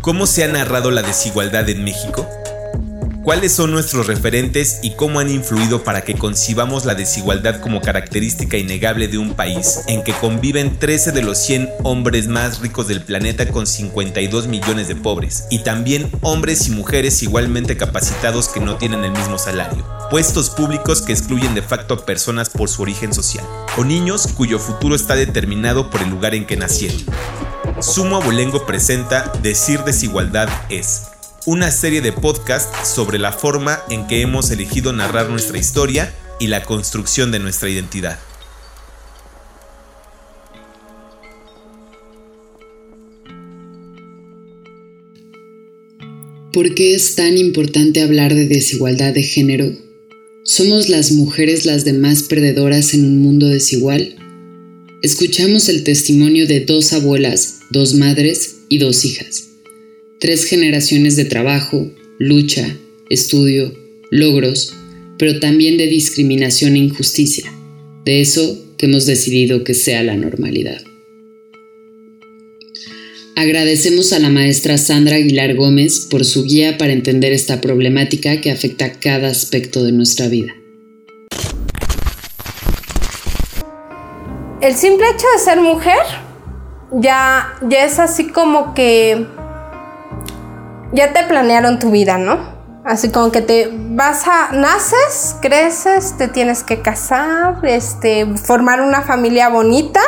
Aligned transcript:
¿Cómo 0.00 0.26
se 0.26 0.44
ha 0.44 0.48
narrado 0.48 0.90
la 0.90 1.02
desigualdad 1.02 1.68
en 1.68 1.84
México? 1.84 2.26
¿Cuáles 3.28 3.52
son 3.52 3.72
nuestros 3.72 4.06
referentes 4.06 4.78
y 4.82 4.92
cómo 4.92 5.20
han 5.20 5.30
influido 5.30 5.84
para 5.84 6.00
que 6.00 6.14
concibamos 6.14 6.86
la 6.86 6.94
desigualdad 6.94 7.60
como 7.60 7.82
característica 7.82 8.56
innegable 8.56 9.06
de 9.06 9.18
un 9.18 9.34
país 9.34 9.80
en 9.86 10.02
que 10.02 10.14
conviven 10.14 10.78
13 10.78 11.12
de 11.12 11.20
los 11.20 11.36
100 11.36 11.68
hombres 11.82 12.26
más 12.26 12.60
ricos 12.60 12.88
del 12.88 13.02
planeta 13.02 13.46
con 13.50 13.66
52 13.66 14.46
millones 14.46 14.88
de 14.88 14.96
pobres 14.96 15.44
y 15.50 15.58
también 15.58 16.10
hombres 16.22 16.68
y 16.68 16.70
mujeres 16.70 17.22
igualmente 17.22 17.76
capacitados 17.76 18.48
que 18.48 18.60
no 18.60 18.76
tienen 18.76 19.04
el 19.04 19.10
mismo 19.10 19.36
salario? 19.36 19.84
Puestos 20.10 20.48
públicos 20.48 21.02
que 21.02 21.12
excluyen 21.12 21.54
de 21.54 21.60
facto 21.60 21.92
a 21.92 22.06
personas 22.06 22.48
por 22.48 22.70
su 22.70 22.80
origen 22.80 23.12
social 23.12 23.44
o 23.76 23.84
niños 23.84 24.26
cuyo 24.28 24.58
futuro 24.58 24.94
está 24.94 25.16
determinado 25.16 25.90
por 25.90 26.00
el 26.00 26.08
lugar 26.08 26.34
en 26.34 26.46
que 26.46 26.56
nacieron. 26.56 27.04
Sumo 27.80 28.16
Abolengo 28.16 28.66
presenta 28.66 29.32
Decir 29.40 29.80
desigualdad 29.86 30.48
es 30.68 31.02
una 31.46 31.70
serie 31.70 32.00
de 32.00 32.12
podcasts 32.12 32.88
sobre 32.88 33.20
la 33.20 33.30
forma 33.30 33.78
en 33.88 34.08
que 34.08 34.20
hemos 34.20 34.50
elegido 34.50 34.92
narrar 34.92 35.30
nuestra 35.30 35.58
historia 35.58 36.12
y 36.40 36.48
la 36.48 36.64
construcción 36.64 37.30
de 37.30 37.38
nuestra 37.38 37.70
identidad. 37.70 38.18
¿Por 46.52 46.74
qué 46.74 46.96
es 46.96 47.14
tan 47.14 47.38
importante 47.38 48.02
hablar 48.02 48.34
de 48.34 48.48
desigualdad 48.48 49.14
de 49.14 49.22
género? 49.22 49.70
¿Somos 50.44 50.88
las 50.88 51.12
mujeres 51.12 51.64
las 51.64 51.84
demás 51.84 52.24
perdedoras 52.24 52.92
en 52.94 53.04
un 53.04 53.22
mundo 53.22 53.46
desigual? 53.46 54.17
Escuchamos 55.00 55.68
el 55.68 55.84
testimonio 55.84 56.48
de 56.48 56.60
dos 56.60 56.92
abuelas, 56.92 57.60
dos 57.70 57.94
madres 57.94 58.56
y 58.68 58.78
dos 58.78 59.04
hijas 59.04 59.48
Tres 60.18 60.44
generaciones 60.44 61.14
de 61.14 61.24
trabajo, 61.24 61.88
lucha, 62.18 62.76
estudio, 63.08 63.72
logros, 64.10 64.74
pero 65.16 65.38
también 65.38 65.78
de 65.78 65.86
discriminación 65.86 66.74
e 66.74 66.80
injusticia, 66.80 67.52
de 68.04 68.20
eso 68.20 68.74
que 68.76 68.86
hemos 68.86 69.06
decidido 69.06 69.62
que 69.62 69.74
sea 69.74 70.02
la 70.02 70.16
normalidad. 70.16 70.82
Agradecemos 73.36 74.12
a 74.12 74.18
la 74.18 74.30
maestra 74.30 74.78
Sandra 74.78 75.14
Aguilar 75.14 75.54
Gómez 75.54 76.08
por 76.10 76.24
su 76.24 76.42
guía 76.42 76.76
para 76.76 76.92
entender 76.92 77.32
esta 77.32 77.60
problemática 77.60 78.40
que 78.40 78.50
afecta 78.50 78.98
cada 78.98 79.28
aspecto 79.28 79.84
de 79.84 79.92
nuestra 79.92 80.26
vida. 80.26 80.57
El 84.60 84.76
simple 84.76 85.08
hecho 85.10 85.26
de 85.32 85.38
ser 85.38 85.60
mujer 85.60 86.00
ya, 86.90 87.54
ya 87.62 87.84
es 87.84 88.00
así 88.00 88.28
como 88.28 88.74
que 88.74 89.26
ya 90.92 91.12
te 91.12 91.22
planearon 91.24 91.78
tu 91.78 91.90
vida, 91.90 92.18
¿no? 92.18 92.58
Así 92.84 93.10
como 93.10 93.30
que 93.30 93.40
te 93.40 93.70
vas 93.72 94.26
a, 94.26 94.50
naces, 94.52 95.36
creces, 95.40 96.16
te 96.16 96.26
tienes 96.26 96.64
que 96.64 96.82
casar, 96.82 97.64
este, 97.64 98.26
formar 98.36 98.80
una 98.80 99.02
familia 99.02 99.48
bonita 99.48 100.00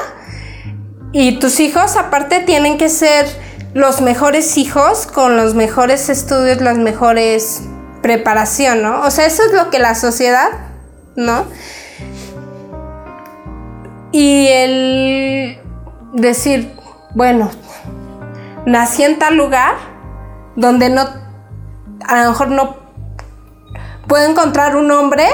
y 1.12 1.38
tus 1.38 1.60
hijos 1.60 1.96
aparte 1.96 2.40
tienen 2.40 2.76
que 2.76 2.88
ser 2.88 3.26
los 3.74 4.00
mejores 4.00 4.56
hijos 4.56 5.06
con 5.06 5.36
los 5.36 5.54
mejores 5.54 6.08
estudios, 6.08 6.60
las 6.60 6.78
mejores 6.78 7.62
preparación, 8.02 8.82
¿no? 8.82 9.02
O 9.02 9.10
sea, 9.10 9.26
eso 9.26 9.44
es 9.44 9.52
lo 9.52 9.70
que 9.70 9.78
la 9.78 9.94
sociedad, 9.94 10.48
¿no? 11.14 11.44
Y 14.12 14.48
el 14.48 15.60
decir, 16.12 16.74
bueno, 17.14 17.50
nací 18.66 19.02
en 19.04 19.18
tal 19.18 19.36
lugar, 19.36 19.74
donde 20.56 20.90
no, 20.90 21.02
a 22.06 22.22
lo 22.22 22.30
mejor 22.30 22.48
no 22.48 22.76
puedo 24.06 24.28
encontrar 24.28 24.76
un 24.76 24.90
hombre 24.90 25.26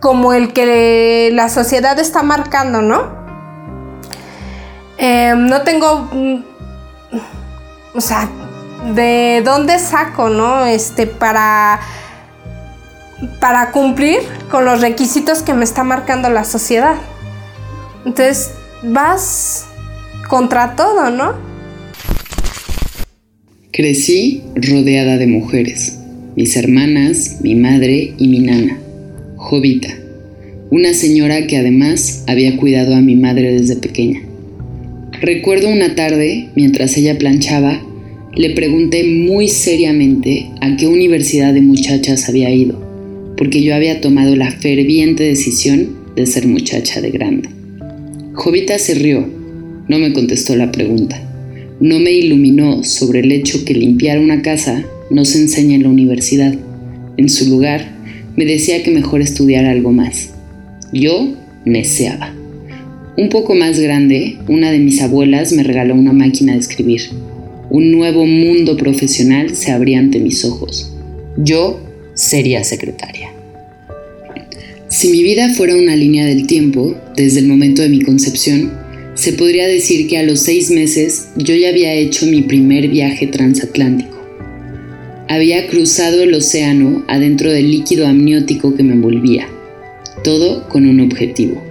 como 0.00 0.34
el 0.34 0.52
que 0.52 1.30
la 1.32 1.48
sociedad 1.48 1.98
está 1.98 2.22
marcando, 2.22 2.82
¿no? 2.82 3.26
Em, 4.98 5.46
no 5.46 5.62
tengo, 5.62 6.08
mm, 6.12 6.44
o 7.94 8.00
sea, 8.00 8.28
de 8.94 9.42
dónde 9.44 9.78
saco, 9.78 10.28
¿no? 10.28 10.64
Este, 10.64 11.06
para, 11.06 11.80
para 13.40 13.72
cumplir 13.72 14.18
con 14.50 14.64
los 14.64 14.80
requisitos 14.80 15.42
que 15.42 15.54
me 15.54 15.64
está 15.64 15.84
marcando 15.84 16.28
la 16.30 16.44
sociedad. 16.44 16.96
Entonces, 18.04 18.50
vas 18.82 19.66
contra 20.28 20.76
todo, 20.76 21.10
¿no? 21.10 21.34
Crecí 23.72 24.42
rodeada 24.54 25.18
de 25.18 25.26
mujeres, 25.26 25.98
mis 26.34 26.56
hermanas, 26.56 27.38
mi 27.42 27.54
madre 27.54 28.14
y 28.16 28.28
mi 28.28 28.40
nana, 28.40 28.78
Jovita, 29.36 29.88
una 30.70 30.94
señora 30.94 31.46
que 31.46 31.58
además 31.58 32.24
había 32.26 32.56
cuidado 32.56 32.94
a 32.94 33.00
mi 33.00 33.16
madre 33.16 33.52
desde 33.52 33.76
pequeña. 33.76 34.20
Recuerdo 35.20 35.68
una 35.68 35.94
tarde, 35.94 36.48
mientras 36.54 36.96
ella 36.96 37.18
planchaba, 37.18 37.82
le 38.34 38.50
pregunté 38.50 39.04
muy 39.04 39.48
seriamente 39.48 40.50
a 40.60 40.76
qué 40.76 40.86
universidad 40.86 41.54
de 41.54 41.62
muchachas 41.62 42.28
había 42.28 42.50
ido, 42.50 42.85
porque 43.36 43.62
yo 43.62 43.74
había 43.74 44.00
tomado 44.00 44.36
la 44.36 44.50
ferviente 44.50 45.24
decisión 45.24 45.96
de 46.14 46.26
ser 46.26 46.46
muchacha 46.46 47.00
de 47.00 47.10
grande. 47.10 47.48
Jovita 48.32 48.78
se 48.78 48.94
rió, 48.94 49.26
no 49.88 49.98
me 49.98 50.12
contestó 50.12 50.56
la 50.56 50.72
pregunta 50.72 51.26
no 51.80 51.98
me 51.98 52.12
iluminó 52.12 52.84
sobre 52.84 53.20
el 53.20 53.32
hecho 53.32 53.64
que 53.64 53.74
limpiar 53.74 54.18
una 54.18 54.40
casa 54.40 54.84
no 55.10 55.26
se 55.26 55.42
enseña 55.42 55.74
en 55.76 55.82
la 55.82 55.90
universidad. 55.90 56.54
En 57.18 57.28
su 57.28 57.50
lugar, 57.50 57.94
me 58.34 58.46
decía 58.46 58.82
que 58.82 58.90
mejor 58.90 59.20
estudiar 59.20 59.66
algo 59.66 59.92
más. 59.92 60.30
Yo 60.92 61.34
neceaba. 61.66 62.34
Un 63.18 63.28
poco 63.28 63.54
más 63.54 63.78
grande, 63.78 64.38
una 64.48 64.70
de 64.70 64.78
mis 64.78 65.02
abuelas 65.02 65.52
me 65.52 65.62
regaló 65.62 65.94
una 65.94 66.12
máquina 66.12 66.54
de 66.54 66.60
escribir. 66.60 67.02
Un 67.68 67.92
nuevo 67.92 68.24
mundo 68.26 68.76
profesional 68.76 69.54
se 69.54 69.70
abría 69.70 69.98
ante 69.98 70.18
mis 70.18 70.44
ojos. 70.44 70.94
Yo 71.36 71.80
sería 72.16 72.64
secretaria. 72.64 73.30
Si 74.88 75.08
mi 75.08 75.22
vida 75.22 75.52
fuera 75.54 75.76
una 75.76 75.94
línea 75.94 76.26
del 76.26 76.46
tiempo, 76.46 76.96
desde 77.16 77.40
el 77.40 77.46
momento 77.46 77.82
de 77.82 77.90
mi 77.90 78.00
concepción, 78.00 78.72
se 79.14 79.32
podría 79.32 79.68
decir 79.68 80.08
que 80.08 80.18
a 80.18 80.22
los 80.22 80.40
seis 80.40 80.70
meses 80.70 81.28
yo 81.36 81.54
ya 81.54 81.68
había 81.68 81.94
hecho 81.94 82.26
mi 82.26 82.42
primer 82.42 82.88
viaje 82.88 83.26
transatlántico. 83.26 84.16
Había 85.28 85.66
cruzado 85.68 86.22
el 86.22 86.34
océano 86.34 87.04
adentro 87.08 87.52
del 87.52 87.70
líquido 87.70 88.06
amniótico 88.06 88.74
que 88.74 88.82
me 88.82 88.92
envolvía, 88.92 89.48
todo 90.24 90.68
con 90.68 90.86
un 90.86 91.00
objetivo. 91.00 91.62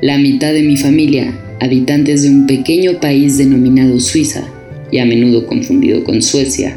La 0.00 0.18
mitad 0.18 0.52
de 0.52 0.62
mi 0.62 0.76
familia, 0.76 1.38
habitantes 1.60 2.22
de 2.22 2.30
un 2.30 2.46
pequeño 2.46 3.00
país 3.00 3.38
denominado 3.38 4.00
Suiza, 4.00 4.48
y 4.90 4.98
a 4.98 5.04
menudo 5.04 5.46
confundido 5.46 6.04
con 6.04 6.22
Suecia, 6.22 6.76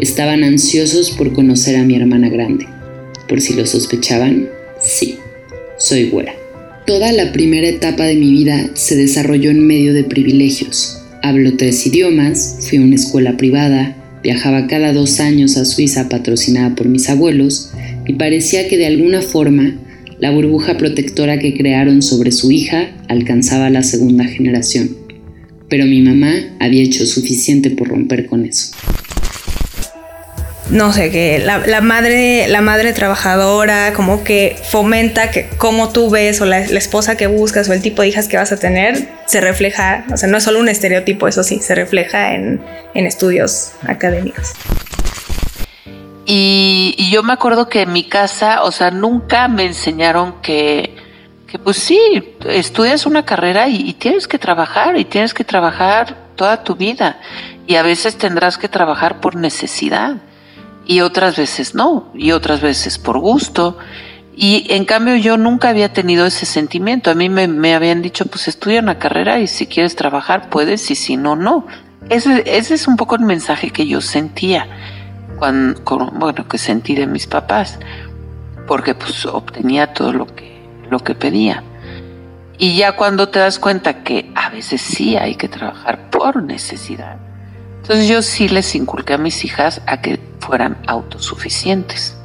estaban 0.00 0.44
ansiosos 0.44 1.10
por 1.10 1.34
conocer 1.34 1.76
a 1.76 1.84
mi 1.84 1.94
hermana 1.94 2.30
grande. 2.30 2.66
Por 3.28 3.42
si 3.42 3.52
lo 3.52 3.66
sospechaban, 3.66 4.48
sí, 4.80 5.16
soy 5.78 6.08
güera. 6.08 6.34
Toda 6.86 7.12
la 7.12 7.32
primera 7.32 7.68
etapa 7.68 8.04
de 8.04 8.16
mi 8.16 8.30
vida 8.30 8.70
se 8.72 8.96
desarrolló 8.96 9.50
en 9.50 9.66
medio 9.66 9.92
de 9.92 10.04
privilegios. 10.04 11.02
Hablo 11.22 11.56
tres 11.58 11.86
idiomas, 11.86 12.66
fui 12.66 12.78
a 12.78 12.80
una 12.80 12.94
escuela 12.94 13.36
privada, 13.36 13.94
viajaba 14.22 14.66
cada 14.66 14.94
dos 14.94 15.20
años 15.20 15.58
a 15.58 15.66
Suiza 15.66 16.08
patrocinada 16.08 16.74
por 16.74 16.88
mis 16.88 17.10
abuelos 17.10 17.70
y 18.06 18.14
parecía 18.14 18.68
que 18.68 18.78
de 18.78 18.86
alguna 18.86 19.20
forma 19.20 19.76
la 20.18 20.30
burbuja 20.30 20.78
protectora 20.78 21.38
que 21.38 21.54
crearon 21.54 22.00
sobre 22.00 22.32
su 22.32 22.50
hija 22.50 22.90
alcanzaba 23.08 23.68
la 23.68 23.82
segunda 23.82 24.24
generación. 24.24 24.96
Pero 25.68 25.84
mi 25.84 26.00
mamá 26.00 26.32
había 26.58 26.82
hecho 26.82 27.06
suficiente 27.06 27.70
por 27.70 27.88
romper 27.88 28.26
con 28.26 28.46
eso 28.46 28.72
no 30.70 30.92
sé, 30.92 31.10
que 31.10 31.40
la, 31.40 31.80
madre, 31.80 32.46
la 32.48 32.60
madre 32.60 32.92
trabajadora 32.92 33.92
como 33.92 34.22
que 34.22 34.56
fomenta 34.70 35.30
que 35.30 35.48
cómo 35.58 35.90
tú 35.90 36.10
ves 36.10 36.40
o 36.40 36.46
la, 36.46 36.60
esposa 36.60 37.16
que 37.16 37.26
buscas 37.26 37.68
o 37.68 37.72
el 37.72 37.82
tipo 37.82 38.02
de 38.02 38.08
hijas 38.08 38.28
que 38.28 38.36
vas 38.36 38.52
a 38.52 38.56
tener 38.56 39.08
se 39.26 39.40
refleja, 39.40 40.04
o 40.12 40.16
sea, 40.16 40.28
no 40.28 40.38
es 40.38 40.44
solo 40.44 40.60
un 40.60 40.68
estereotipo, 40.68 41.26
eso 41.26 41.42
sí, 41.42 41.60
se 41.60 41.74
refleja 41.74 42.34
en, 42.34 42.60
estudios 42.94 43.72
académicos. 43.86 44.52
Y, 46.26 47.08
yo 47.10 47.24
me 47.24 47.32
acuerdo 47.32 47.68
que 47.68 47.82
en 47.82 47.92
mi 47.92 48.04
casa, 48.04 48.62
o 48.62 48.70
sea, 48.70 48.92
nunca 48.92 49.48
me 49.48 49.64
enseñaron 49.64 50.40
que, 50.42 50.94
que 51.48 51.58
pues 51.58 51.78
sí, 51.78 51.98
estudias 52.46 53.06
una 53.06 53.24
carrera 53.24 53.68
y 53.68 53.94
tienes 53.94 54.28
que 54.28 54.38
trabajar 54.38 54.96
y 54.96 55.04
tienes 55.04 55.34
que 55.34 55.42
trabajar 55.42 56.14
toda 56.36 56.62
tu 56.62 56.76
vida 56.76 57.20
y 57.66 57.74
a 57.74 57.82
veces 57.82 58.16
tendrás 58.16 58.58
que 58.58 58.68
trabajar 58.68 59.20
por 59.20 59.34
necesidad 59.34 60.16
y 60.86 61.00
otras 61.00 61.36
veces 61.36 61.74
no, 61.74 62.10
y 62.14 62.32
otras 62.32 62.60
veces 62.60 62.98
por 62.98 63.18
gusto. 63.18 63.78
Y 64.34 64.66
en 64.70 64.84
cambio 64.84 65.16
yo 65.16 65.36
nunca 65.36 65.68
había 65.68 65.92
tenido 65.92 66.26
ese 66.26 66.46
sentimiento. 66.46 67.10
A 67.10 67.14
mí 67.14 67.28
me, 67.28 67.74
habían 67.74 68.02
dicho, 68.02 68.24
pues 68.26 68.48
estudia 68.48 68.80
una 68.80 68.98
carrera 68.98 69.38
y 69.38 69.46
si 69.46 69.66
quieres 69.66 69.96
trabajar 69.96 70.48
puedes 70.48 70.90
y 70.90 70.94
si 70.94 71.16
no, 71.16 71.36
no. 71.36 71.66
ese, 72.08 72.42
ese 72.46 72.74
es 72.74 72.88
un 72.88 72.96
poco 72.96 73.16
el 73.16 73.22
mensaje 73.22 73.70
que 73.70 73.86
yo 73.86 74.00
sentía, 74.00 74.66
cuando, 75.38 75.80
bueno, 76.14 76.48
que 76.48 76.58
sentí 76.58 76.94
de 76.94 77.06
mis 77.06 77.26
papás, 77.26 77.78
porque 78.66 78.94
pues 78.94 79.26
obtenía 79.26 79.92
todo 79.92 80.12
lo 80.12 80.26
que, 80.26 80.62
lo 80.90 81.00
que 81.00 81.14
pedía. 81.14 81.62
Y 82.58 82.76
ya 82.76 82.94
cuando 82.94 83.30
te 83.30 83.38
das 83.38 83.58
cuenta 83.58 84.02
que 84.02 84.30
a 84.34 84.50
veces 84.50 84.82
sí 84.82 85.16
hay 85.16 85.34
que 85.34 85.48
trabajar 85.48 86.10
por 86.10 86.42
necesidad, 86.42 87.16
entonces 87.82 88.08
yo 88.08 88.22
sí 88.22 88.48
les 88.48 88.74
inculqué 88.74 89.14
a 89.14 89.18
mis 89.18 89.44
hijas 89.44 89.80
a 89.86 90.00
que 90.00 90.20
fueran 90.38 90.78
autosuficientes 90.86 92.16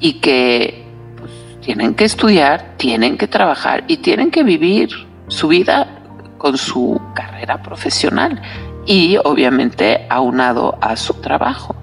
y 0.00 0.14
que 0.14 0.84
pues, 1.18 1.30
tienen 1.60 1.94
que 1.94 2.04
estudiar, 2.04 2.74
tienen 2.76 3.16
que 3.16 3.28
trabajar 3.28 3.84
y 3.86 3.98
tienen 3.98 4.30
que 4.30 4.42
vivir 4.42 4.90
su 5.28 5.48
vida 5.48 6.02
con 6.38 6.58
su 6.58 7.00
carrera 7.14 7.62
profesional 7.62 8.42
y 8.86 9.16
obviamente 9.24 10.06
aunado 10.08 10.76
a 10.80 10.96
su 10.96 11.14
trabajo. 11.14 11.76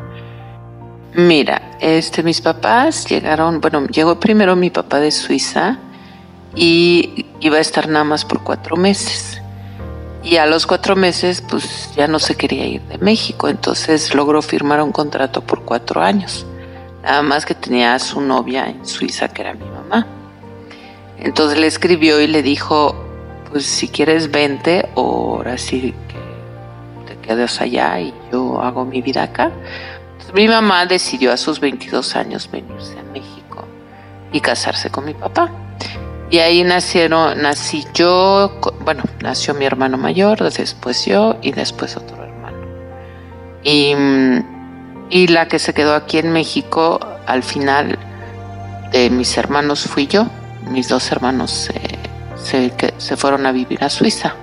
Mira, 1.13 1.77
este, 1.79 2.23
mis 2.23 2.41
papás 2.41 3.07
llegaron, 3.07 3.61
bueno, 3.61 3.87
llegó 3.87 4.19
primero 4.19 4.55
mi 4.55 4.69
papá 4.69 4.99
de 4.99 5.11
Suiza 5.11 5.79
y 6.55 7.25
iba 7.39 7.57
a 7.57 7.61
estar 7.61 7.87
nada 7.87 8.03
más 8.03 8.25
por 8.25 8.43
cuatro 8.43 8.75
meses. 8.75 9.41
Y 10.29 10.35
a 10.35 10.45
los 10.45 10.67
cuatro 10.67 10.97
meses, 10.97 11.41
pues 11.41 11.89
ya 11.95 12.05
no 12.05 12.19
se 12.19 12.35
quería 12.35 12.65
ir 12.65 12.81
de 12.81 12.97
México, 12.97 13.47
entonces 13.47 14.13
logró 14.13 14.41
firmar 14.41 14.81
un 14.81 14.91
contrato 14.91 15.39
por 15.39 15.63
cuatro 15.63 16.01
años. 16.01 16.45
Nada 17.01 17.21
más 17.21 17.45
que 17.45 17.55
tenía 17.55 17.93
a 17.93 17.99
su 17.99 18.19
novia 18.19 18.67
en 18.67 18.85
Suiza, 18.85 19.29
que 19.29 19.43
era 19.43 19.53
mi 19.53 19.63
mamá. 19.63 20.05
Entonces 21.17 21.57
le 21.57 21.67
escribió 21.67 22.19
y 22.19 22.27
le 22.27 22.43
dijo, 22.43 22.93
pues 23.49 23.65
si 23.65 23.87
quieres 23.87 24.29
vente 24.29 24.89
o 24.95 25.37
ahora 25.37 25.57
sí 25.57 25.95
que 26.09 27.13
te 27.13 27.21
quedes 27.25 27.61
allá 27.61 27.97
y 28.01 28.13
yo 28.29 28.61
hago 28.61 28.83
mi 28.83 29.01
vida 29.01 29.23
acá. 29.23 29.49
mi 30.33 30.49
mamá 30.49 30.85
decidió 30.87 31.31
a 31.31 31.37
sus 31.37 31.61
22 31.61 32.17
años 32.17 32.51
venirse 32.51 32.99
a 32.99 33.03
México 33.13 33.63
y 34.33 34.41
casarse 34.41 34.89
con 34.89 35.05
mi 35.05 35.13
papá. 35.13 35.49
Y 36.29 36.39
ahí 36.39 36.63
nacieron, 36.63 37.41
nací 37.41 37.85
yo, 37.93 38.59
bueno, 38.81 39.03
nació 39.21 39.53
mi 39.53 39.65
hermano 39.65 39.97
mayor, 39.97 40.51
después 40.51 41.05
yo 41.05 41.37
y 41.41 41.53
después 41.53 41.95
otro 41.95 42.21
hermano. 42.21 42.57
Y, 43.63 43.93
y 45.09 45.27
la 45.27 45.47
que 45.47 45.57
se 45.57 45.73
quedó 45.73 45.95
aquí 45.95 46.17
en 46.17 46.33
México, 46.33 46.99
al 47.25 47.43
final 47.43 47.97
de 48.91 49.09
mis 49.09 49.37
hermanos 49.37 49.85
fui 49.85 50.07
yo. 50.07 50.27
Mis 50.69 50.89
dos 50.89 51.09
hermanos 51.13 51.69
se, 52.35 52.73
se 52.97 53.17
fueron 53.17 53.45
a 53.45 53.53
vivir 53.53 53.81
a 53.81 53.89
Suiza. 53.89 54.35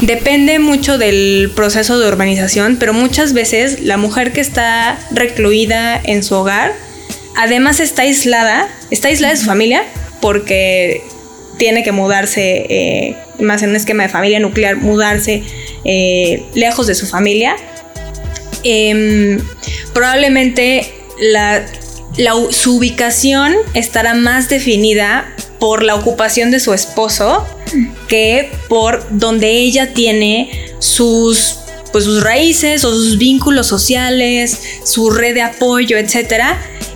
Depende 0.00 0.58
mucho 0.58 0.98
del 0.98 1.52
proceso 1.54 1.96
de 2.00 2.08
urbanización, 2.08 2.76
pero 2.76 2.92
muchas 2.92 3.34
veces 3.34 3.82
la 3.82 3.98
mujer 3.98 4.32
que 4.32 4.40
está 4.40 4.98
recluida 5.12 6.00
en 6.02 6.24
su 6.24 6.34
hogar, 6.34 6.72
además 7.36 7.78
está 7.78 8.02
aislada, 8.02 8.66
está 8.90 9.08
aislada 9.08 9.34
de 9.34 9.38
su 9.38 9.46
familia, 9.46 9.84
porque 10.22 11.02
tiene 11.58 11.82
que 11.82 11.92
mudarse, 11.92 12.64
eh, 12.70 13.16
más 13.38 13.62
en 13.62 13.70
un 13.70 13.76
esquema 13.76 14.04
de 14.04 14.08
familia 14.08 14.40
nuclear, 14.40 14.76
mudarse 14.76 15.42
eh, 15.84 16.44
lejos 16.54 16.86
de 16.86 16.94
su 16.94 17.06
familia. 17.06 17.56
Em, 18.64 19.38
probablemente 19.92 20.94
su 22.50 22.76
ubicación 22.76 23.54
estará 23.74 24.14
más 24.14 24.48
definida 24.48 25.34
por 25.58 25.82
la 25.82 25.94
ocupación 25.94 26.50
de 26.50 26.60
su 26.60 26.72
esposo 26.72 27.46
que 28.08 28.50
por 28.68 29.04
donde 29.10 29.50
ella 29.50 29.92
tiene 29.92 30.50
sus 30.78 31.58
pues 31.92 32.04
sus 32.04 32.22
raíces 32.22 32.84
o 32.84 32.92
sus 32.92 33.18
vínculos 33.18 33.66
sociales, 33.66 34.58
su 34.84 35.10
red 35.10 35.34
de 35.34 35.42
apoyo, 35.42 35.98
etc. 35.98 36.42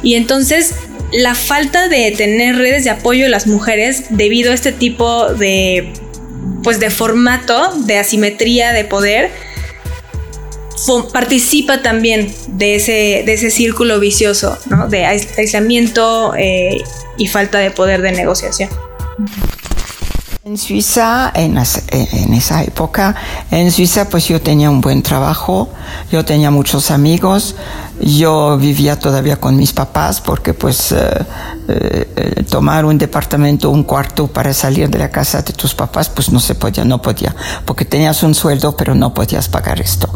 Y 0.03 0.15
entonces 0.15 0.75
la 1.13 1.35
falta 1.35 1.89
de 1.89 2.11
tener 2.13 2.57
redes 2.57 2.85
de 2.85 2.91
apoyo 2.91 3.25
de 3.25 3.31
las 3.31 3.47
mujeres 3.47 4.07
debido 4.11 4.51
a 4.51 4.55
este 4.55 4.73
tipo 4.73 5.33
de 5.35 5.93
pues 6.63 6.81
de 6.81 6.91
formato 6.91 7.73
de 7.85 7.99
asimetría 7.99 8.73
de 8.73 8.85
poder 8.85 9.31
participa 11.13 11.83
también 11.83 12.33
de 12.49 12.77
ese, 12.77 13.23
de 13.25 13.33
ese 13.33 13.51
círculo 13.51 13.99
vicioso 13.99 14.59
de 14.89 15.05
aislamiento 15.05 16.35
eh, 16.37 16.83
y 17.17 17.29
falta 17.29 17.59
de 17.59 17.71
poder 17.71 18.03
de 18.03 18.13
negociación. 18.13 18.69
En 20.47 20.57
Suiza, 20.59 21.33
en, 21.35 21.59
esa 21.59 22.63
época, 22.63 23.17
en 23.51 23.73
Suiza 23.73 24.09
pues 24.09 24.29
yo 24.29 24.41
tenía 24.41 24.71
un 24.71 24.81
buen 24.81 25.03
trabajo, 25.03 25.69
yo 26.13 26.25
tenía 26.25 26.53
muchos 26.53 26.93
amigos, 26.93 27.57
yo 28.01 28.57
vivía 28.57 28.97
todavía 28.97 29.41
con 29.41 29.57
mis 29.57 29.73
papás 29.73 30.21
porque 30.21 30.55
pues 30.55 30.93
eh, 30.93 31.27
eh, 31.67 32.45
tomar 32.49 32.85
un 32.85 32.97
departamento, 32.97 33.71
un 33.71 33.83
cuarto 33.83 34.29
para 34.29 34.55
salir 34.55 34.89
de 34.89 35.01
la 35.01 35.11
casa 35.11 35.43
de 35.43 35.53
tus 35.53 35.75
papás 35.75 36.11
pues 36.11 36.31
no 36.31 36.39
se 36.39 36.55
podía, 36.55 36.85
no 36.85 37.03
podía, 37.03 37.35
porque 37.65 37.85
tenías 37.85 38.23
un 38.23 38.33
sueldo 38.33 38.77
pero 38.77 38.95
no 38.95 39.13
podías 39.13 39.49
pagar 39.49 39.81
esto. 39.81 40.09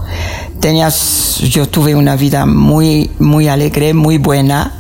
Tenías, 0.61 1.39
yo 1.39 1.69
tuve 1.69 1.97
una 1.97 2.15
vida 2.15 2.47
muy, 2.47 3.11
muy 3.19 3.49
alegre, 3.49 3.95
muy 3.95 4.19
buena 4.19 4.75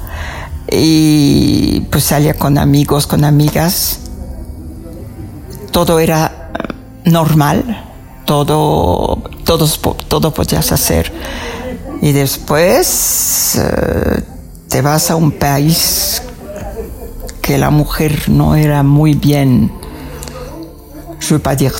y 0.70 1.81
pues 1.91 2.05
salía 2.05 2.35
con 2.35 2.56
amigos, 2.56 3.08
con 3.08 3.25
amigas 3.25 3.99
todo 5.70 5.99
era 5.99 6.50
normal, 7.05 7.84
todo, 8.25 9.22
todo 9.44 10.32
podías 10.32 10.72
hacer. 10.72 11.12
Y 12.02 12.12
después 12.12 13.58
eh, 13.58 14.22
te 14.69 14.82
vas 14.82 15.11
a 15.11 15.17
un 15.17 15.32
país 15.32 16.22
que 17.43 17.58
la 17.58 17.70
mujer 17.70 18.28
no 18.28 18.55
era 18.55 18.82
muy 18.82 19.14
bien, 19.14 19.72
je 21.19 21.34
veux 21.34 21.43
pas 21.43 21.56
dire 21.56 21.75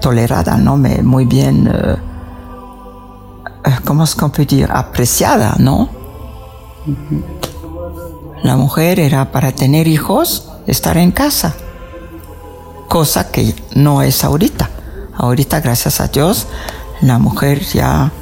tolerada, 0.00 0.56
¿no? 0.56 0.76
muy 0.76 1.24
bien, 1.24 1.66
uh, 1.66 1.96
¿cómo 3.84 4.04
es 4.04 4.14
que 4.14 4.26
puede 4.28 4.44
decir? 4.44 4.68
Apreciada, 4.70 5.56
¿no? 5.58 5.88
La 8.42 8.56
mujer 8.56 9.00
era 9.00 9.32
para 9.32 9.52
tener 9.52 9.88
hijos, 9.88 10.50
estar 10.66 10.98
en 10.98 11.10
casa 11.10 11.56
cosa 12.88 13.30
que 13.30 13.54
no 13.74 14.02
es 14.02 14.24
ahorita. 14.24 14.70
Ahorita, 15.16 15.60
gracias 15.60 16.00
a 16.00 16.08
Dios, 16.08 16.46
la 17.00 17.18
mujer 17.18 17.62
ya 17.64 18.12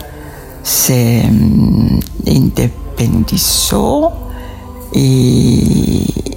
se 0.62 1.28
mm, 1.30 2.00
independizó 2.26 4.12
y, 4.92 6.36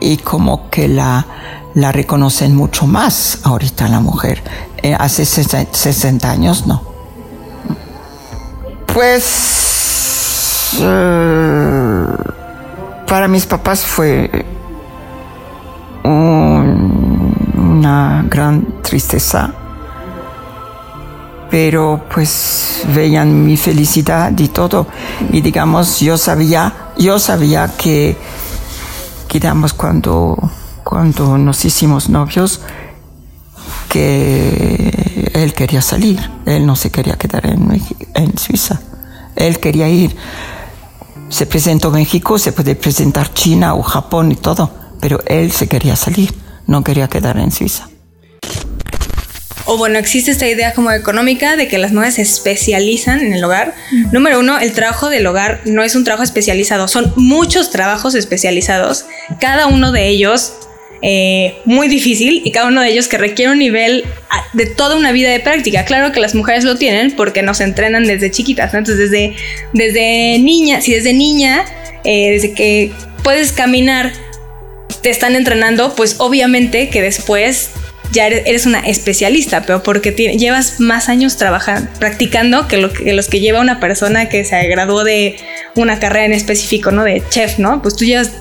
y 0.00 0.16
como 0.18 0.70
que 0.70 0.88
la, 0.88 1.26
la 1.74 1.92
reconocen 1.92 2.54
mucho 2.54 2.86
más 2.86 3.40
ahorita 3.42 3.88
la 3.88 4.00
mujer. 4.00 4.42
Eh, 4.82 4.94
hace 4.98 5.24
60 5.24 6.30
años 6.30 6.66
no. 6.66 6.82
Pues 8.92 9.60
eh, 10.80 12.06
para 13.06 13.28
mis 13.28 13.46
papás 13.46 13.80
fue 13.80 14.46
una 16.04 18.24
gran 18.28 18.82
tristeza, 18.82 19.52
pero 21.50 22.04
pues 22.12 22.84
veían 22.94 23.44
mi 23.44 23.56
felicidad 23.56 24.36
y 24.38 24.48
todo. 24.48 24.86
Y 25.32 25.40
digamos, 25.40 26.00
yo 26.00 26.16
sabía, 26.16 26.92
yo 26.98 27.18
sabía 27.18 27.72
que, 27.76 28.16
digamos, 29.32 29.72
cuando, 29.72 30.36
cuando 30.84 31.38
nos 31.38 31.64
hicimos 31.64 32.08
novios, 32.08 32.60
que 33.88 35.30
él 35.34 35.52
quería 35.52 35.82
salir, 35.82 36.20
él 36.46 36.64
no 36.64 36.76
se 36.76 36.90
quería 36.90 37.16
quedar 37.16 37.46
en, 37.46 37.82
en 38.14 38.38
Suiza, 38.38 38.80
él 39.34 39.58
quería 39.58 39.88
ir. 39.88 40.16
Se 41.28 41.46
presentó 41.46 41.90
México, 41.90 42.38
se 42.38 42.52
puede 42.52 42.74
presentar 42.74 43.32
China 43.32 43.74
o 43.74 43.82
Japón 43.82 44.32
y 44.32 44.36
todo 44.36 44.79
pero 45.00 45.20
él 45.26 45.52
se 45.52 45.68
quería 45.68 45.96
salir, 45.96 46.32
no 46.66 46.84
quería 46.84 47.08
quedar 47.08 47.38
en 47.38 47.50
Suiza. 47.50 47.88
O 49.66 49.76
bueno, 49.76 49.98
existe 49.98 50.30
esta 50.30 50.48
idea 50.48 50.72
como 50.72 50.90
económica 50.90 51.56
de 51.56 51.68
que 51.68 51.78
las 51.78 51.92
mujeres 51.92 52.14
se 52.16 52.22
especializan 52.22 53.20
en 53.20 53.32
el 53.32 53.44
hogar. 53.44 53.74
Número 54.10 54.40
uno, 54.40 54.58
el 54.58 54.72
trabajo 54.72 55.08
del 55.10 55.26
hogar 55.26 55.60
no 55.64 55.84
es 55.84 55.94
un 55.94 56.02
trabajo 56.02 56.24
especializado, 56.24 56.88
son 56.88 57.12
muchos 57.16 57.70
trabajos 57.70 58.14
especializados, 58.14 59.04
cada 59.40 59.66
uno 59.68 59.92
de 59.92 60.08
ellos 60.08 60.54
eh, 61.02 61.56
muy 61.64 61.88
difícil 61.88 62.42
y 62.44 62.50
cada 62.50 62.66
uno 62.66 62.82
de 62.82 62.88
ellos 62.90 63.08
que 63.08 63.16
requiere 63.16 63.52
un 63.52 63.58
nivel 63.58 64.04
ah, 64.28 64.44
de 64.52 64.66
toda 64.66 64.96
una 64.96 65.12
vida 65.12 65.30
de 65.30 65.40
práctica. 65.40 65.84
Claro 65.84 66.12
que 66.12 66.20
las 66.20 66.34
mujeres 66.34 66.64
lo 66.64 66.76
tienen 66.76 67.12
porque 67.12 67.42
nos 67.42 67.60
entrenan 67.60 68.04
desde 68.04 68.30
chiquitas, 68.30 68.74
Entonces 68.74 69.10
desde, 69.10 69.36
desde 69.72 70.38
niña, 70.40 70.80
si 70.80 70.94
desde 70.94 71.12
niña, 71.12 71.64
eh, 72.04 72.32
desde 72.32 72.52
que 72.52 72.92
puedes 73.22 73.52
caminar 73.52 74.12
te 75.02 75.10
están 75.10 75.34
entrenando, 75.36 75.94
pues 75.94 76.16
obviamente 76.18 76.88
que 76.88 77.02
después 77.02 77.70
ya 78.12 78.26
eres 78.26 78.66
una 78.66 78.80
especialista, 78.80 79.62
pero 79.62 79.82
porque 79.82 80.10
llevas 80.10 80.80
más 80.80 81.08
años 81.08 81.36
trabajando, 81.36 81.88
practicando 81.98 82.66
que, 82.66 82.76
lo 82.76 82.92
que 82.92 83.12
los 83.12 83.28
que 83.28 83.40
lleva 83.40 83.60
una 83.60 83.78
persona 83.78 84.28
que 84.28 84.44
se 84.44 84.66
graduó 84.66 85.04
de 85.04 85.36
una 85.76 86.00
carrera 86.00 86.24
en 86.24 86.32
específico, 86.32 86.90
¿no? 86.90 87.04
De 87.04 87.22
chef, 87.30 87.58
¿no? 87.58 87.82
Pues 87.82 87.96
tú 87.96 88.04
llevas 88.04 88.32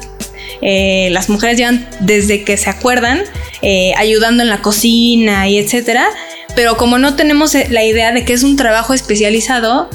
eh, 0.61 1.09
las 1.11 1.29
mujeres 1.29 1.57
llevan 1.57 1.87
desde 2.01 2.43
que 2.43 2.57
se 2.57 2.69
acuerdan 2.69 3.21
eh, 3.61 3.93
ayudando 3.97 4.43
en 4.43 4.49
la 4.49 4.61
cocina 4.61 5.47
y 5.47 5.57
etcétera. 5.57 6.07
Pero 6.55 6.77
como 6.77 6.97
no 6.97 7.15
tenemos 7.15 7.53
la 7.53 7.83
idea 7.83 8.11
de 8.11 8.25
que 8.25 8.33
es 8.33 8.43
un 8.43 8.55
trabajo 8.55 8.93
especializado, 8.93 9.89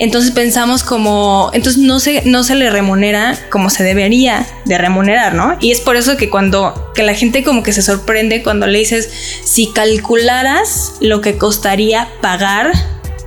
entonces 0.00 0.30
pensamos 0.30 0.82
como, 0.82 1.50
entonces 1.52 1.82
no 1.82 2.00
se, 2.00 2.22
no 2.24 2.42
se 2.42 2.54
le 2.54 2.70
remunera 2.70 3.38
como 3.50 3.68
se 3.68 3.84
debería 3.84 4.46
de 4.64 4.78
remunerar, 4.78 5.34
¿no? 5.34 5.58
Y 5.60 5.72
es 5.72 5.80
por 5.80 5.96
eso 5.96 6.16
que 6.16 6.30
cuando, 6.30 6.90
que 6.94 7.02
la 7.02 7.12
gente 7.12 7.44
como 7.44 7.62
que 7.62 7.74
se 7.74 7.82
sorprende 7.82 8.42
cuando 8.42 8.66
le 8.66 8.78
dices, 8.78 9.10
si 9.44 9.70
calcularas 9.72 10.94
lo 11.00 11.20
que 11.20 11.36
costaría 11.36 12.08
pagar 12.22 12.72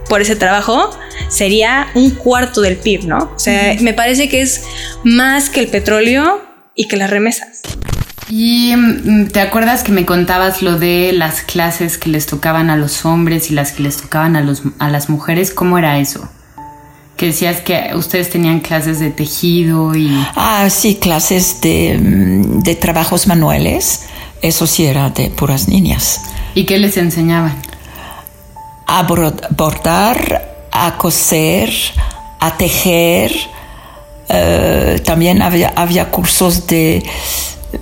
por 0.09 0.21
ese 0.21 0.35
trabajo, 0.35 0.89
sería 1.29 1.89
un 1.93 2.09
cuarto 2.09 2.61
del 2.61 2.77
PIB, 2.77 3.05
¿no? 3.05 3.31
O 3.35 3.39
sea, 3.39 3.75
me 3.79 3.93
parece 3.93 4.27
que 4.27 4.41
es 4.41 4.63
más 5.03 5.51
que 5.51 5.59
el 5.59 5.67
petróleo 5.67 6.41
y 6.73 6.87
que 6.87 6.97
las 6.97 7.11
remesas. 7.11 7.61
Y 8.29 8.73
mm, 8.75 9.27
te 9.27 9.41
acuerdas 9.41 9.83
que 9.83 9.91
me 9.91 10.05
contabas 10.05 10.63
lo 10.63 10.79
de 10.79 11.11
las 11.13 11.41
clases 11.41 11.99
que 11.99 12.09
les 12.09 12.25
tocaban 12.25 12.71
a 12.71 12.77
los 12.77 13.05
hombres 13.05 13.51
y 13.51 13.53
las 13.53 13.73
que 13.73 13.83
les 13.83 13.97
tocaban 13.97 14.35
a, 14.35 14.41
los, 14.41 14.63
a 14.79 14.89
las 14.89 15.07
mujeres, 15.07 15.51
¿cómo 15.51 15.77
era 15.77 15.99
eso? 15.99 16.27
Que 17.17 17.27
decías 17.27 17.61
que 17.61 17.91
ustedes 17.95 18.29
tenían 18.29 18.59
clases 18.59 18.99
de 18.99 19.11
tejido 19.11 19.95
y... 19.95 20.09
Ah, 20.35 20.67
sí, 20.69 20.95
clases 20.95 21.61
de, 21.61 21.99
mm, 21.99 22.59
de 22.59 22.75
trabajos 22.75 23.27
manuales. 23.27 24.05
Eso 24.41 24.67
sí 24.67 24.85
era 24.85 25.09
de 25.09 25.29
puras 25.29 25.67
niñas. 25.67 26.21
¿Y 26.55 26.65
qué 26.65 26.77
les 26.77 26.97
enseñaban? 26.97 27.55
A 28.87 29.03
bordar, 29.03 30.67
a 30.71 30.97
coser, 30.97 31.71
a 32.39 32.57
tejer. 32.57 33.31
Eh, 34.29 35.01
también 35.05 35.41
había, 35.41 35.73
había 35.75 36.09
cursos 36.09 36.67
de, 36.67 37.03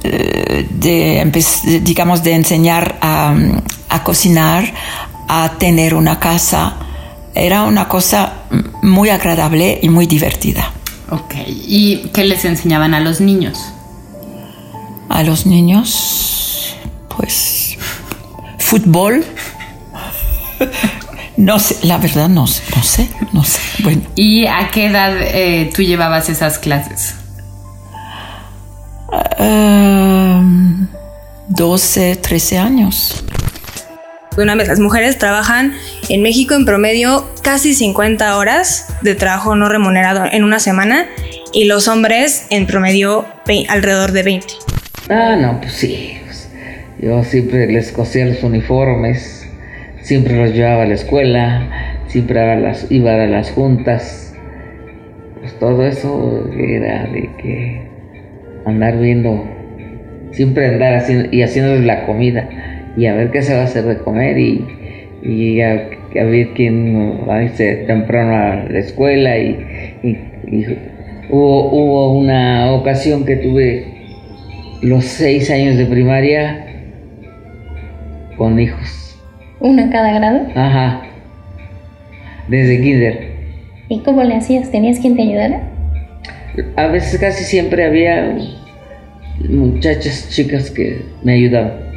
eh, 0.03 0.67
de, 0.69 1.79
digamos, 1.81 2.23
de 2.23 2.33
enseñar 2.33 2.97
a, 3.01 3.33
a 3.89 4.03
cocinar, 4.03 4.73
a 5.27 5.53
tener 5.57 5.95
una 5.95 6.19
casa 6.19 6.75
era 7.35 7.63
una 7.63 7.87
cosa 7.87 8.33
muy 8.81 9.09
agradable 9.09 9.79
y 9.81 9.89
muy 9.89 10.07
divertida. 10.07 10.71
Ok, 11.09 11.35
¿y 11.47 12.09
qué 12.13 12.23
les 12.23 12.45
enseñaban 12.45 12.93
a 12.93 12.99
los 12.99 13.19
niños? 13.21 13.59
A 15.09 15.23
los 15.23 15.45
niños, 15.45 16.75
pues, 17.15 17.77
fútbol. 18.57 19.25
No 21.37 21.59
sé, 21.59 21.77
la 21.83 21.97
verdad 21.97 22.29
no, 22.29 22.45
no 22.75 22.83
sé, 22.83 23.09
no 23.33 23.43
sé. 23.43 23.59
Bueno. 23.83 24.03
¿Y 24.15 24.45
a 24.45 24.69
qué 24.71 24.85
edad 24.85 25.15
eh, 25.19 25.71
tú 25.75 25.81
llevabas 25.81 26.29
esas 26.29 26.59
clases? 26.59 27.15
12, 31.47 32.11
um, 32.11 32.21
13 32.21 32.57
años. 32.59 33.23
Una 34.41 34.55
vez, 34.55 34.67
las 34.67 34.79
mujeres 34.79 35.19
trabajan 35.19 35.73
en 36.09 36.23
México 36.23 36.55
en 36.55 36.65
promedio 36.65 37.29
casi 37.43 37.75
50 37.75 38.37
horas 38.37 38.87
de 39.03 39.13
trabajo 39.13 39.55
no 39.55 39.69
remunerado 39.69 40.25
en 40.31 40.43
una 40.43 40.59
semana 40.59 41.05
y 41.53 41.65
los 41.65 41.87
hombres 41.87 42.47
en 42.49 42.65
promedio 42.65 43.25
alrededor 43.69 44.13
de 44.13 44.23
20. 44.23 44.47
Ah, 45.09 45.35
no, 45.39 45.61
pues 45.61 45.73
sí. 45.73 46.17
Pues, 46.25 46.49
yo 46.99 47.23
siempre 47.23 47.67
les 47.67 47.91
cosía 47.91 48.25
los 48.25 48.41
uniformes, 48.41 49.47
siempre 50.01 50.35
los 50.35 50.55
llevaba 50.55 50.83
a 50.83 50.87
la 50.87 50.95
escuela, 50.95 52.01
siempre 52.07 52.39
iba 52.89 53.13
a 53.13 53.27
las 53.27 53.51
juntas. 53.51 54.33
Pues 55.39 55.59
todo 55.59 55.85
eso 55.85 56.49
era 56.57 57.05
de 57.05 57.29
que 57.37 57.87
andar 58.65 58.97
viendo, 58.97 59.47
siempre 60.31 60.67
andar 60.67 60.95
haciendo 60.95 61.29
y 61.31 61.43
haciéndoles 61.43 61.85
la 61.85 62.07
comida 62.07 62.70
y 62.97 63.05
a 63.05 63.13
ver 63.13 63.31
qué 63.31 63.41
se 63.41 63.53
va 63.53 63.61
a 63.61 63.65
hacer 63.65 63.85
de 63.85 63.97
comer 63.97 64.37
y, 64.37 64.65
y 65.23 65.61
a, 65.61 65.89
ver 66.13 66.49
quién 66.55 67.27
va 67.27 67.37
a 67.37 67.43
irse 67.43 67.85
temprano 67.87 68.35
a 68.35 68.55
la 68.69 68.79
escuela 68.79 69.37
y, 69.37 69.57
hubo, 71.29 71.71
hubo, 71.71 72.17
una 72.17 72.71
ocasión 72.71 73.25
que 73.25 73.37
tuve 73.37 73.85
los 74.81 75.05
seis 75.05 75.49
años 75.49 75.77
de 75.77 75.85
primaria 75.85 76.65
con 78.37 78.59
hijos. 78.59 79.19
¿Uno 79.59 79.83
en 79.83 79.89
cada 79.89 80.13
grado? 80.13 80.47
Ajá, 80.55 81.01
desde 82.47 82.81
kinder. 82.81 83.31
¿Y 83.89 83.99
cómo 83.99 84.23
le 84.23 84.35
hacías? 84.35 84.71
¿Tenías 84.71 84.99
quien 84.99 85.15
te 85.15 85.21
ayudara? 85.21 85.61
A 86.75 86.87
veces 86.87 87.19
casi 87.19 87.43
siempre 87.43 87.85
había 87.85 88.35
muchachas 89.49 90.29
chicas 90.29 90.69
que 90.71 91.05
me 91.23 91.33
ayudaban 91.33 91.90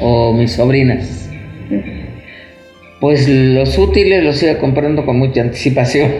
o 0.00 0.32
mis 0.32 0.52
sobrinas. 0.52 1.28
Pues 3.00 3.28
los 3.28 3.76
útiles 3.78 4.24
los 4.24 4.42
iba 4.42 4.58
comprando 4.58 5.04
con 5.04 5.18
mucha 5.18 5.42
anticipación. 5.42 6.12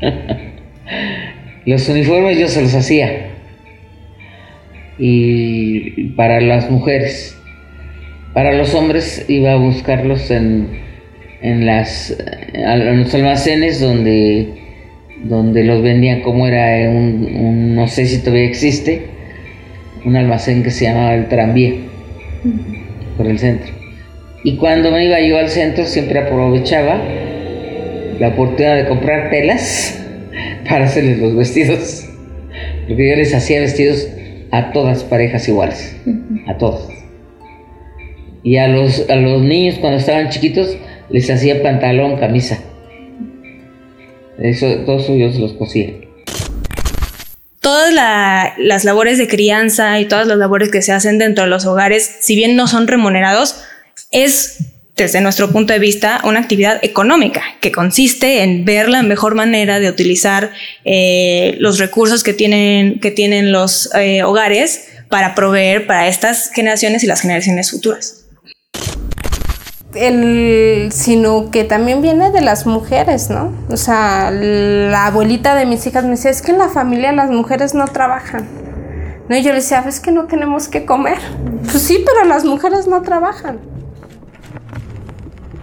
los 1.66 1.88
uniformes 1.88 2.38
yo 2.38 2.48
se 2.48 2.62
los 2.62 2.74
hacía. 2.74 3.30
Y 4.98 6.10
para 6.10 6.40
las 6.40 6.70
mujeres. 6.70 7.36
Para 8.32 8.52
los 8.52 8.74
hombres 8.74 9.24
iba 9.28 9.52
a 9.52 9.56
buscarlos 9.56 10.30
en, 10.30 10.68
en, 11.40 11.64
las, 11.64 12.14
en 12.52 13.02
los 13.02 13.14
almacenes 13.14 13.80
donde, 13.80 14.48
donde 15.24 15.64
los 15.64 15.82
vendían 15.82 16.20
como 16.20 16.46
era 16.46 16.90
un, 16.90 17.74
no 17.74 17.88
sé 17.88 18.04
si 18.04 18.22
todavía 18.22 18.44
existe, 18.44 19.06
un 20.04 20.16
almacén 20.16 20.62
que 20.62 20.70
se 20.70 20.84
llamaba 20.84 21.14
el 21.14 21.28
tranvía 21.28 21.76
por 23.16 23.26
el 23.26 23.38
centro. 23.38 23.72
Y 24.44 24.56
cuando 24.56 24.90
me 24.90 25.04
iba 25.04 25.20
yo 25.20 25.38
al 25.38 25.48
centro 25.48 25.84
siempre 25.84 26.20
aprovechaba 26.20 27.02
la 28.18 28.28
oportunidad 28.28 28.76
de 28.76 28.88
comprar 28.88 29.30
telas 29.30 30.04
para 30.68 30.84
hacerles 30.84 31.18
los 31.18 31.34
vestidos. 31.34 32.08
Porque 32.86 33.10
yo 33.10 33.16
les 33.16 33.34
hacía 33.34 33.60
vestidos 33.60 34.08
a 34.52 34.72
todas 34.72 35.02
parejas 35.04 35.48
iguales, 35.48 35.96
a 36.46 36.56
todas. 36.56 36.88
Y 38.42 38.58
a 38.58 38.68
los, 38.68 39.10
a 39.10 39.16
los 39.16 39.42
niños 39.42 39.76
cuando 39.80 39.98
estaban 39.98 40.28
chiquitos 40.28 40.76
les 41.10 41.28
hacía 41.28 41.62
pantalón, 41.62 42.16
camisa. 42.16 42.60
Eso, 44.38 44.66
todos 44.84 45.06
se 45.06 45.40
los 45.40 45.54
cosía 45.54 46.05
todas 47.66 47.92
las 48.58 48.84
labores 48.84 49.18
de 49.18 49.26
crianza 49.26 49.98
y 49.98 50.04
todas 50.04 50.28
las 50.28 50.38
labores 50.38 50.70
que 50.70 50.82
se 50.82 50.92
hacen 50.92 51.18
dentro 51.18 51.42
de 51.42 51.50
los 51.50 51.66
hogares, 51.66 52.18
si 52.20 52.36
bien 52.36 52.54
no 52.54 52.68
son 52.68 52.86
remunerados, 52.86 53.56
es 54.12 54.58
desde 54.94 55.20
nuestro 55.20 55.50
punto 55.50 55.72
de 55.72 55.80
vista, 55.80 56.20
una 56.22 56.38
actividad 56.38 56.78
económica 56.82 57.42
que 57.60 57.72
consiste 57.72 58.44
en 58.44 58.64
ver 58.64 58.88
la 58.88 59.02
mejor 59.02 59.34
manera 59.34 59.80
de 59.80 59.88
utilizar 59.88 60.52
eh, 60.84 61.56
los 61.58 61.80
recursos 61.80 62.22
que 62.22 62.34
tienen, 62.34 63.00
que 63.00 63.10
tienen 63.10 63.50
los 63.50 63.92
eh, 63.96 64.22
hogares 64.22 64.86
para 65.08 65.34
proveer 65.34 65.88
para 65.88 66.06
estas 66.06 66.52
generaciones 66.54 67.02
y 67.02 67.08
las 67.08 67.20
generaciones 67.20 67.72
futuras 67.72 68.26
el, 69.98 70.90
sino 70.92 71.50
que 71.50 71.64
también 71.64 72.02
viene 72.02 72.30
de 72.30 72.40
las 72.40 72.66
mujeres, 72.66 73.30
¿no? 73.30 73.52
O 73.68 73.76
sea, 73.76 74.30
la 74.30 75.06
abuelita 75.06 75.54
de 75.54 75.66
mis 75.66 75.86
hijas 75.86 76.04
me 76.04 76.10
decía, 76.10 76.30
es 76.30 76.42
que 76.42 76.52
en 76.52 76.58
la 76.58 76.68
familia 76.68 77.12
las 77.12 77.30
mujeres 77.30 77.74
no 77.74 77.86
trabajan. 77.86 78.46
¿No? 79.28 79.36
Y 79.36 79.42
yo 79.42 79.50
le 79.50 79.56
decía, 79.56 79.80
¿ves 79.80 80.00
que 80.00 80.12
no 80.12 80.26
tenemos 80.26 80.68
que 80.68 80.84
comer? 80.84 81.18
Pues 81.70 81.82
sí, 81.82 81.98
pero 82.04 82.28
las 82.28 82.44
mujeres 82.44 82.86
no 82.86 83.02
trabajan. 83.02 83.58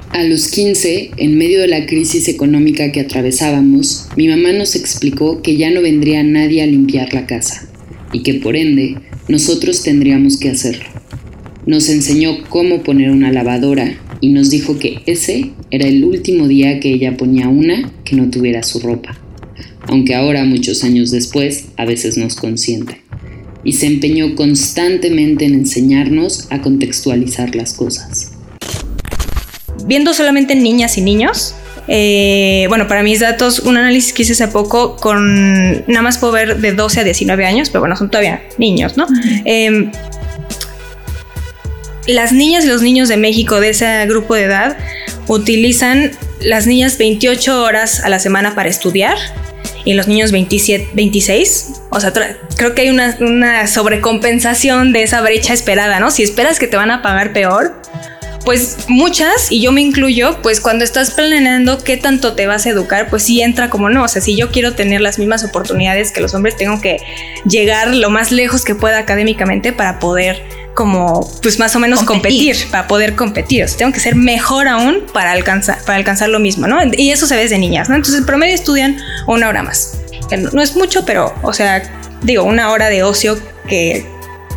A 0.10 0.22
los 0.24 0.50
15, 0.50 1.12
en 1.18 1.38
medio 1.38 1.60
de 1.60 1.68
la 1.68 1.86
crisis 1.86 2.28
económica 2.28 2.92
que 2.92 3.00
atravesábamos, 3.00 4.10
mi 4.16 4.28
mamá 4.28 4.52
nos 4.52 4.76
explicó 4.76 5.42
que 5.42 5.58
ya 5.58 5.72
no 5.72 5.82
vendría 5.82 6.24
nadie 6.24 6.62
a 6.62 6.68
limpiar 6.68 7.14
la 7.14 7.26
casa 7.26 7.68
y 8.12 8.22
que 8.22 8.36
por 8.36 8.56
ende 8.56 8.98
nosotros 9.28 9.82
tendríamos 9.82 10.38
que 10.38 10.50
hacerlo. 10.50 10.86
Nos 11.66 11.90
enseñó 11.90 12.44
cómo 12.50 12.84
poner 12.84 13.10
una 13.10 13.32
lavadora 13.32 13.98
y 14.24 14.30
nos 14.30 14.50
dijo 14.50 14.80
que 14.80 15.02
ese 15.06 15.52
era 15.70 15.86
el 15.86 16.06
último 16.06 16.48
día 16.48 16.80
que 16.80 16.94
ella 16.94 17.18
ponía 17.18 17.50
una 17.50 17.92
que 18.06 18.16
no 18.16 18.30
tuviera 18.30 18.64
su 18.64 18.80
ropa, 18.80 19.18
aunque 19.82 20.16
ahora, 20.16 20.46
muchos 20.46 20.86
años 20.86 21.12
después, 21.12 21.66
a 21.76 21.84
veces 21.84 22.18
nos 22.18 22.36
consiente. 22.38 23.02
Y 23.66 23.74
se 23.74 23.86
empeñó 23.86 24.34
constantemente 24.36 25.44
en 25.44 25.56
enseñarnos 25.56 26.48
a 26.52 26.62
contextualizar 26.62 27.54
las 27.54 27.74
cosas. 27.74 28.32
Viendo 29.88 30.14
solamente 30.14 30.56
niñas 30.56 30.98
y 30.98 31.02
niños, 31.02 31.54
eh, 31.90 32.68
bueno, 32.70 32.88
para 32.88 33.04
mis 33.04 33.20
datos, 33.20 33.60
un 33.60 33.76
análisis 33.76 34.14
que 34.14 34.22
hice 34.22 34.32
hace 34.32 34.48
poco 34.48 34.96
con 34.96 35.86
nada 35.86 36.02
más 36.02 36.18
puedo 36.18 36.32
ver 36.32 36.62
de 36.62 36.72
12 36.72 37.02
a 37.02 37.04
19 37.04 37.46
años, 37.46 37.70
pero 37.70 37.82
bueno, 37.82 37.98
son 37.98 38.10
todavía 38.10 38.42
niños, 38.58 38.96
¿no? 38.96 39.06
Las 42.08 42.32
niñas 42.32 42.66
y 42.66 42.68
los 42.68 42.82
niños 42.82 43.10
de 43.10 43.18
México 43.18 43.60
de 43.60 43.70
ese 43.70 44.06
grupo 44.08 44.36
de 44.36 44.44
edad 44.44 44.78
utilizan 45.28 46.12
las 46.42 46.68
niñas 46.68 46.98
28 46.98 47.64
horas 47.64 48.04
a 48.04 48.10
la 48.10 48.20
semana 48.20 48.56
para 48.56 48.70
estudiar 48.70 49.18
y 49.86 49.94
los 49.94 50.08
niños 50.08 50.32
27, 50.32 50.92
26. 50.94 51.82
O 51.90 52.00
sea, 52.00 52.14
creo 52.58 52.76
que 52.76 52.82
hay 52.82 52.90
una, 52.90 53.18
una 53.20 53.68
sobrecompensación 53.68 54.94
de 54.94 55.04
esa 55.04 55.22
brecha 55.22 55.54
esperada, 55.54 56.00
¿no? 56.00 56.12
Si 56.12 56.24
esperas 56.24 56.60
que 56.60 56.68
te 56.68 56.78
van 56.78 56.92
a 56.92 57.02
pagar 57.02 57.34
peor, 57.34 57.82
pues 58.46 58.78
muchas, 58.88 59.52
y 59.52 59.62
yo 59.62 59.72
me 59.72 59.82
incluyo, 59.82 60.38
pues 60.42 60.60
cuando 60.60 60.84
estás 60.84 61.12
planeando 61.12 61.82
qué 61.84 61.96
tanto 61.96 62.34
te 62.34 62.46
vas 62.46 62.66
a 62.66 62.70
educar, 62.70 63.10
pues 63.10 63.24
sí 63.24 63.42
entra 63.42 63.70
como 63.70 63.90
no. 63.90 64.04
O 64.04 64.08
sea, 64.08 64.22
si 64.22 64.36
yo 64.36 64.52
quiero 64.52 64.74
tener 64.74 65.02
las 65.02 65.18
mismas 65.18 65.44
oportunidades 65.44 66.12
que 66.12 66.22
los 66.22 66.34
hombres, 66.34 66.58
tengo 66.58 66.82
que 66.82 66.98
llegar 67.46 67.96
lo 67.96 68.10
más 68.10 68.32
lejos 68.32 68.66
que 68.66 68.76
pueda 68.76 68.98
académicamente 68.98 69.72
para 69.72 70.00
poder 70.00 70.44
como 70.74 71.30
pues 71.42 71.60
más 71.60 71.76
o 71.76 71.80
menos 71.80 72.04
competir, 72.04 72.58
para 72.72 72.88
poder 72.88 73.16
competir. 73.16 73.64
O 73.64 73.68
sea, 73.68 73.78
tengo 73.78 73.92
que 73.92 74.00
ser 74.00 74.16
mejor 74.16 74.68
aún 74.68 75.04
para 75.14 75.32
alcanzar, 75.32 75.80
para 75.86 75.98
alcanzar 75.98 76.30
lo 76.30 76.40
mismo, 76.40 76.68
¿no? 76.68 76.78
Y 76.98 77.12
eso 77.12 77.28
se 77.28 77.36
ve 77.36 77.44
desde 77.44 77.58
niñas, 77.58 77.90
¿no? 77.90 77.96
Entonces, 77.96 78.20
el 78.20 78.26
promedio 78.26 78.56
estudian 78.56 78.98
una 79.28 79.50
hora 79.50 79.64
más. 79.64 80.00
Que 80.30 80.38
no, 80.38 80.62
es 80.62 80.76
mucho, 80.76 81.06
pero, 81.06 81.34
o 81.44 81.54
sea, 81.54 81.84
digo, 82.22 82.44
una 82.44 82.72
hora 82.72 82.90
de 82.90 83.04
ocio 83.04 83.38
que 83.68 84.06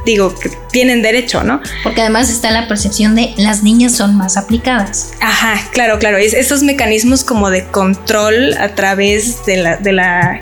digo, 0.04 0.32
que 0.36 0.50
tienen 0.70 1.02
derecho, 1.02 1.42
¿no? 1.42 1.60
Porque 1.82 2.00
además 2.00 2.30
está 2.30 2.52
la 2.52 2.68
percepción 2.68 3.16
de 3.16 3.34
las 3.36 3.64
niñas 3.64 3.92
son 3.92 4.16
más 4.16 4.36
aplicadas. 4.36 5.10
Ajá, 5.20 5.60
claro, 5.72 5.98
claro. 5.98 6.16
Es, 6.16 6.32
esos 6.32 6.62
mecanismos 6.62 7.24
como 7.24 7.50
de 7.50 7.64
control 7.66 8.54
a 8.54 8.68
través 8.68 9.44
de 9.46 9.56
la, 9.56 9.76
de 9.78 9.92
la 9.92 10.38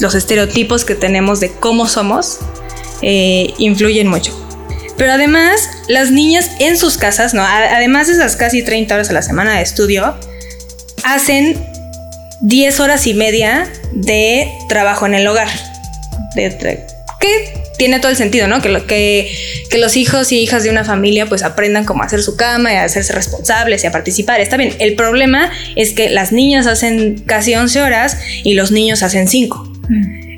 los 0.00 0.16
estereotipos 0.16 0.84
que 0.84 0.96
tenemos 0.96 1.38
de 1.38 1.52
cómo 1.52 1.86
somos 1.86 2.40
eh, 3.02 3.54
influyen 3.58 4.08
mucho. 4.08 4.41
Pero 4.96 5.12
además, 5.12 5.68
las 5.88 6.10
niñas 6.10 6.50
en 6.58 6.76
sus 6.76 6.96
casas, 6.96 7.34
¿no? 7.34 7.42
Además 7.44 8.08
de 8.08 8.14
esas 8.14 8.36
casi 8.36 8.62
30 8.62 8.94
horas 8.94 9.10
a 9.10 9.12
la 9.12 9.22
semana 9.22 9.56
de 9.56 9.62
estudio, 9.62 10.14
hacen 11.04 11.56
10 12.42 12.80
horas 12.80 13.06
y 13.06 13.14
media 13.14 13.70
de 13.92 14.50
trabajo 14.68 15.06
en 15.06 15.14
el 15.14 15.26
hogar. 15.26 15.48
Que 17.20 17.62
tiene 17.78 18.00
todo 18.00 18.10
el 18.10 18.16
sentido, 18.16 18.48
¿no? 18.48 18.60
Que, 18.60 19.36
los 19.78 19.96
hijos 19.96 20.30
y 20.32 20.38
hijas 20.38 20.64
de 20.64 20.70
una 20.70 20.84
familia 20.84 21.26
pues 21.26 21.42
aprendan 21.42 21.84
cómo 21.84 22.02
hacer 22.02 22.22
su 22.22 22.36
cama 22.36 22.72
y 22.72 22.76
a 22.76 22.84
hacerse 22.84 23.14
responsables 23.14 23.82
y 23.82 23.86
a 23.86 23.90
participar. 23.90 24.40
Está 24.40 24.56
bien. 24.56 24.74
El 24.78 24.94
problema 24.96 25.50
es 25.76 25.92
que 25.94 26.10
las 26.10 26.30
niñas 26.30 26.66
hacen 26.66 27.22
casi 27.26 27.54
11 27.54 27.80
horas 27.80 28.18
y 28.44 28.54
los 28.54 28.70
niños 28.70 29.02
hacen 29.02 29.28
5. 29.28 29.72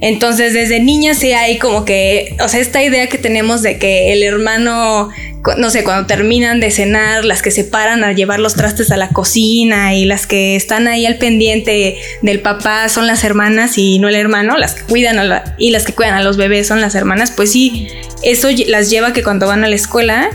Entonces, 0.04 0.52
desde 0.52 0.80
niña 0.80 1.14
sí 1.14 1.32
hay 1.32 1.56
como 1.56 1.86
que, 1.86 2.36
o 2.44 2.48
sea, 2.48 2.60
esta 2.60 2.82
idea 2.82 3.06
que 3.06 3.16
tenemos 3.16 3.62
de 3.62 3.78
que 3.78 4.12
el 4.12 4.22
hermano, 4.22 5.08
no 5.56 5.70
sé, 5.70 5.82
cuando 5.82 6.06
terminan 6.06 6.60
de 6.60 6.70
cenar, 6.70 7.24
las 7.24 7.40
que 7.40 7.50
se 7.50 7.64
paran 7.64 8.04
a 8.04 8.12
llevar 8.12 8.38
los 8.38 8.54
trastes 8.54 8.90
a 8.90 8.98
la 8.98 9.08
cocina 9.08 9.94
y 9.94 10.04
las 10.04 10.26
que 10.26 10.56
están 10.56 10.88
ahí 10.88 11.06
al 11.06 11.16
pendiente 11.16 11.96
del 12.20 12.40
papá 12.40 12.90
son 12.90 13.06
las 13.06 13.24
hermanas 13.24 13.78
y 13.78 13.98
no 13.98 14.10
el 14.10 14.14
hermano, 14.16 14.58
las 14.58 14.74
que 14.74 14.82
cuidan 14.82 15.18
a 15.18 15.56
y 15.56 15.70
las 15.70 15.86
que 15.86 15.94
cuidan 15.94 16.12
a 16.12 16.22
los 16.22 16.36
bebés 16.36 16.66
son 16.66 16.82
las 16.82 16.94
hermanas, 16.94 17.30
pues 17.30 17.50
sí, 17.52 17.88
eso 18.22 18.48
las 18.66 18.90
lleva 18.90 19.14
que 19.14 19.22
cuando 19.22 19.46
van 19.46 19.64
a 19.64 19.68
la 19.68 19.74
escuela 19.74 20.28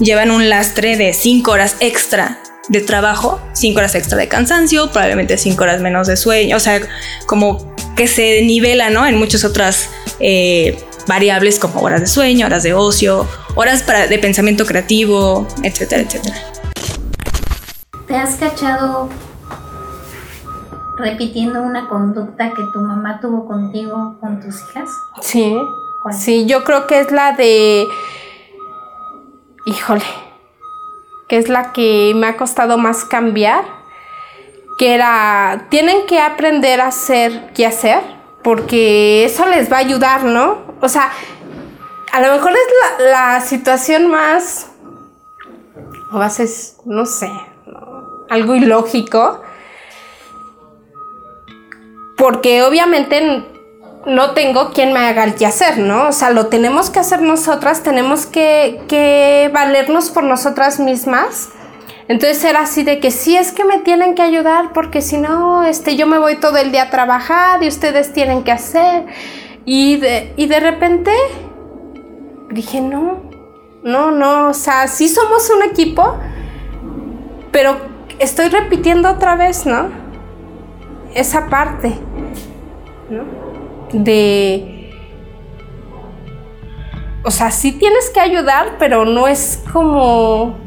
llevan 0.00 0.32
un 0.32 0.48
lastre 0.48 0.96
de 0.96 1.12
cinco 1.12 1.52
horas 1.52 1.76
extra 1.78 2.40
de 2.68 2.80
trabajo, 2.80 3.40
cinco 3.52 3.78
horas 3.78 3.94
extra 3.94 4.16
de 4.16 4.28
cansancio, 4.28 4.90
probablemente 4.90 5.36
cinco 5.36 5.64
horas 5.64 5.80
menos 5.80 6.06
de 6.06 6.16
sueño, 6.16 6.56
o 6.56 6.60
sea, 6.60 6.80
como 7.26 7.71
que 7.96 8.06
se 8.06 8.42
nivela 8.42 8.90
¿no? 8.90 9.06
en 9.06 9.18
muchas 9.18 9.44
otras 9.44 9.90
eh, 10.20 10.82
variables 11.06 11.58
como 11.58 11.80
horas 11.80 12.00
de 12.00 12.06
sueño, 12.06 12.46
horas 12.46 12.62
de 12.62 12.74
ocio, 12.74 13.26
horas 13.54 13.82
para, 13.82 14.06
de 14.06 14.18
pensamiento 14.18 14.66
creativo, 14.66 15.46
etcétera, 15.62 16.02
etcétera. 16.02 16.36
¿Te 18.06 18.16
has 18.16 18.36
cachado 18.36 19.08
repitiendo 20.98 21.62
una 21.62 21.88
conducta 21.88 22.50
que 22.50 22.62
tu 22.72 22.80
mamá 22.80 23.20
tuvo 23.20 23.46
contigo 23.46 24.16
con 24.20 24.40
tus 24.40 24.56
hijas? 24.70 24.88
Sí. 25.20 25.54
Sí, 26.10 26.46
yo 26.46 26.64
creo 26.64 26.86
que 26.86 27.00
es 27.00 27.12
la 27.12 27.32
de... 27.32 27.86
Híjole, 29.66 30.02
que 31.28 31.38
es 31.38 31.48
la 31.48 31.72
que 31.72 32.12
me 32.16 32.26
ha 32.26 32.36
costado 32.36 32.76
más 32.76 33.04
cambiar 33.04 33.64
que 34.78 34.94
era, 34.94 35.66
tienen 35.68 36.06
que 36.06 36.20
aprender 36.20 36.80
a 36.80 36.88
hacer 36.88 37.52
qué 37.54 37.66
hacer, 37.66 38.00
porque 38.42 39.24
eso 39.24 39.46
les 39.46 39.70
va 39.70 39.76
a 39.76 39.80
ayudar, 39.80 40.24
¿no? 40.24 40.58
O 40.80 40.88
sea, 40.88 41.10
a 42.12 42.20
lo 42.20 42.32
mejor 42.32 42.52
es 42.52 43.04
la, 43.10 43.40
situación 43.40 44.08
más, 44.08 44.66
o 46.12 46.18
a 46.18 46.30
no 46.84 47.06
sé, 47.06 47.30
algo 48.28 48.54
ilógico, 48.54 49.42
porque 52.16 52.62
obviamente 52.62 53.46
no 54.06 54.32
tengo 54.32 54.70
quien 54.70 54.92
me 54.92 55.00
haga 55.00 55.24
el 55.24 55.34
qué 55.34 55.46
hacer, 55.46 55.78
¿no? 55.78 56.08
O 56.08 56.12
sea, 56.12 56.30
lo 56.30 56.46
tenemos 56.46 56.90
que 56.90 57.00
hacer 57.00 57.22
nosotras, 57.22 57.82
tenemos 57.82 58.26
que, 58.26 58.82
que 58.88 59.50
valernos 59.52 60.10
por 60.10 60.24
nosotras 60.24 60.80
mismas 60.80 61.50
entonces 62.12 62.44
era 62.44 62.60
así 62.60 62.82
de 62.82 63.00
que 63.00 63.10
sí 63.10 63.38
es 63.38 63.52
que 63.52 63.64
me 63.64 63.78
tienen 63.78 64.14
que 64.14 64.20
ayudar 64.20 64.74
porque 64.74 65.00
si 65.00 65.16
no, 65.16 65.64
este, 65.64 65.96
yo 65.96 66.06
me 66.06 66.18
voy 66.18 66.36
todo 66.36 66.58
el 66.58 66.70
día 66.70 66.82
a 66.82 66.90
trabajar 66.90 67.62
y 67.62 67.68
ustedes 67.68 68.12
tienen 68.12 68.44
que 68.44 68.52
hacer. 68.52 69.06
Y 69.64 69.96
de, 69.96 70.34
y 70.36 70.44
de 70.44 70.60
repente 70.60 71.10
dije, 72.50 72.82
no, 72.82 73.22
no, 73.82 74.10
no, 74.10 74.50
o 74.50 74.52
sea, 74.52 74.88
sí 74.88 75.08
somos 75.08 75.48
un 75.56 75.62
equipo, 75.62 76.18
pero 77.50 77.78
estoy 78.18 78.50
repitiendo 78.50 79.10
otra 79.10 79.34
vez, 79.34 79.64
¿no? 79.64 79.88
Esa 81.14 81.48
parte, 81.48 81.94
¿no? 83.08 83.24
De... 83.94 84.92
O 87.24 87.30
sea, 87.30 87.50
sí 87.50 87.72
tienes 87.72 88.10
que 88.10 88.20
ayudar, 88.20 88.76
pero 88.78 89.06
no 89.06 89.28
es 89.28 89.64
como 89.72 90.61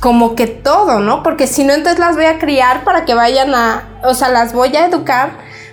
como 0.00 0.34
que 0.34 0.46
todo, 0.46 1.00
¿no? 1.00 1.22
Porque 1.22 1.46
si 1.46 1.64
no, 1.64 1.72
entonces 1.72 1.98
las 1.98 2.16
voy 2.16 2.26
a 2.26 2.38
criar 2.38 2.84
para 2.84 3.04
que 3.04 3.14
vayan 3.14 3.54
a, 3.54 4.00
o 4.04 4.14
sea, 4.14 4.28
las 4.28 4.52
voy 4.52 4.74
a 4.76 4.86
educar 4.86 5.30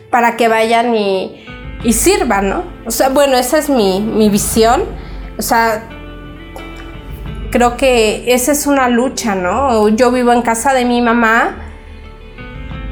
para 0.09 0.35
que 0.35 0.47
vayan 0.47 0.95
y, 0.95 1.41
sirvan, 1.91 2.49
¿no? 2.49 2.63
O 2.88 2.91
sea, 2.91 3.09
bueno, 3.09 3.38
esa 3.38 3.59
es 3.59 3.69
mi, 3.69 3.99
mi 3.99 4.29
visión. 4.29 4.83
O 5.38 5.41
sea, 5.41 5.83
creo 7.51 7.77
que 7.77 8.33
esa 8.33 8.51
es 8.51 8.65
una 8.65 8.89
lucha, 8.89 9.35
¿no? 9.35 9.88
Yo 9.89 10.11
vivo 10.11 10.33
en 10.33 10.41
casa 10.41 10.73
de 10.73 10.83
mi 10.83 11.01
mamá, 11.01 11.55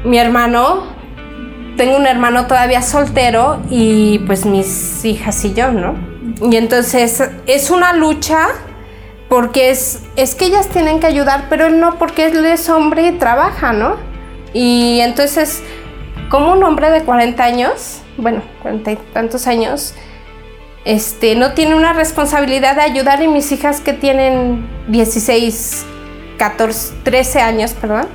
mi 0.04 0.18
hermano, 0.18 0.84
tengo 1.76 1.96
un 1.96 2.06
hermano 2.06 2.46
todavía 2.46 2.82
soltero 2.82 3.60
y 3.68 4.20
pues 4.20 4.46
mis 4.46 5.04
hijas 5.04 5.44
y 5.44 5.54
yo, 5.54 5.72
¿no? 5.72 5.96
Y 6.50 6.56
entonces 6.56 7.22
es 7.46 7.70
una 7.70 7.94
lucha 7.94 8.48
porque 9.28 9.70
es, 9.70 10.00
es 10.16 10.34
que 10.34 10.46
ellas 10.46 10.68
tienen 10.68 11.00
que 11.00 11.06
ayudar, 11.06 11.46
pero 11.48 11.66
él 11.66 11.80
no, 11.80 11.98
porque 11.98 12.26
él 12.26 12.44
es 12.44 12.68
hombre 12.68 13.08
y 13.08 13.12
trabaja, 13.12 13.72
¿no? 13.72 13.96
Y 14.52 15.00
entonces, 15.00 15.62
como 16.28 16.52
un 16.52 16.62
hombre 16.62 16.90
de 16.90 17.02
40 17.02 17.42
años, 17.42 18.02
bueno, 18.16 18.42
40 18.62 18.92
y 18.92 18.96
tantos 19.12 19.46
años, 19.46 19.94
este, 20.84 21.34
no 21.34 21.54
tiene 21.54 21.74
una 21.74 21.92
responsabilidad 21.92 22.76
de 22.76 22.82
ayudar 22.82 23.22
y 23.22 23.28
mis 23.28 23.50
hijas 23.52 23.80
que 23.80 23.92
tienen 23.92 24.68
16, 24.88 25.86
14, 26.38 26.94
13 27.02 27.40
años, 27.40 27.72
perdón, 27.72 28.06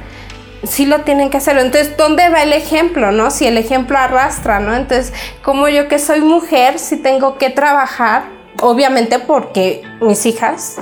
sí 0.63 0.85
lo 0.85 1.01
tienen 1.01 1.29
que 1.29 1.37
hacer. 1.37 1.57
Entonces, 1.57 1.97
¿dónde 1.97 2.29
va 2.29 2.43
el 2.43 2.53
ejemplo, 2.53 3.11
no? 3.11 3.31
Si 3.31 3.47
el 3.47 3.57
ejemplo 3.57 3.97
arrastra, 3.97 4.59
¿no? 4.59 4.75
Entonces, 4.75 5.13
como 5.41 5.67
yo 5.67 5.87
que 5.87 5.99
soy 5.99 6.21
mujer, 6.21 6.79
sí 6.79 6.97
tengo 6.97 7.37
que 7.37 7.49
trabajar, 7.49 8.23
obviamente 8.61 9.19
porque 9.19 9.81
mis 10.01 10.25
hijas 10.25 10.77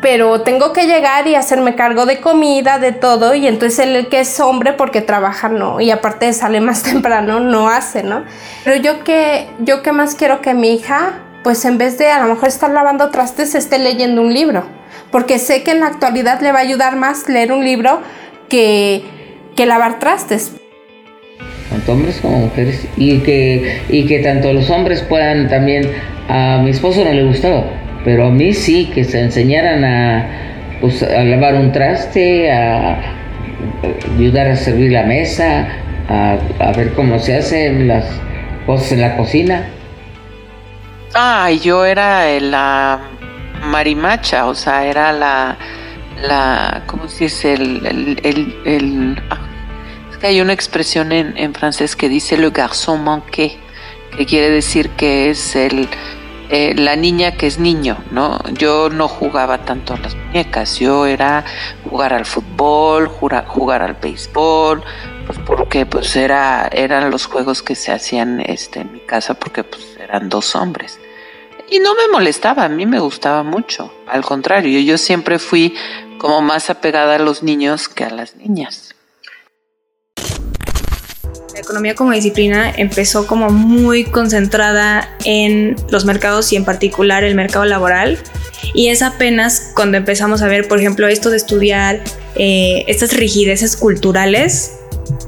pero 0.00 0.40
tengo 0.40 0.72
que 0.72 0.86
llegar 0.86 1.26
y 1.26 1.34
hacerme 1.34 1.74
cargo 1.74 2.06
de 2.06 2.20
comida, 2.20 2.78
de 2.78 2.92
todo, 2.92 3.34
y 3.34 3.46
entonces 3.46 3.80
el 3.80 4.08
que 4.08 4.20
es 4.20 4.40
hombre 4.40 4.72
porque 4.72 5.02
trabaja 5.02 5.48
no, 5.48 5.80
y 5.80 5.90
aparte 5.90 6.32
sale 6.32 6.60
más 6.60 6.82
temprano, 6.84 7.40
no 7.40 7.68
hace, 7.68 8.02
¿no? 8.02 8.24
Pero 8.64 8.76
yo 8.76 9.04
que, 9.04 9.46
yo 9.60 9.82
que 9.82 9.92
más 9.92 10.14
quiero 10.14 10.40
que 10.40 10.54
mi 10.54 10.74
hija, 10.74 11.20
pues 11.42 11.64
en 11.66 11.76
vez 11.76 11.98
de 11.98 12.08
a 12.08 12.20
lo 12.20 12.32
mejor 12.32 12.48
estar 12.48 12.70
lavando 12.70 13.10
trastes, 13.10 13.54
esté 13.54 13.78
leyendo 13.78 14.22
un 14.22 14.32
libro, 14.32 14.64
porque 15.10 15.38
sé 15.38 15.62
que 15.62 15.72
en 15.72 15.80
la 15.80 15.86
actualidad 15.86 16.40
le 16.40 16.52
va 16.52 16.60
a 16.60 16.62
ayudar 16.62 16.96
más 16.96 17.28
leer 17.28 17.52
un 17.52 17.64
libro 17.64 18.00
que, 18.48 19.04
que 19.54 19.66
lavar 19.66 19.98
trastes. 19.98 20.52
Tanto 21.68 21.92
hombres 21.92 22.20
como 22.22 22.38
mujeres, 22.38 22.86
y 22.96 23.18
que, 23.18 23.82
y 23.90 24.06
que 24.06 24.20
tanto 24.20 24.50
los 24.52 24.70
hombres 24.70 25.02
puedan 25.02 25.50
también, 25.50 25.92
a 26.28 26.58
mi 26.62 26.70
esposo 26.70 27.04
no 27.04 27.12
le 27.12 27.24
gustaba 27.24 27.83
pero 28.04 28.26
a 28.26 28.30
mí 28.30 28.52
sí, 28.52 28.90
que 28.94 29.04
se 29.04 29.20
enseñaran 29.20 29.84
a, 29.84 30.26
pues, 30.80 31.02
lavar 31.02 31.54
un 31.54 31.72
traste, 31.72 32.52
a, 32.52 32.98
ayudar 34.16 34.48
a 34.48 34.56
servir 34.56 34.92
la 34.92 35.04
mesa, 35.04 35.66
a, 36.08 36.72
ver 36.76 36.92
cómo 36.94 37.18
se 37.18 37.36
hacen 37.36 37.88
las 37.88 38.04
cosas 38.66 38.92
en 38.92 39.00
la 39.00 39.16
cocina. 39.16 39.66
Ah, 41.14 41.50
yo 41.50 41.84
era 41.84 42.28
la 42.40 43.00
marimacha, 43.62 44.46
o 44.46 44.54
sea, 44.54 44.84
era 44.84 45.12
la, 45.12 45.56
la, 46.22 46.82
¿cómo 46.86 47.08
se 47.08 47.24
dice? 47.24 47.54
El, 47.54 48.18
el, 48.22 48.54
el, 48.64 49.22
ah, 49.30 49.38
es 50.10 50.18
que 50.18 50.26
hay 50.26 50.40
una 50.40 50.52
expresión 50.52 51.12
en, 51.12 51.36
en, 51.36 51.54
francés 51.54 51.96
que 51.96 52.08
dice 52.08 52.36
le 52.36 52.50
garçon 52.50 53.02
manqué, 53.02 53.56
que 54.16 54.26
quiere 54.26 54.50
decir 54.50 54.90
que 54.90 55.30
es 55.30 55.56
el, 55.56 55.88
eh, 56.50 56.74
la 56.76 56.96
niña 56.96 57.36
que 57.36 57.46
es 57.46 57.58
niño, 57.58 57.96
¿no? 58.10 58.38
Yo 58.52 58.90
no 58.90 59.08
jugaba 59.08 59.64
tanto 59.64 59.94
a 59.94 59.98
las 59.98 60.14
muñecas, 60.14 60.78
yo 60.78 61.06
era 61.06 61.44
jugar 61.88 62.12
al 62.12 62.26
fútbol, 62.26 63.08
jugar, 63.08 63.46
jugar 63.46 63.82
al 63.82 63.94
béisbol, 63.94 64.82
pues 65.26 65.38
porque 65.46 65.86
pues 65.86 66.14
era, 66.16 66.68
eran 66.72 67.10
los 67.10 67.26
juegos 67.26 67.62
que 67.62 67.74
se 67.74 67.92
hacían 67.92 68.40
este, 68.40 68.80
en 68.80 68.92
mi 68.92 69.00
casa 69.00 69.34
porque 69.34 69.64
pues 69.64 69.96
eran 69.98 70.28
dos 70.28 70.54
hombres. 70.54 70.98
Y 71.70 71.78
no 71.78 71.94
me 71.94 72.08
molestaba, 72.12 72.64
a 72.64 72.68
mí 72.68 72.84
me 72.84 73.00
gustaba 73.00 73.42
mucho. 73.42 73.92
Al 74.06 74.22
contrario, 74.22 74.78
yo 74.80 74.98
siempre 74.98 75.38
fui 75.38 75.74
como 76.18 76.42
más 76.42 76.68
apegada 76.68 77.16
a 77.16 77.18
los 77.18 77.42
niños 77.42 77.88
que 77.88 78.04
a 78.04 78.10
las 78.10 78.36
niñas. 78.36 78.93
La 81.54 81.60
economía 81.60 81.94
como 81.94 82.10
disciplina 82.10 82.72
empezó 82.76 83.28
como 83.28 83.48
muy 83.48 84.02
concentrada 84.04 85.16
en 85.24 85.76
los 85.88 86.04
mercados 86.04 86.52
y 86.52 86.56
en 86.56 86.64
particular 86.64 87.22
el 87.22 87.36
mercado 87.36 87.64
laboral. 87.64 88.18
Y 88.74 88.88
es 88.88 89.02
apenas 89.02 89.70
cuando 89.76 89.96
empezamos 89.96 90.42
a 90.42 90.48
ver, 90.48 90.66
por 90.66 90.80
ejemplo, 90.80 91.06
esto 91.06 91.30
de 91.30 91.36
estudiar 91.36 92.02
eh, 92.34 92.84
estas 92.88 93.16
rigideces 93.16 93.76
culturales 93.76 94.72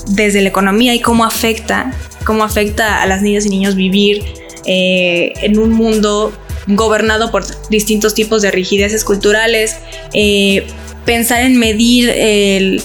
desde 0.09 0.43
la 0.43 0.49
economía 0.49 0.95
y 0.95 1.01
cómo 1.01 1.25
afecta, 1.25 1.93
cómo 2.25 2.43
afecta 2.43 3.03
a 3.03 3.07
las 3.07 3.23
niñas 3.23 3.47
y 3.47 3.51
niños 3.51 3.77
vivir 3.77 4.25
eh, 4.65 5.33
en 5.43 5.59
un 5.61 5.71
mundo 5.71 6.33
gobernado 6.67 7.31
por 7.31 7.45
distintos 7.69 8.15
tipos 8.15 8.43
de 8.43 8.51
rigideces 8.51 9.05
culturales, 9.05 9.77
eh, 10.13 10.67
pensar 11.05 11.43
en 11.43 11.57
medir 11.57 12.11
el, 12.11 12.83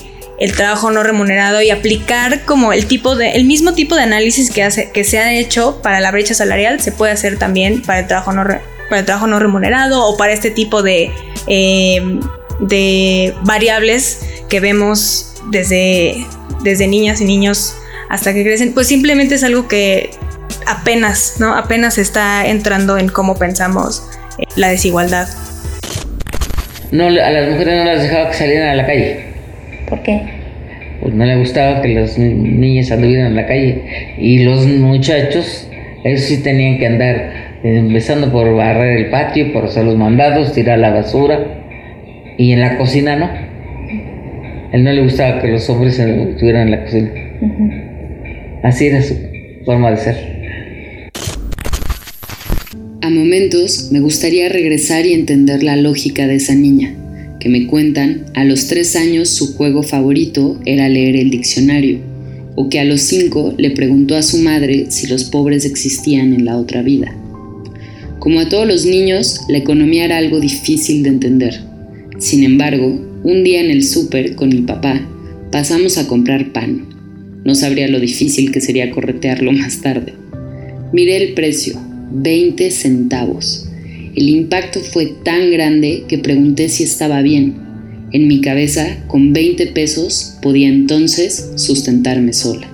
trabajo 0.53 0.89
no 0.91 1.03
remunerado 1.03 1.61
y 1.61 1.69
aplicar 1.69 2.45
como 2.45 2.73
el 2.73 2.87
tipo 2.87 3.15
de 3.15 3.31
el 3.33 3.45
mismo 3.45 3.73
tipo 3.73 3.95
de 3.95 4.03
análisis 4.03 4.49
que 4.49 4.63
hace 4.63 4.91
que 4.91 5.03
se 5.03 5.19
ha 5.19 5.33
hecho 5.33 5.81
para 5.83 5.99
la 5.99 6.11
brecha 6.11 6.33
salarial 6.33 6.79
se 6.79 6.91
puede 6.91 7.11
hacer 7.11 7.37
también 7.37 7.81
para 7.83 7.99
el 7.99 8.07
trabajo 8.07 8.33
no 8.33 8.43
para 8.43 8.99
el 8.99 9.05
trabajo 9.05 9.27
no 9.27 9.39
remunerado 9.39 10.03
o 10.05 10.17
para 10.17 10.33
este 10.33 10.49
tipo 10.49 10.81
de 10.81 11.11
eh, 11.47 12.01
de 12.59 13.35
variables 13.43 14.21
que 14.49 14.59
vemos 14.59 15.33
desde 15.51 16.25
desde 16.63 16.87
niñas 16.87 17.21
y 17.21 17.25
niños 17.25 17.75
hasta 18.09 18.33
que 18.33 18.43
crecen 18.43 18.73
pues 18.73 18.87
simplemente 18.87 19.35
es 19.35 19.43
algo 19.43 19.67
que 19.67 20.09
apenas, 20.65 21.35
¿no? 21.39 21.55
Apenas 21.55 21.97
está 21.97 22.45
entrando 22.47 22.97
en 22.97 23.09
cómo 23.09 23.37
pensamos 23.37 24.03
eh, 24.37 24.43
la 24.55 24.69
desigualdad. 24.69 25.27
No, 26.91 27.07
a 27.07 27.09
las 27.09 27.49
mujeres 27.49 27.85
no 27.85 27.91
las 27.91 28.03
dejaba 28.03 28.29
que 28.29 28.37
salieran 28.37 28.69
a 28.69 28.75
la 28.75 28.85
calle. 28.85 29.30
¿Por 29.91 30.01
qué? 30.03 30.21
Pues 31.01 31.13
no 31.13 31.25
le 31.25 31.35
gustaba 31.35 31.81
que 31.81 31.89
las 31.89 32.17
niñas 32.17 32.93
anduvieran 32.93 33.27
en 33.27 33.35
la 33.35 33.45
calle. 33.45 33.81
Y 34.17 34.39
los 34.39 34.65
muchachos, 34.65 35.69
ellos 36.05 36.21
sí 36.21 36.41
tenían 36.41 36.79
que 36.79 36.87
andar 36.87 37.15
eh, 37.61 37.77
empezando 37.77 38.31
por 38.31 38.55
barrer 38.55 38.99
el 38.99 39.09
patio, 39.09 39.51
por 39.51 39.65
hacer 39.65 39.83
los 39.83 39.97
mandados, 39.97 40.53
tirar 40.53 40.79
la 40.79 40.91
basura. 40.91 41.45
Y 42.37 42.53
en 42.53 42.61
la 42.61 42.77
cocina 42.77 43.17
no. 43.17 43.29
Él 44.71 44.85
no 44.85 44.93
le 44.93 45.01
gustaba 45.01 45.41
que 45.41 45.49
los 45.49 45.69
hombres 45.69 45.99
estuvieran 45.99 46.69
en 46.69 46.71
la 46.71 46.83
cocina. 46.85 47.11
Así 48.63 48.87
era 48.87 49.01
su 49.01 49.15
forma 49.65 49.91
de 49.91 49.97
ser. 49.97 50.41
A 53.01 53.09
momentos 53.09 53.89
me 53.91 53.99
gustaría 53.99 54.47
regresar 54.47 55.05
y 55.05 55.13
entender 55.13 55.63
la 55.63 55.75
lógica 55.75 56.27
de 56.27 56.35
esa 56.35 56.55
niña, 56.55 56.95
que 57.41 57.49
me 57.49 57.65
cuentan 57.65 58.27
a 58.35 58.45
los 58.45 58.67
tres 58.67 58.95
años 58.95 59.29
su 59.29 59.55
juego 59.55 59.81
favorito 59.81 60.61
era 60.63 60.87
leer 60.87 61.15
el 61.15 61.31
diccionario, 61.31 61.99
o 62.55 62.69
que 62.69 62.79
a 62.79 62.85
los 62.85 63.01
cinco 63.01 63.55
le 63.57 63.71
preguntó 63.71 64.15
a 64.15 64.21
su 64.21 64.37
madre 64.37 64.85
si 64.89 65.07
los 65.07 65.23
pobres 65.23 65.65
existían 65.65 66.33
en 66.33 66.45
la 66.45 66.57
otra 66.57 66.83
vida. 66.83 67.17
Como 68.19 68.39
a 68.39 68.47
todos 68.47 68.67
los 68.67 68.85
niños, 68.85 69.41
la 69.49 69.57
economía 69.57 70.05
era 70.05 70.17
algo 70.19 70.39
difícil 70.39 71.01
de 71.01 71.09
entender. 71.09 71.59
Sin 72.19 72.43
embargo, 72.43 73.01
un 73.23 73.43
día 73.43 73.59
en 73.59 73.71
el 73.71 73.83
súper 73.83 74.35
con 74.35 74.49
mi 74.49 74.61
papá 74.61 75.01
pasamos 75.51 75.97
a 75.97 76.07
comprar 76.07 76.53
pan. 76.53 76.85
No 77.43 77.55
sabría 77.55 77.87
lo 77.87 77.99
difícil 77.99 78.51
que 78.51 78.61
sería 78.61 78.91
corretearlo 78.91 79.51
más 79.51 79.81
tarde. 79.81 80.13
Miré 80.93 81.17
el 81.17 81.33
precio, 81.33 81.81
20 82.11 82.69
centavos. 82.69 83.70
El 84.13 84.27
impacto 84.27 84.81
fue 84.81 85.05
tan 85.23 85.51
grande 85.51 86.03
que 86.07 86.17
pregunté 86.17 86.67
si 86.67 86.83
estaba 86.83 87.21
bien. 87.21 87.55
En 88.11 88.27
mi 88.27 88.41
cabeza, 88.41 88.97
con 89.07 89.31
20 89.31 89.67
pesos, 89.67 90.37
podía 90.41 90.67
entonces 90.67 91.51
sustentarme 91.55 92.33
sola. 92.33 92.67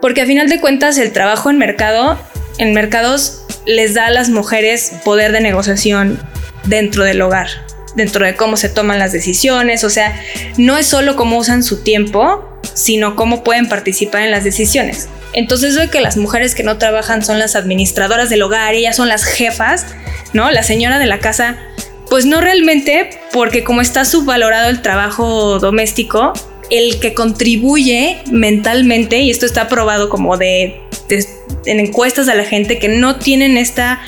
Porque 0.00 0.22
a 0.22 0.26
final 0.26 0.48
de 0.48 0.58
cuentas 0.58 0.96
el 0.96 1.12
trabajo 1.12 1.50
en 1.50 1.58
mercado, 1.58 2.18
en 2.58 2.72
mercados 2.72 3.42
les 3.66 3.92
da 3.92 4.06
a 4.06 4.10
las 4.10 4.30
mujeres 4.30 4.92
poder 5.04 5.32
de 5.32 5.42
negociación 5.42 6.18
dentro 6.64 7.04
del 7.04 7.20
hogar, 7.20 7.48
dentro 7.96 8.24
de 8.24 8.36
cómo 8.36 8.56
se 8.56 8.70
toman 8.70 8.98
las 8.98 9.12
decisiones, 9.12 9.84
o 9.84 9.90
sea, 9.90 10.18
no 10.56 10.78
es 10.78 10.86
solo 10.86 11.16
cómo 11.16 11.36
usan 11.36 11.62
su 11.62 11.82
tiempo, 11.82 12.49
sino 12.74 13.16
cómo 13.16 13.42
pueden 13.44 13.68
participar 13.68 14.22
en 14.22 14.30
las 14.30 14.44
decisiones. 14.44 15.08
Entonces 15.32 15.76
veo 15.76 15.90
que 15.90 16.00
las 16.00 16.16
mujeres 16.16 16.54
que 16.54 16.62
no 16.62 16.78
trabajan 16.78 17.24
son 17.24 17.38
las 17.38 17.56
administradoras 17.56 18.30
del 18.30 18.42
hogar, 18.42 18.74
ellas 18.74 18.96
son 18.96 19.08
las 19.08 19.24
jefas, 19.24 19.86
¿no? 20.32 20.50
La 20.50 20.62
señora 20.62 20.98
de 20.98 21.06
la 21.06 21.18
casa, 21.18 21.58
pues 22.08 22.26
no 22.26 22.40
realmente, 22.40 23.10
porque 23.32 23.62
como 23.62 23.80
está 23.80 24.04
subvalorado 24.04 24.68
el 24.68 24.82
trabajo 24.82 25.58
doméstico, 25.58 26.32
el 26.70 27.00
que 27.00 27.14
contribuye 27.14 28.18
mentalmente, 28.30 29.18
y 29.20 29.30
esto 29.30 29.46
está 29.46 29.68
probado 29.68 30.08
como 30.08 30.36
de, 30.36 30.80
de 31.08 31.26
en 31.66 31.80
encuestas 31.80 32.28
a 32.28 32.34
la 32.34 32.44
gente 32.44 32.78
que 32.78 32.88
no 32.88 33.16
tienen 33.16 33.56
esta 33.56 34.00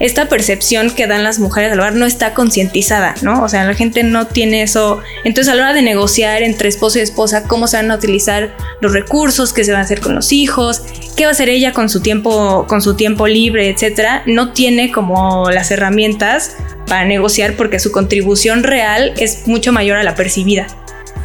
esta 0.00 0.28
percepción 0.28 0.90
que 0.90 1.06
dan 1.06 1.24
las 1.24 1.38
mujeres 1.38 1.72
al 1.72 1.80
hogar 1.80 1.94
no 1.94 2.06
está 2.06 2.34
concientizada, 2.34 3.14
¿no? 3.22 3.42
O 3.42 3.48
sea, 3.48 3.64
la 3.64 3.74
gente 3.74 4.02
no 4.04 4.26
tiene 4.26 4.62
eso. 4.62 5.00
Entonces, 5.24 5.52
a 5.52 5.56
la 5.56 5.64
hora 5.64 5.74
de 5.74 5.82
negociar 5.82 6.42
entre 6.42 6.68
esposo 6.68 6.98
y 6.98 7.02
esposa 7.02 7.44
cómo 7.44 7.66
se 7.66 7.76
van 7.78 7.90
a 7.90 7.96
utilizar 7.96 8.54
los 8.80 8.92
recursos, 8.92 9.52
qué 9.52 9.64
se 9.64 9.72
va 9.72 9.78
a 9.78 9.82
hacer 9.82 10.00
con 10.00 10.14
los 10.14 10.32
hijos, 10.32 10.82
qué 11.16 11.24
va 11.24 11.30
a 11.30 11.32
hacer 11.32 11.48
ella 11.48 11.72
con 11.72 11.88
su 11.88 12.00
tiempo, 12.00 12.66
con 12.68 12.80
su 12.80 12.94
tiempo 12.94 13.26
libre, 13.26 13.68
etcétera, 13.68 14.22
no 14.26 14.52
tiene 14.52 14.92
como 14.92 15.50
las 15.50 15.70
herramientas 15.70 16.56
para 16.86 17.04
negociar 17.04 17.54
porque 17.56 17.80
su 17.80 17.90
contribución 17.92 18.62
real 18.62 19.12
es 19.18 19.46
mucho 19.46 19.72
mayor 19.72 19.98
a 19.98 20.04
la 20.04 20.14
percibida 20.14 20.68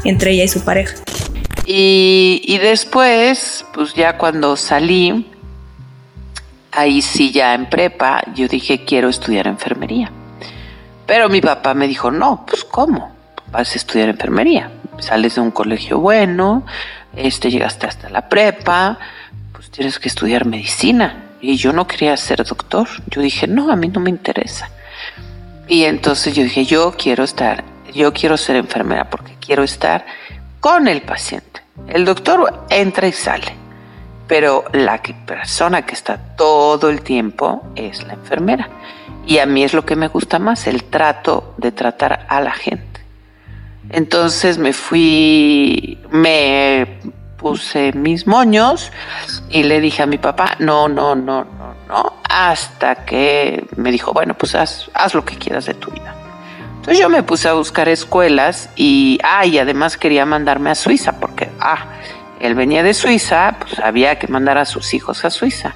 entre 0.03 0.31
ella 0.31 0.45
y 0.45 0.47
su 0.47 0.61
pareja. 0.61 0.95
Y 1.65 2.57
después, 2.61 3.65
pues 3.73 3.93
ya 3.93 4.17
cuando 4.17 4.57
salí, 4.57 5.25
ahí 6.73 7.01
sí 7.01 7.31
ya 7.31 7.53
en 7.53 7.67
prepa, 7.67 8.23
yo 8.33 8.47
dije, 8.47 8.83
quiero 8.83 9.09
estudiar 9.09 9.47
enfermería. 9.47 10.11
Pero 11.05 11.29
mi 11.29 11.41
papá 11.41 11.73
me 11.73 11.87
dijo, 11.87 12.11
no, 12.11 12.45
pues 12.45 12.63
¿cómo? 12.63 13.11
Vas 13.51 13.73
a 13.73 13.75
estudiar 13.75 14.09
enfermería. 14.09 14.71
Sales 14.99 15.35
de 15.35 15.41
un 15.41 15.51
colegio 15.51 15.99
bueno, 15.99 16.65
este, 17.15 17.51
llegaste 17.51 17.87
hasta 17.87 18.09
la 18.09 18.27
prepa, 18.29 18.97
pues 19.51 19.69
tienes 19.69 19.99
que 19.99 20.07
estudiar 20.07 20.45
medicina. 20.45 21.23
Y 21.41 21.57
yo 21.57 21.73
no 21.73 21.87
quería 21.87 22.15
ser 22.15 22.43
doctor. 22.43 22.87
Yo 23.07 23.21
dije, 23.21 23.47
no, 23.47 23.71
a 23.71 23.75
mí 23.75 23.89
no 23.89 23.99
me 23.99 24.09
interesa. 24.09 24.69
Y 25.67 25.83
entonces 25.83 26.33
yo 26.33 26.43
dije, 26.43 26.65
yo 26.65 26.93
quiero 26.97 27.23
estar, 27.23 27.63
yo 27.93 28.13
quiero 28.13 28.37
ser 28.37 28.55
enfermera 28.55 29.09
porque 29.09 29.35
quiero 29.39 29.63
estar 29.63 30.05
con 30.59 30.87
el 30.87 31.01
paciente. 31.01 31.61
El 31.87 32.05
doctor 32.05 32.65
entra 32.69 33.07
y 33.07 33.11
sale 33.11 33.62
pero 34.27 34.65
la 34.71 35.01
persona 35.25 35.85
que 35.85 35.93
está 35.93 36.17
todo 36.35 36.89
el 36.89 37.01
tiempo 37.01 37.63
es 37.75 38.03
la 38.03 38.13
enfermera. 38.13 38.69
Y 39.25 39.39
a 39.39 39.45
mí 39.45 39.63
es 39.63 39.73
lo 39.73 39.85
que 39.85 39.95
me 39.95 40.07
gusta 40.07 40.39
más, 40.39 40.67
el 40.67 40.83
trato 40.85 41.53
de 41.57 41.71
tratar 41.71 42.25
a 42.27 42.41
la 42.41 42.51
gente. 42.51 43.01
Entonces 43.89 44.57
me 44.57 44.73
fui, 44.73 45.99
me 46.09 46.99
puse 47.37 47.91
mis 47.93 48.25
moños 48.25 48.91
y 49.49 49.63
le 49.63 49.81
dije 49.81 50.03
a 50.03 50.05
mi 50.05 50.17
papá, 50.17 50.55
no, 50.59 50.87
no, 50.87 51.15
no, 51.15 51.43
no, 51.43 51.75
no, 51.87 52.13
hasta 52.29 53.05
que 53.05 53.65
me 53.75 53.91
dijo, 53.91 54.13
bueno, 54.13 54.33
pues 54.33 54.55
haz, 54.55 54.89
haz 54.93 55.13
lo 55.13 55.25
que 55.25 55.37
quieras 55.37 55.65
de 55.65 55.73
tu 55.73 55.91
vida. 55.91 56.15
Entonces 56.75 56.99
yo 56.99 57.09
me 57.09 57.23
puse 57.23 57.47
a 57.47 57.53
buscar 57.53 57.87
escuelas 57.87 58.69
y, 58.75 59.19
ah, 59.23 59.45
y 59.45 59.57
además 59.57 59.97
quería 59.97 60.25
mandarme 60.25 60.69
a 60.69 60.75
Suiza 60.75 61.19
porque, 61.19 61.49
ah, 61.59 61.85
él 62.43 62.55
venía 62.55 62.83
de 62.83 62.93
Suiza, 62.93 63.55
pues 63.57 63.79
había 63.79 64.19
que 64.19 64.27
mandar 64.27 64.57
a 64.57 64.65
sus 64.65 64.93
hijos 64.93 65.23
a 65.23 65.29
Suiza. 65.29 65.75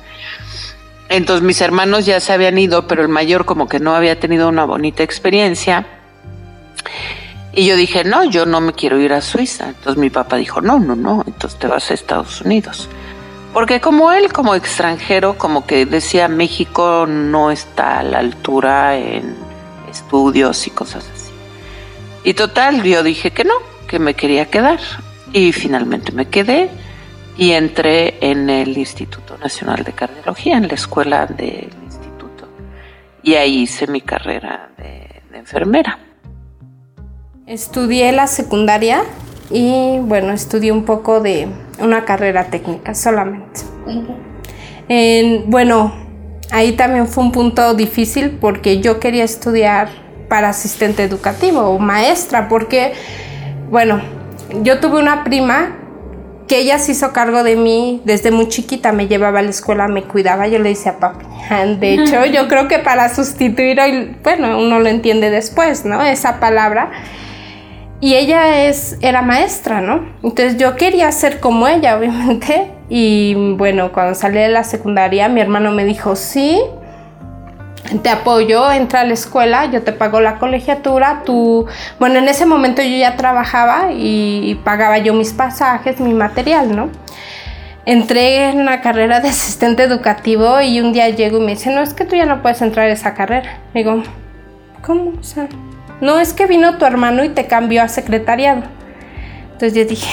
Entonces 1.08 1.42
mis 1.42 1.62
hermanos 1.62 2.06
ya 2.06 2.20
se 2.20 2.34
habían 2.34 2.58
ido, 2.58 2.88
pero 2.88 3.02
el 3.02 3.08
mayor 3.08 3.46
como 3.46 3.70
que 3.70 3.80
no 3.80 3.96
había 3.96 4.20
tenido 4.20 4.50
una 4.50 4.66
bonita 4.66 5.02
experiencia. 5.02 5.86
Y 7.54 7.66
yo 7.66 7.78
dije, 7.78 8.04
no, 8.04 8.26
yo 8.26 8.46
no 8.46 8.60
me 8.60 8.74
quiero 8.74 9.00
ir 9.00 9.14
a 9.14 9.22
Suiza. 9.22 9.70
Entonces 9.70 9.98
mi 9.98 10.10
papá 10.10 10.36
dijo, 10.36 10.60
no, 10.60 10.78
no, 10.78 10.98
no, 10.98 11.24
entonces 11.26 11.58
te 11.58 11.68
vas 11.68 11.90
a 11.90 11.94
Estados 11.94 12.42
Unidos. 12.42 12.90
Porque 13.54 13.80
como 13.80 14.12
él, 14.12 14.34
como 14.34 14.54
extranjero, 14.54 15.38
como 15.38 15.66
que 15.66 15.86
decía 15.86 16.28
México 16.28 17.06
no 17.08 17.50
está 17.50 18.00
a 18.00 18.04
la 18.04 18.20
altura 18.20 18.98
en 18.98 19.38
estudios 19.90 20.68
y 20.68 20.72
cosas 20.72 21.10
así. 21.16 21.32
Y 22.26 22.34
total, 22.34 22.84
yo 22.84 23.04
dije 23.04 23.32
que 23.32 23.46
no, 23.46 23.54
que 23.88 24.00
me 24.00 24.16
quería 24.16 24.50
quedar. 24.50 24.80
Y 25.34 25.52
finalmente 25.52 26.12
me 26.12 26.28
quedé 26.28 26.70
y 27.38 27.52
entré 27.52 28.18
en 28.22 28.50
el 28.50 28.78
Instituto 28.78 29.38
Nacional 29.38 29.84
de 29.84 29.94
Cardiología, 29.94 30.58
en 30.58 30.68
la 30.68 30.74
escuela 30.74 31.26
del 31.28 31.70
instituto. 31.84 32.48
Y 33.22 33.36
ahí 33.36 33.64
hice 33.64 33.88
mi 33.88 34.02
carrera 34.02 34.70
de, 34.78 35.22
de 35.32 35.38
enfermera. 35.38 36.00
Estudié 37.46 38.12
la 38.12 38.28
secundaria 38.28 39.04
y 39.50 40.00
bueno, 40.00 40.34
estudié 40.34 40.72
un 40.72 40.84
poco 40.84 41.22
de 41.22 41.48
una 41.80 42.06
carrera 42.06 42.46
técnica 42.46 42.94
solamente. 42.96 43.62
En, 44.90 45.50
bueno, 45.50 45.94
ahí 46.52 46.74
también 46.74 47.08
fue 47.08 47.24
un 47.24 47.32
punto 47.32 47.74
difícil 47.74 48.32
porque 48.32 48.82
yo 48.82 49.00
quería 49.00 49.24
estudiar 49.24 49.90
para 50.28 50.50
asistente 50.50 51.04
educativo 51.04 51.62
o 51.62 51.80
maestra 51.80 52.50
porque, 52.50 52.94
bueno, 53.70 54.02
yo 54.64 54.80
tuve 54.80 55.00
una 55.00 55.24
prima 55.24 55.76
que 56.48 56.60
ella 56.60 56.80
se 56.80 56.94
hizo 56.94 57.12
cargo 57.12 57.44
de 57.44 57.56
mí 57.56 58.02
desde 58.06 58.32
muy 58.32 58.48
chiquita, 58.48 58.92
me 58.94 59.08
llevaba 59.08 59.40
a 59.40 59.42
la 59.42 59.50
escuela, 59.50 59.88
me 59.88 60.04
cuidaba, 60.04 60.48
yo 60.48 60.60
le 60.60 60.70
decía 60.70 61.00
papi. 61.00 61.26
De 61.80 61.94
hecho, 61.94 62.26
yo 62.34 62.48
creo 62.48 62.68
que 62.68 62.80
para 62.80 63.14
sustituir 63.14 63.80
hoy, 63.80 64.16
bueno, 64.24 64.58
uno 64.58 64.80
lo 64.80 64.88
entiende 64.88 65.30
después, 65.30 65.86
¿no? 65.86 66.02
Esa 66.02 66.40
palabra. 66.40 66.92
Y 68.00 68.14
ella 68.14 68.68
es, 68.68 68.98
era 69.02 69.22
maestra, 69.24 69.82
¿no? 69.82 70.06
Entonces 70.24 70.58
yo 70.58 70.76
quería 70.76 71.12
ser 71.12 71.40
como 71.40 71.68
ella, 71.68 71.98
obviamente. 71.98 72.72
Y 72.90 73.34
bueno, 73.56 73.92
cuando 73.92 74.14
salí 74.14 74.38
de 74.38 74.50
la 74.50 74.64
secundaria, 74.64 75.28
mi 75.30 75.42
hermano 75.42 75.72
me 75.72 75.84
dijo, 75.84 76.16
sí, 76.16 76.62
te 78.02 78.10
apoyo, 78.10 78.72
entra 78.72 79.02
a 79.02 79.04
la 79.04 79.14
escuela, 79.14 79.66
yo 79.66 79.82
te 79.84 79.92
pago 79.92 80.20
la 80.20 80.38
colegiatura, 80.38 81.24
tú, 81.26 81.66
bueno, 82.00 82.20
en 82.20 82.28
ese 82.28 82.46
momento 82.46 82.82
yo 82.82 82.98
ya 82.98 83.16
trabajaba 83.16 83.92
y, 83.92 84.60
pagaba 84.64 84.98
yo 84.98 85.14
mis 85.14 85.34
pasajes, 85.34 86.00
mi 86.00 86.14
material, 86.14 86.76
¿no? 86.76 86.90
Entré 87.86 88.50
en 88.50 88.60
una 88.60 88.82
carrera 88.82 89.22
de 89.22 89.30
asistente 89.30 89.84
educativo 89.84 90.60
y 90.62 90.82
un 90.82 90.92
día 90.92 91.10
llego 91.10 91.38
y 91.38 91.42
me 91.42 91.52
dice, 91.52 91.72
no, 91.72 91.82
es 91.82 91.94
que 91.94 92.06
tú 92.06 92.16
ya 92.16 92.26
no 92.26 92.42
puedes 92.42 92.62
entrar 92.62 92.90
a 92.90 92.92
esa 92.92 93.14
carrera. 93.14 93.60
Digo, 93.74 94.04
¿cómo? 94.82 95.14
O 95.20 95.24
sea, 95.24 95.48
no 96.02 96.20
es 96.20 96.34
que 96.34 96.48
vino 96.48 96.78
tu 96.78 96.86
hermano 96.86 97.24
y 97.24 97.30
te 97.30 97.48
cambió 97.48 97.82
a 97.82 97.88
secretariado. 97.88 98.64
Entonces 99.54 99.74
yo 99.74 99.86
dije, 99.86 100.10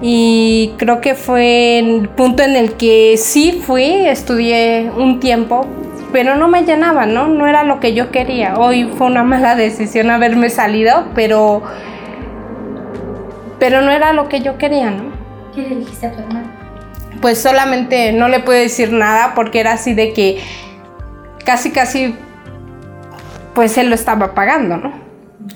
y 0.00 0.74
creo 0.76 1.00
que 1.00 1.14
fue 1.14 1.78
el 1.78 2.08
punto 2.10 2.42
en 2.42 2.56
el 2.56 2.74
que 2.74 3.16
sí 3.16 3.60
fui, 3.64 3.84
estudié 3.84 4.90
un 4.96 5.18
tiempo, 5.18 5.66
pero 6.12 6.36
no 6.36 6.48
me 6.48 6.64
llenaba, 6.64 7.06
¿no? 7.06 7.26
No 7.26 7.46
era 7.46 7.64
lo 7.64 7.80
que 7.80 7.94
yo 7.94 8.10
quería. 8.10 8.56
Hoy 8.56 8.90
fue 8.96 9.06
una 9.06 9.24
mala 9.24 9.54
decisión 9.56 10.10
haberme 10.10 10.50
salido, 10.50 11.08
pero 11.14 11.62
pero 13.58 13.80
no 13.80 13.90
era 13.90 14.12
lo 14.12 14.28
que 14.28 14.40
yo 14.40 14.56
quería, 14.56 14.90
¿no? 14.90 15.10
¿Qué 15.54 15.62
le 15.62 15.76
dijiste 15.76 16.06
a 16.06 16.12
tu 16.12 16.20
hermano? 16.20 16.48
Pues 17.20 17.38
solamente 17.38 18.12
no 18.12 18.28
le 18.28 18.38
pude 18.40 18.60
decir 18.60 18.92
nada 18.92 19.32
porque 19.34 19.58
era 19.58 19.72
así 19.72 19.94
de 19.94 20.12
que 20.12 20.40
casi 21.44 21.72
casi 21.72 22.14
pues 23.54 23.76
él 23.76 23.88
lo 23.88 23.96
estaba 23.96 24.34
pagando, 24.34 24.76
¿no? 24.76 24.92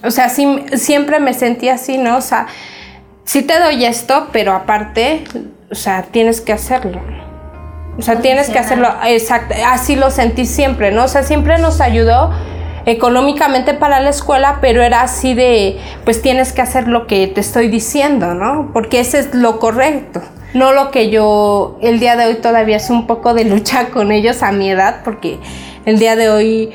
O 0.03 0.11
sea, 0.11 0.29
sí, 0.29 0.65
siempre 0.75 1.21
me 1.21 1.35
sentí 1.35 1.69
así, 1.69 1.99
¿no? 1.99 2.17
O 2.17 2.21
sea, 2.21 2.49
sí 3.25 3.43
te 3.43 3.61
doy 3.61 3.85
esto, 3.85 4.29
pero 4.33 4.53
aparte, 4.53 5.23
o 5.71 5.75
sea, 5.75 6.03
tienes 6.03 6.41
que 6.41 6.53
hacerlo. 6.53 7.01
O 7.99 8.03
sea, 8.03 8.21
tienes 8.21 8.49
que 8.49 8.59
hacerlo, 8.59 8.89
exacto, 9.05 9.55
así 9.67 9.97
lo 9.97 10.11
sentí 10.11 10.47
siempre, 10.47 10.93
¿no? 10.93 11.05
O 11.05 11.09
sea, 11.09 11.23
siempre 11.23 11.59
nos 11.59 11.81
ayudó 11.81 12.31
económicamente 12.87 13.75
para 13.75 14.01
la 14.01 14.11
escuela, 14.11 14.59
pero 14.61 14.83
era 14.83 15.03
así 15.03 15.35
de, 15.35 15.79
pues 16.05 16.23
tienes 16.23 16.53
que 16.53 16.63
hacer 16.63 16.89
lo 16.89 17.07
que 17.07 17.27
te 17.29 17.41
estoy 17.41 17.69
diciendo, 17.69 18.35
¿no? 18.35 18.71
Porque 18.73 19.01
ese 19.01 19.19
es 19.19 19.35
lo 19.35 19.59
correcto. 19.59 20.23
No 20.55 20.73
lo 20.73 20.91
que 20.91 21.11
yo 21.11 21.79
el 21.81 22.01
día 22.01 22.17
de 22.17 22.27
hoy 22.27 22.35
todavía 22.37 22.77
es 22.77 22.91
un 22.91 23.07
poco 23.07 23.35
de 23.35 23.45
lucha 23.45 23.89
con 23.93 24.11
ellos 24.11 24.43
a 24.43 24.53
mi 24.53 24.71
edad, 24.71 25.03
porque 25.05 25.39
el 25.85 25.99
día 25.99 26.17
de 26.17 26.31
hoy 26.31 26.73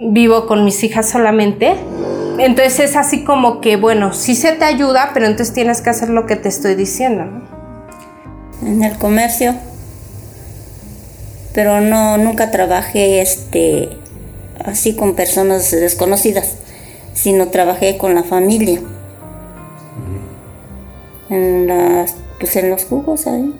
vivo 0.00 0.46
con 0.46 0.64
mis 0.64 0.82
hijas 0.84 1.08
solamente. 1.08 1.76
Entonces 2.38 2.80
es 2.80 2.96
así 2.96 3.24
como 3.24 3.60
que, 3.60 3.76
bueno, 3.76 4.12
sí 4.12 4.34
se 4.34 4.52
te 4.52 4.64
ayuda, 4.64 5.10
pero 5.14 5.26
entonces 5.26 5.54
tienes 5.54 5.82
que 5.82 5.90
hacer 5.90 6.08
lo 6.08 6.26
que 6.26 6.36
te 6.36 6.48
estoy 6.48 6.76
diciendo. 6.76 7.57
En 8.62 8.82
el 8.82 8.98
comercio, 8.98 9.54
pero 11.54 11.80
no, 11.80 12.18
nunca 12.18 12.50
trabajé 12.50 13.20
este, 13.20 13.88
así 14.64 14.94
con 14.94 15.14
personas 15.14 15.70
desconocidas, 15.70 16.54
sino 17.14 17.48
trabajé 17.48 17.98
con 17.98 18.14
la 18.14 18.22
familia. 18.22 18.80
En, 21.30 21.66
las, 21.66 22.14
pues 22.38 22.56
en 22.56 22.70
los 22.70 22.84
jugos 22.84 23.26
ahí. 23.26 23.54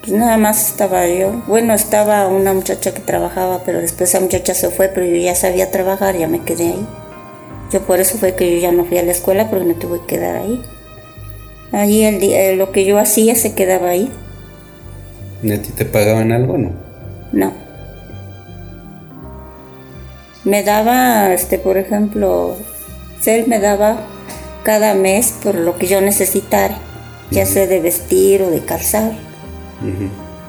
Pues 0.00 0.12
nada 0.12 0.36
más 0.36 0.68
estaba 0.70 1.06
yo. 1.06 1.42
Bueno, 1.46 1.74
estaba 1.74 2.26
una 2.26 2.52
muchacha 2.52 2.92
que 2.92 3.00
trabajaba, 3.00 3.62
pero 3.64 3.80
después 3.80 4.10
esa 4.10 4.20
muchacha 4.20 4.54
se 4.54 4.70
fue, 4.70 4.88
pero 4.88 5.06
yo 5.06 5.16
ya 5.16 5.34
sabía 5.34 5.70
trabajar, 5.70 6.16
ya 6.16 6.28
me 6.28 6.42
quedé 6.42 6.68
ahí. 6.68 6.86
Yo 7.72 7.80
por 7.82 8.00
eso 8.00 8.18
fue 8.18 8.34
que 8.34 8.54
yo 8.54 8.58
ya 8.60 8.72
no 8.72 8.84
fui 8.84 8.98
a 8.98 9.02
la 9.02 9.12
escuela, 9.12 9.48
porque 9.48 9.64
me 9.64 9.74
tuve 9.74 10.00
que 10.00 10.16
quedar 10.16 10.36
ahí. 10.36 10.62
Allí 11.72 12.04
el, 12.04 12.22
eh, 12.22 12.56
lo 12.56 12.70
que 12.70 12.84
yo 12.84 12.98
hacía 12.98 13.34
se 13.34 13.54
quedaba 13.54 13.90
ahí. 13.90 14.10
¿Y 15.42 15.52
a 15.52 15.60
ti 15.60 15.70
te 15.72 15.84
pagaban 15.84 16.32
algo 16.32 16.56
no? 16.56 16.70
No. 17.32 17.52
Me 20.44 20.62
daba, 20.62 21.32
este, 21.32 21.58
por 21.58 21.76
ejemplo, 21.78 22.56
él 23.26 23.44
me 23.46 23.60
daba 23.60 24.06
cada 24.62 24.94
mes 24.94 25.34
por 25.42 25.54
lo 25.54 25.78
que 25.78 25.86
yo 25.86 26.00
necesitara, 26.00 26.76
ya 27.30 27.46
sea 27.46 27.66
de 27.66 27.80
vestir 27.80 28.42
o 28.42 28.50
de 28.50 28.60
calzar. 28.60 29.12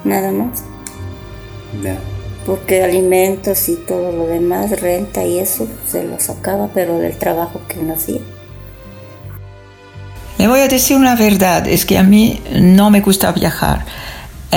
Nada 0.03 0.31
más. 0.31 0.63
Porque 2.45 2.83
alimentos 2.83 3.69
y 3.69 3.75
todo 3.75 4.11
lo 4.11 4.27
demás, 4.27 4.81
renta 4.81 5.23
y 5.23 5.39
eso, 5.39 5.67
se 5.87 6.03
lo 6.03 6.19
sacaba, 6.19 6.69
pero 6.73 6.97
del 6.97 7.17
trabajo 7.17 7.61
que 7.67 7.79
uno 7.79 7.93
hacía. 7.93 8.19
Le 10.37 10.47
voy 10.47 10.59
a 10.59 10.67
decir 10.67 10.97
una 10.97 11.15
verdad, 11.15 11.67
es 11.67 11.85
que 11.85 11.97
a 11.97 12.03
mí 12.03 12.41
no 12.59 12.89
me 12.89 12.99
gusta 12.99 13.31
viajar. 13.31 13.85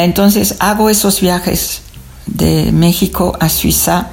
Entonces 0.04 0.56
hago 0.58 0.90
esos 0.90 1.20
viajes 1.20 1.82
de 2.26 2.70
México 2.72 3.36
a 3.40 3.48
Suiza 3.48 4.10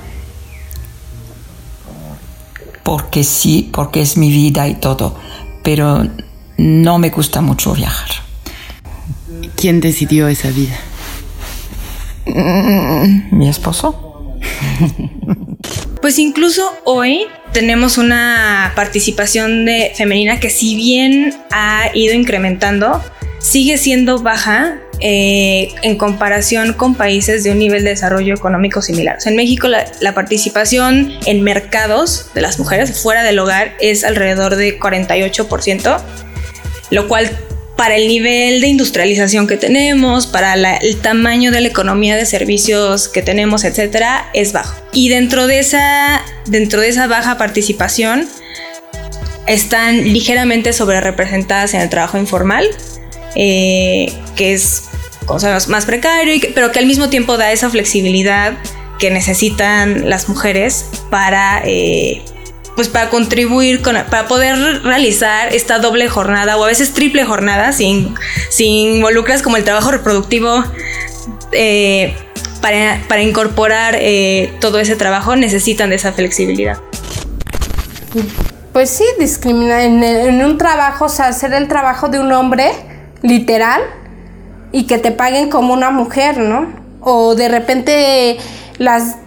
porque 2.84 3.24
sí, 3.24 3.70
porque 3.74 4.02
es 4.02 4.18
mi 4.18 4.30
vida 4.30 4.68
y 4.68 4.76
todo, 4.76 5.18
pero 5.64 6.08
no 6.58 7.00
me 7.00 7.10
gusta 7.10 7.42
mucho 7.42 7.74
viajar. 7.74 8.10
¿Quién 9.56 9.82
decidió 9.82 10.28
esa 10.28 10.50
vida? 10.50 10.78
Mm, 12.26 13.38
Mi 13.38 13.50
esposo. 13.50 14.40
Pues 16.02 16.20
incluso 16.20 16.70
hoy 16.84 17.28
tenemos 17.54 17.98
una 17.98 18.74
participación 18.76 19.64
de 19.64 19.94
femenina 19.96 20.38
que 20.38 20.50
si 20.50 20.76
bien 20.76 21.34
ha 21.50 21.86
ido 21.94 22.14
incrementando, 22.14 23.02
sigue 23.44 23.78
siendo 23.78 24.20
baja 24.20 24.80
eh, 25.02 25.68
en 25.82 25.98
comparación 25.98 26.74
con 26.74 26.96
países 26.96 27.44
de 27.44 27.52
un 27.52 27.60
nivel 27.60 27.84
de 27.84 27.90
desarrollo 27.90 28.34
económico 28.34 28.82
similar. 28.82 29.18
O 29.18 29.20
sea, 29.20 29.32
en 29.32 29.36
México 29.36 29.68
la, 29.68 30.14
participación 30.14 31.12
en 31.26 31.42
mercados 31.44 32.28
de 32.34 32.42
las 32.42 32.58
mujeres 32.58 33.02
fuera 33.02 33.22
del 33.22 33.38
hogar 33.38 33.76
es 33.82 34.06
alrededor 34.06 34.56
de 34.56 34.80
48%, 34.80 36.00
lo 36.92 37.08
cual 37.10 37.30
para 37.76 37.98
el 37.98 38.08
nivel 38.08 38.62
de 38.62 38.68
industrialización 38.68 39.46
que 39.46 39.58
tenemos, 39.58 40.26
para 40.26 40.56
la, 40.56 40.78
el 40.78 41.02
tamaño 41.02 41.52
de 41.52 41.60
la 41.60 41.68
economía 41.68 42.16
de 42.16 42.26
servicios 42.26 43.10
que 43.10 43.22
tenemos, 43.22 43.66
etcétera, 43.66 44.30
es 44.34 44.54
bajo. 44.54 44.82
Y 44.94 45.10
dentro 45.10 45.48
de 45.48 45.60
esa, 45.60 46.22
dentro 46.46 46.80
de 46.80 46.88
esa 46.88 47.08
baja 47.08 47.38
participación 47.38 48.30
están 49.48 50.14
ligeramente 50.14 50.72
sobre 50.72 51.02
representadas 51.02 51.74
en 51.74 51.82
el 51.82 51.90
trabajo 51.90 52.18
informal, 52.18 52.66
eh, 53.36 54.12
que 54.36 54.54
es 54.54 54.90
cosas 55.26 55.68
más 55.68 55.86
precario, 55.86 56.40
pero 56.54 56.72
que 56.72 56.80
al 56.80 56.86
mismo 56.86 57.10
tiempo 57.10 57.38
da 57.38 57.52
esa 57.52 57.70
flexibilidad 57.70 58.54
que 59.00 59.10
necesitan 59.10 60.10
las 60.10 60.30
mujeres 60.30 60.86
para 61.10 61.62
eh, 61.66 62.22
pues 62.76 62.90
para 62.90 63.10
contribuir 63.10 63.82
con, 63.82 63.96
para 64.10 64.28
poder 64.28 64.84
realizar 64.84 65.54
esta 65.54 65.80
doble 65.80 66.10
jornada 66.10 66.58
o 66.58 66.64
a 66.64 66.68
veces 66.68 66.94
triple 66.94 67.24
jornada 67.24 67.72
sin, 67.72 68.16
sin 68.50 68.96
involucras 68.96 69.42
como 69.42 69.58
el 69.58 69.64
trabajo 69.64 69.92
reproductivo 69.92 70.64
eh, 71.52 72.16
para, 72.62 73.02
para, 73.08 73.22
incorporar 73.22 74.00
todo 74.60 74.80
ese 74.80 74.96
trabajo 74.96 75.36
necesitan 75.36 75.90
de 75.90 75.98
esa 75.98 76.14
flexibilidad. 76.14 76.80
Pues 78.74 78.90
sí, 78.90 79.06
discrimina 79.20 79.84
en, 79.84 80.04
en, 80.04 80.44
un 80.44 80.58
trabajo, 80.58 81.06
o 81.06 81.10
sea, 81.10 81.28
hacer 81.28 81.54
el 81.54 81.68
trabajo 81.68 82.10
de 82.10 82.20
un 82.20 82.32
hombre, 82.32 82.72
literal, 83.24 83.82
y 84.72 84.86
que 84.86 85.00
te 85.00 85.12
paguen 85.12 85.50
como 85.50 85.74
una 85.74 85.90
mujer, 85.90 86.38
¿no? 86.38 86.68
O 87.02 87.36
de 87.36 87.50
repente 87.50 88.38
las 88.78 89.18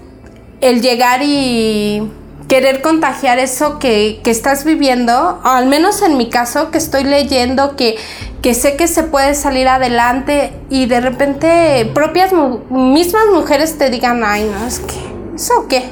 el 0.61 0.81
llegar 0.81 1.21
y 1.23 2.03
querer 2.49 2.81
contagiar 2.81 3.39
eso 3.39 3.79
que, 3.79 4.21
que 4.23 4.31
estás 4.31 4.65
viviendo, 4.65 5.41
o 5.45 5.49
al 5.49 5.67
menos 5.67 6.03
en 6.03 6.17
mi 6.17 6.31
caso, 6.31 6.71
que 6.71 6.79
estoy 6.79 7.05
leyendo, 7.05 7.77
que, 7.77 7.97
que 8.43 8.55
sé 8.55 8.77
que 8.77 8.89
se 8.89 9.03
puede 9.03 9.35
salir 9.35 9.69
adelante 9.69 10.53
y 10.71 10.87
de 10.87 11.01
repente 11.01 11.91
propias 11.93 12.33
mismas 12.71 13.25
mujeres 13.33 13.79
te 13.79 13.91
digan, 13.91 14.23
ay, 14.25 14.51
no, 14.51 14.67
es 14.67 14.79
que, 14.81 15.35
¿eso 15.35 15.67
qué? 15.69 15.85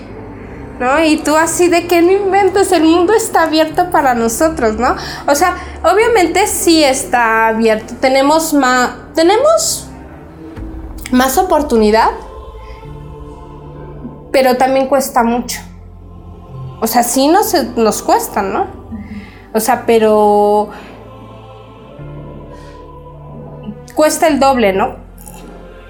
¿No? 0.78 1.04
Y 1.04 1.18
tú 1.18 1.36
así 1.36 1.68
de 1.68 1.86
que 1.86 2.02
no 2.02 2.10
inventes, 2.10 2.72
el 2.72 2.82
mundo 2.82 3.12
está 3.14 3.44
abierto 3.44 3.90
para 3.90 4.14
nosotros, 4.14 4.76
¿no? 4.76 4.96
O 5.28 5.34
sea, 5.34 5.56
obviamente 5.84 6.48
sí 6.48 6.82
está 6.82 7.46
abierto, 7.46 7.94
tenemos 8.00 8.52
más, 8.52 8.90
tenemos 9.14 9.88
más 11.12 11.38
oportunidad, 11.38 12.10
pero 14.32 14.56
también 14.56 14.88
cuesta 14.88 15.22
mucho. 15.22 15.60
O 16.80 16.88
sea, 16.88 17.04
sí 17.04 17.28
nos, 17.28 17.54
nos 17.76 18.02
cuesta, 18.02 18.42
¿no? 18.42 18.66
O 19.54 19.60
sea, 19.60 19.84
pero 19.86 20.70
cuesta 23.94 24.26
el 24.26 24.40
doble, 24.40 24.72
¿no? 24.72 24.96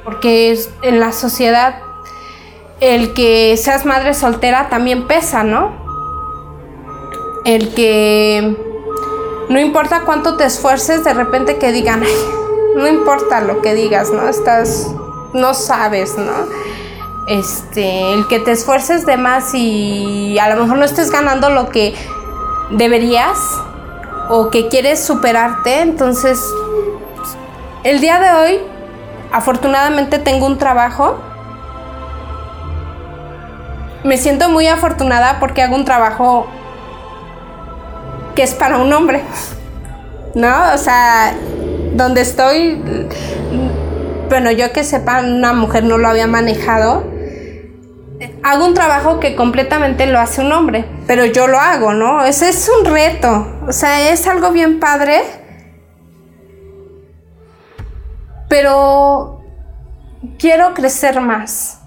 Porque 0.05 0.59
en 0.83 1.01
la 1.01 1.13
sociedad 1.13 1.77
el 2.91 3.15
que 3.15 3.57
seas 3.57 3.85
madre 3.85 4.15
soltera 4.15 4.69
también 4.69 5.07
pesa, 5.07 5.43
¿no? 5.45 5.73
El 7.45 7.75
que 7.75 8.57
no 9.49 9.61
importa 9.61 10.03
cuánto 10.05 10.37
te 10.37 10.45
esfuerces, 10.45 11.05
de 11.05 11.15
repente 11.15 11.59
que 11.59 11.73
digan, 11.73 12.03
Ay, 12.03 12.13
no 12.77 12.87
importa 12.87 13.41
lo 13.41 13.63
que 13.63 13.75
digas, 13.75 14.11
¿no? 14.11 14.29
Estás, 14.29 14.91
no 15.33 15.55
sabes, 15.55 16.17
¿no? 16.17 16.33
este, 17.27 18.13
el 18.13 18.27
que 18.29 18.39
te 18.39 18.53
esfuerces 18.53 19.07
de 19.07 19.17
más 19.17 19.55
y 19.55 20.39
a 20.39 20.55
lo 20.55 20.63
mejor 20.63 20.79
no 20.79 20.85
estés 20.85 21.11
ganando 21.11 21.51
lo 21.51 21.71
que 21.71 21.95
deberías 22.71 23.39
o 24.29 24.51
que 24.51 24.69
quieres 24.69 25.03
superarte, 25.03 25.81
entonces 25.81 26.39
el 27.83 28.01
día 28.01 28.21
de 28.21 28.31
hoy 28.33 28.61
afortunadamente 29.33 30.19
tengo 30.19 30.47
un 30.47 30.59
trabajo. 30.59 31.19
Me 34.05 34.17
siento 34.19 34.49
muy 34.49 34.69
afortunada 34.69 35.41
porque 35.41 35.63
hago 35.63 35.75
un 35.75 35.85
trabajo 35.85 36.47
que 38.35 38.43
es 38.43 38.55
para 38.55 38.79
un 38.79 38.93
hombre. 38.93 39.23
¿No? 40.35 40.75
O 40.75 40.79
sea, 40.79 41.35
donde 41.95 42.21
estoy, 42.21 42.83
bueno, 44.29 44.51
yo 44.51 44.73
que 44.73 44.85
sepa, 44.85 45.21
una 45.21 45.53
mujer 45.53 45.85
no 45.85 45.97
lo 45.97 46.09
había 46.09 46.27
manejado 46.27 47.15
hago 48.43 48.67
un 48.67 48.75
trabajo 48.75 49.21
que 49.21 49.35
completamente 49.35 50.07
lo 50.07 50.19
hace 50.19 50.41
un 50.41 50.53
hombre, 50.53 50.85
pero 51.07 51.25
yo 51.25 51.47
lo 51.47 51.59
hago, 51.59 51.93
¿no? 51.93 52.25
Ese 52.25 52.49
es 52.49 52.71
un 52.79 52.85
reto, 52.85 53.47
o 53.67 53.73
sea, 53.73 54.11
es 54.11 54.27
algo 54.27 54.53
bien 54.53 54.81
padre, 54.81 55.23
pero 58.49 59.43
quiero 60.39 60.75
crecer 60.75 61.21
más. 61.21 61.81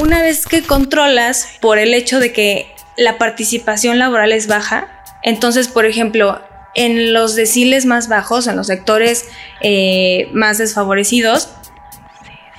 Una 0.00 0.22
vez 0.22 0.46
que 0.46 0.62
controlas 0.62 1.46
por 1.60 1.78
el 1.78 1.92
hecho 1.92 2.20
de 2.20 2.32
que 2.32 2.74
la 2.96 3.18
participación 3.18 3.98
laboral 3.98 4.32
es 4.32 4.46
baja, 4.46 4.88
entonces, 5.22 5.68
por 5.68 5.84
ejemplo, 5.84 6.40
en 6.74 7.12
los 7.12 7.34
deciles 7.34 7.84
más 7.84 8.08
bajos, 8.08 8.46
en 8.46 8.56
los 8.56 8.68
sectores 8.68 9.26
eh, 9.60 10.28
más 10.32 10.58
desfavorecidos, 10.58 11.50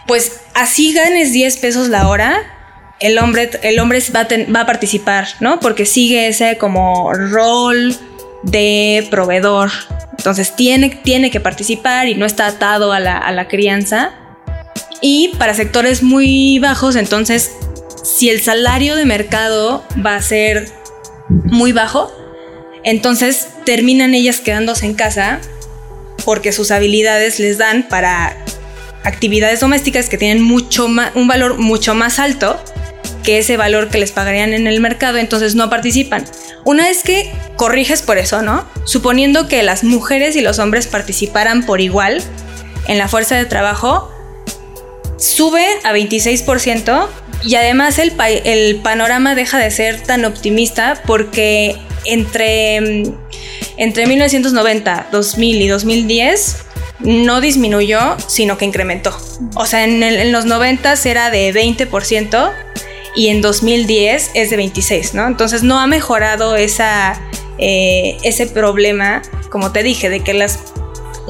pues 0.06 0.42
así 0.54 0.94
ganes 0.94 1.34
10 1.34 1.58
pesos 1.58 1.88
la 1.88 2.08
hora, 2.10 2.44
el 3.00 3.18
hombre, 3.18 3.50
el 3.64 3.80
hombre 3.80 4.00
va, 4.16 4.62
a 4.62 4.66
participar, 4.66 5.28
¿no? 5.40 5.60
Porque 5.60 5.86
sigue 5.86 6.28
ese 6.28 6.58
como 6.58 7.12
rol 7.14 7.96
de 8.44 9.08
proveedor. 9.10 9.72
Entonces 10.12 10.56
tiene, 10.56 10.90
tiene 10.90 11.32
que 11.32 11.40
participar 11.40 12.08
y 12.08 12.16
no 12.16 12.28
está 12.28 12.46
atado 12.46 12.94
a 12.94 13.00
la, 13.00 13.18
a 13.18 13.32
la 13.32 13.48
crianza. 13.48 14.14
Y 15.02 15.30
para 15.40 15.54
sectores 15.54 16.04
muy 16.04 16.60
bajos, 16.60 16.96
entonces, 16.96 17.52
si 18.04 18.30
el 18.30 18.42
salario 18.42 18.96
de 18.96 19.06
mercado 19.06 19.84
va 20.06 20.16
a 20.16 20.22
ser 20.22 20.72
muy 21.30 21.72
bajo, 21.72 22.12
entonces 22.84 23.48
terminan 23.66 24.14
ellas 24.14 24.40
quedándose 24.40 24.86
en 24.86 24.94
casa 24.94 25.40
porque 26.24 26.52
sus 26.52 26.72
habilidades 26.72 27.40
les 27.40 27.58
dan 27.58 27.88
para 27.88 28.38
actividades 29.04 29.60
domésticas 29.60 30.10
que 30.10 30.18
tienen 30.18 30.44
mucho 30.44 30.86
un 30.86 31.28
valor 31.28 31.58
mucho 31.58 31.96
más 31.96 32.20
alto 32.20 32.60
que 33.24 33.40
ese 33.40 33.58
valor 33.58 33.90
que 33.90 33.98
les 33.98 34.12
pagarían 34.12 34.54
en 34.54 34.68
el 34.68 34.82
mercado, 34.82 35.18
entonces 35.18 35.56
no 35.56 35.70
participan. 35.70 36.26
Una 36.64 36.86
vez 36.86 37.04
que 37.04 37.32
corriges 37.56 38.02
por 38.02 38.18
eso, 38.18 38.42
¿no? 38.42 38.68
Suponiendo 38.86 39.48
que 39.48 39.64
las 39.64 39.84
mujeres 39.84 40.36
y 40.36 40.42
los 40.42 40.60
hombres 40.60 40.88
participaran 40.88 41.64
por 41.66 41.82
igual 41.82 42.22
en 42.88 42.98
la 42.98 43.08
fuerza 43.08 43.36
de 43.36 43.46
trabajo, 43.46 44.11
sube 45.22 45.66
a 45.84 45.94
26% 45.94 47.08
y 47.44 47.56
además 47.56 48.00
el, 48.00 48.14
el 48.44 48.78
panorama 48.78 49.36
deja 49.36 49.60
de 49.60 49.72
ser 49.72 50.02
tan 50.02 50.26
optimista 50.26 51.02
porque 51.06 51.78
entre, 52.06 53.04
entre 53.78 54.08
1990, 54.08 55.08
2000 55.12 55.62
y 55.62 55.68
2010 55.68 56.58
no 57.00 57.42
disminuyó, 57.42 58.18
sino 58.28 58.58
que 58.58 58.66
incrementó. 58.66 59.16
O 59.56 59.66
sea, 59.66 59.84
en, 59.84 60.32
los 60.32 60.46
90 60.46 60.94
era 61.06 61.30
de 61.30 61.54
20% 61.54 62.52
y 63.16 63.28
en 63.28 63.42
2010 63.42 64.32
es 64.34 64.50
de 64.50 64.58
26, 64.58 65.14
¿no? 65.14 65.28
Entonces 65.28 65.64
no 65.64 65.80
ha 65.80 65.88
mejorado 65.88 66.56
esa, 66.56 67.20
eh, 67.58 68.18
ese 68.24 68.48
problema, 68.48 69.22
como 69.50 69.72
te 69.72 69.84
dije, 69.84 70.10
de 70.10 70.22
que 70.22 70.34
las, 70.34 70.60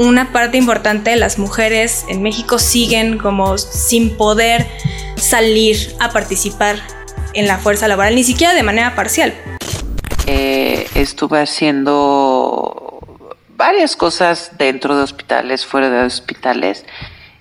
una 0.02 0.32
parte 0.32 0.58
importante 0.58 1.12
de 1.12 1.16
las 1.16 1.38
mujeres 1.38 2.06
en 2.10 2.22
México 2.22 2.60
siguen 2.60 3.18
como 3.18 3.58
sin 3.58 4.18
poder 4.18 4.68
salir 5.16 5.78
a 6.00 6.12
participar 6.12 6.78
en 7.34 7.48
la 7.48 7.58
fuerza 7.58 7.88
laboral, 7.88 8.16
ni 8.16 8.24
siquiera 8.24 8.54
de 8.54 8.64
manera 8.64 8.96
parcial. 8.96 9.34
Eh, 10.28 10.88
estuve 10.96 11.40
haciendo 11.40 13.00
varias 13.56 13.96
cosas 13.96 14.52
dentro 14.58 14.96
de 14.96 15.04
hospitales, 15.04 15.66
fuera 15.66 15.90
de 15.90 16.04
hospitales. 16.04 16.86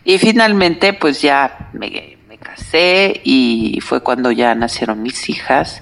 Y 0.04 0.18
finalmente, 0.18 0.92
pues 0.92 1.22
ya 1.22 1.70
me, 1.72 2.18
casé 2.38 3.20
y 3.22 3.80
fue 3.82 4.02
cuando 4.02 4.30
ya 4.30 4.54
nacieron 4.54 5.02
mis 5.02 5.28
hijas. 5.28 5.80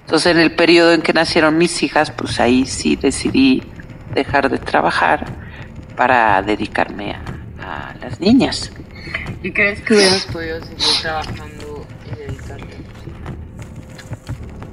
Entonces, 0.00 0.32
en 0.32 0.40
el 0.40 0.52
periodo 0.52 0.92
en 0.92 1.02
que 1.02 1.12
nacieron 1.12 1.58
mis 1.58 1.82
hijas, 1.82 2.10
pues 2.10 2.40
ahí 2.40 2.64
sí 2.64 2.96
decidí 2.96 3.62
dejar 4.14 4.50
de 4.50 4.58
trabajar 4.58 5.47
para 5.98 6.40
dedicarme 6.42 7.16
a, 7.60 7.92
las 8.00 8.20
niñas. 8.20 8.72
¿Y 9.42 9.50
crees 9.50 9.80
que 9.82 9.94
hubieras 9.94 10.26
podido 10.32 10.60
seguir 10.64 11.02
trabajando 11.02 11.86
en 12.06 12.30
el 12.30 12.36
cartel? 12.36 12.84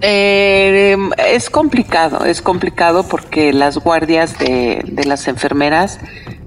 Eh, 0.02 0.96
es 1.28 1.50
complicado, 1.50 2.24
es 2.26 2.42
complicado 2.42 3.08
porque 3.08 3.52
las 3.52 3.78
guardias 3.80 4.38
de, 4.38 4.84
las 5.06 5.28
enfermeras, 5.28 6.00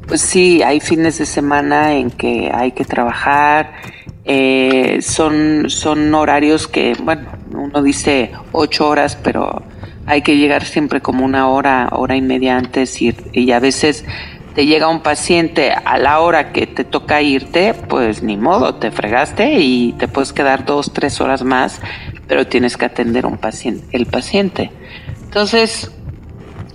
pues 0.06 0.20
sí, 0.20 0.62
hay 0.62 0.80
fines 0.80 1.18
de 1.18 1.26
semana 1.26 1.94
en 1.94 2.10
que 2.10 2.50
hay 2.54 2.72
que 2.72 2.84
trabajar, 2.84 3.74
eh, 4.24 5.00
son, 5.02 5.68
son 5.68 6.14
horarios 6.14 6.68
que, 6.68 6.94
bueno, 7.02 7.28
uno 7.52 7.82
dice 7.82 8.30
ocho 8.52 8.88
horas, 8.88 9.18
pero 9.22 9.62
hay 10.06 10.22
que 10.22 10.36
llegar 10.36 10.64
siempre 10.64 11.00
como 11.00 11.24
una 11.24 11.48
hora, 11.48 11.88
hora 11.92 12.16
y 12.16 12.22
media 12.22 12.56
antes 12.56 13.02
y, 13.02 13.14
y 13.32 13.50
a 13.52 13.60
veces 13.60 14.04
te 14.54 14.66
llega 14.66 14.88
un 14.88 15.00
paciente 15.00 15.72
a 15.72 15.98
la 15.98 16.20
hora 16.20 16.52
que 16.52 16.66
te 16.66 16.84
toca 16.84 17.22
irte, 17.22 17.74
pues 17.74 18.22
ni 18.22 18.36
modo, 18.36 18.74
te 18.74 18.90
fregaste 18.90 19.60
y 19.60 19.92
te 19.92 20.08
puedes 20.08 20.32
quedar 20.32 20.64
dos, 20.64 20.92
tres 20.92 21.20
horas 21.20 21.44
más 21.44 21.80
pero 22.28 22.46
tienes 22.46 22.76
que 22.76 22.84
atender 22.84 23.26
un 23.26 23.38
paciente, 23.38 23.84
el 23.96 24.06
paciente. 24.06 24.70
Entonces, 25.24 25.90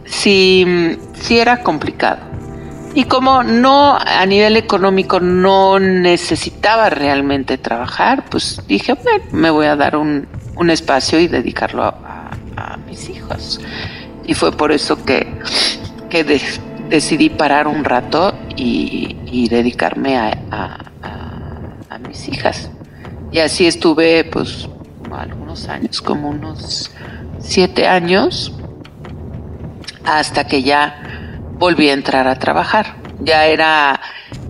sí, 0.03 0.97
sí 1.13 1.37
era 1.37 1.61
complicado. 1.61 2.33
Y 2.95 3.05
como 3.05 3.43
no, 3.43 3.97
a 3.97 4.25
nivel 4.25 4.57
económico 4.57 5.19
no 5.19 5.79
necesitaba 5.79 6.89
realmente 6.89 7.57
trabajar, 7.57 8.25
pues 8.29 8.61
dije, 8.67 8.93
bueno, 8.93 9.23
me 9.31 9.49
voy 9.49 9.67
a 9.67 9.75
dar 9.75 9.95
un, 9.95 10.27
espacio 10.69 11.19
y 11.19 11.27
dedicarlo 11.27 11.83
a, 11.83 12.29
mis 12.87 13.09
hijos. 13.09 13.59
Y 14.25 14.33
fue 14.33 14.51
por 14.51 14.71
eso 14.71 15.03
que, 15.03 15.27
decidí 16.93 17.31
parar 17.31 17.67
un 17.67 17.83
rato 17.83 18.37
y, 18.55 19.47
dedicarme 19.49 20.15
a, 20.15 20.77
mis 22.07 22.27
hijas. 22.27 22.69
Y 23.31 23.39
así 23.39 23.65
estuve, 23.65 24.25
pues, 24.25 24.67
algunos 25.11 25.67
años, 25.69 26.01
como 26.01 26.29
unos 26.29 26.91
siete 27.39 27.87
años, 27.87 28.53
hasta 30.03 30.45
que 30.45 30.61
ya 30.61 31.29
volví 31.57 31.89
a 31.89 31.93
entrar 31.93 32.27
a 32.27 32.37
trabajar. 32.37 32.97
Ya 33.21 33.47
era, 33.47 33.99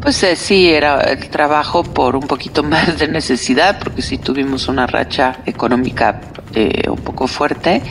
pues 0.02 0.22
eh, 0.24 0.36
sí, 0.36 0.70
era 0.70 1.00
el 1.02 1.30
trabajo 1.30 1.84
por 1.84 2.16
un 2.18 2.28
poquito 2.28 2.62
más 2.74 3.00
de 3.00 3.08
necesidad, 3.08 3.80
porque 3.80 4.02
sí 4.02 4.18
tuvimos 4.18 4.68
una 4.68 4.86
racha 4.86 5.38
económica 5.46 6.20
eh, 6.56 6.89
un 6.89 7.00
poco 7.00 7.28
fuerte. 7.28 7.82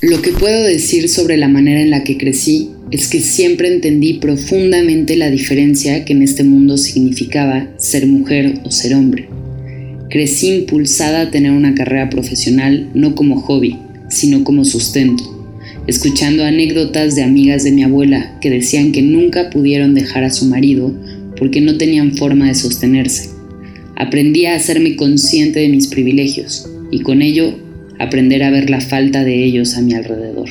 Lo 0.00 0.20
que 0.22 0.32
puedo 0.32 0.64
decir 0.64 1.08
sobre 1.08 1.36
la 1.36 1.46
manera 1.46 1.80
en 1.80 1.90
la 1.90 2.02
que 2.02 2.16
crecí 2.16 2.79
es 2.90 3.08
que 3.08 3.20
siempre 3.20 3.72
entendí 3.72 4.14
profundamente 4.14 5.16
la 5.16 5.30
diferencia 5.30 6.04
que 6.04 6.12
en 6.12 6.22
este 6.22 6.42
mundo 6.42 6.76
significaba 6.76 7.68
ser 7.76 8.06
mujer 8.06 8.60
o 8.64 8.70
ser 8.70 8.94
hombre. 8.94 9.28
Crecí 10.08 10.48
impulsada 10.48 11.20
a 11.22 11.30
tener 11.30 11.52
una 11.52 11.74
carrera 11.74 12.10
profesional 12.10 12.90
no 12.94 13.14
como 13.14 13.40
hobby, 13.40 13.76
sino 14.08 14.42
como 14.42 14.64
sustento, 14.64 15.22
escuchando 15.86 16.44
anécdotas 16.44 17.14
de 17.14 17.22
amigas 17.22 17.62
de 17.62 17.70
mi 17.70 17.84
abuela 17.84 18.36
que 18.40 18.50
decían 18.50 18.90
que 18.90 19.02
nunca 19.02 19.50
pudieron 19.50 19.94
dejar 19.94 20.24
a 20.24 20.30
su 20.30 20.46
marido 20.46 20.92
porque 21.38 21.60
no 21.60 21.78
tenían 21.78 22.16
forma 22.16 22.48
de 22.48 22.56
sostenerse. 22.56 23.30
Aprendí 23.94 24.46
a 24.46 24.56
hacerme 24.56 24.96
consciente 24.96 25.60
de 25.60 25.68
mis 25.68 25.86
privilegios 25.86 26.68
y 26.90 27.00
con 27.00 27.22
ello 27.22 27.54
aprender 28.00 28.42
a 28.42 28.50
ver 28.50 28.68
la 28.68 28.80
falta 28.80 29.22
de 29.24 29.44
ellos 29.44 29.76
a 29.76 29.82
mi 29.82 29.94
alrededor. 29.94 30.48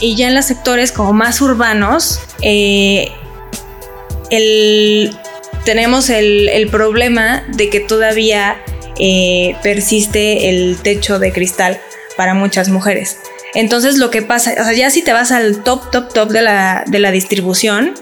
Y 0.00 0.16
ya 0.16 0.28
en 0.28 0.34
los 0.34 0.46
sectores 0.46 0.92
como 0.92 1.12
más 1.12 1.40
urbanos, 1.40 2.20
eh, 2.42 3.12
tenemos 5.64 6.08
el, 6.10 6.68
problema 6.70 7.44
de 7.48 7.68
que 7.68 7.80
todavía 7.80 8.62
eh, 8.98 9.56
persiste 9.62 10.48
el 10.48 10.78
techo 10.82 11.18
de 11.18 11.32
cristal 11.32 11.80
para 12.16 12.34
muchas 12.34 12.68
mujeres. 12.68 13.18
Entonces 13.54 13.98
lo 13.98 14.10
que 14.10 14.22
pasa, 14.22 14.52
o 14.52 14.64
sea, 14.64 14.72
ya 14.72 14.90
si 14.90 15.02
te 15.02 15.12
vas 15.12 15.32
al 15.32 15.62
top, 15.62 15.90
top, 15.90 16.12
top 16.12 16.30
de 16.30 16.42
la, 16.42 16.84
de 16.86 16.98
la 16.98 17.10
distribución, 17.10 17.94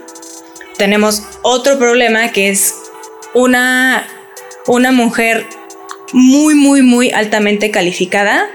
tenemos 0.76 1.22
otro 1.42 1.78
problema 1.78 2.30
que 2.30 2.50
es 2.50 2.74
una, 3.34 4.06
una 4.66 4.92
mujer 4.92 5.46
muy, 6.12 6.54
muy, 6.54 6.82
muy 6.82 7.10
altamente 7.10 7.70
calificada 7.70 8.46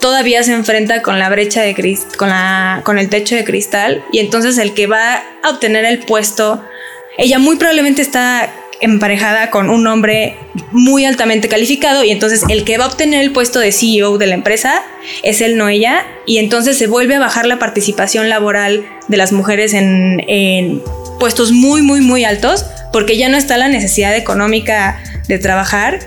todavía 0.00 0.42
se 0.42 0.52
enfrenta 0.52 1.02
con 1.02 1.18
la 1.18 1.28
brecha 1.28 1.62
de 1.62 1.74
con, 2.16 2.28
la, 2.28 2.82
con 2.84 2.98
el 2.98 3.08
techo 3.08 3.34
de 3.34 3.44
cristal 3.44 4.02
y 4.12 4.18
entonces 4.18 4.58
el 4.58 4.74
que 4.74 4.86
va 4.86 5.22
a 5.42 5.50
obtener 5.50 5.84
el 5.84 6.00
puesto, 6.00 6.62
ella 7.18 7.38
muy 7.38 7.56
probablemente 7.56 8.02
está 8.02 8.52
emparejada 8.80 9.50
con 9.50 9.70
un 9.70 9.86
hombre 9.86 10.36
muy 10.70 11.04
altamente 11.04 11.48
calificado 11.48 12.04
y 12.04 12.10
entonces 12.10 12.44
el 12.48 12.64
que 12.64 12.78
va 12.78 12.84
a 12.84 12.88
obtener 12.88 13.22
el 13.22 13.32
puesto 13.32 13.58
de 13.58 13.72
CEO 13.72 14.18
de 14.18 14.26
la 14.26 14.34
empresa 14.34 14.82
es 15.22 15.40
él, 15.40 15.56
no 15.56 15.68
ella, 15.68 16.06
y 16.26 16.38
entonces 16.38 16.76
se 16.76 16.86
vuelve 16.86 17.14
a 17.14 17.18
bajar 17.18 17.46
la 17.46 17.58
participación 17.58 18.28
laboral 18.28 18.86
de 19.08 19.16
las 19.16 19.32
mujeres 19.32 19.72
en, 19.72 20.22
en 20.28 20.82
puestos 21.18 21.52
muy, 21.52 21.82
muy, 21.82 22.00
muy 22.00 22.24
altos 22.24 22.66
porque 22.92 23.16
ya 23.16 23.28
no 23.28 23.36
está 23.36 23.56
la 23.56 23.68
necesidad 23.68 24.14
económica 24.14 25.02
de 25.28 25.38
trabajar 25.38 25.98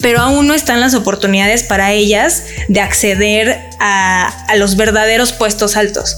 pero 0.00 0.20
aún 0.20 0.46
no 0.46 0.54
están 0.54 0.80
las 0.80 0.94
oportunidades 0.94 1.62
para 1.62 1.92
ellas 1.92 2.44
de 2.68 2.80
acceder 2.80 3.60
a, 3.78 4.54
los 4.56 4.76
verdaderos 4.76 5.32
puestos 5.32 5.76
altos. 5.76 6.16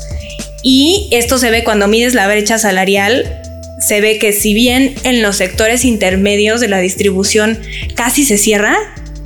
Y 0.62 1.09
esto 1.11 1.39
se 1.39 1.51
ve 1.51 1.64
cuando 1.64 1.89
mides 1.89 2.14
la 2.14 2.26
brecha 2.26 2.59
salarial 2.59 3.41
se 3.80 4.01
ve 4.01 4.18
que 4.18 4.33
si 4.33 4.55
bien 4.55 4.95
en 5.03 5.22
los 5.22 5.37
sectores 5.37 5.85
intermedios 5.85 6.61
de 6.61 6.68
la 6.68 6.78
distribución 6.78 7.59
casi 7.97 8.24
se 8.24 8.39
cierra, 8.39 8.76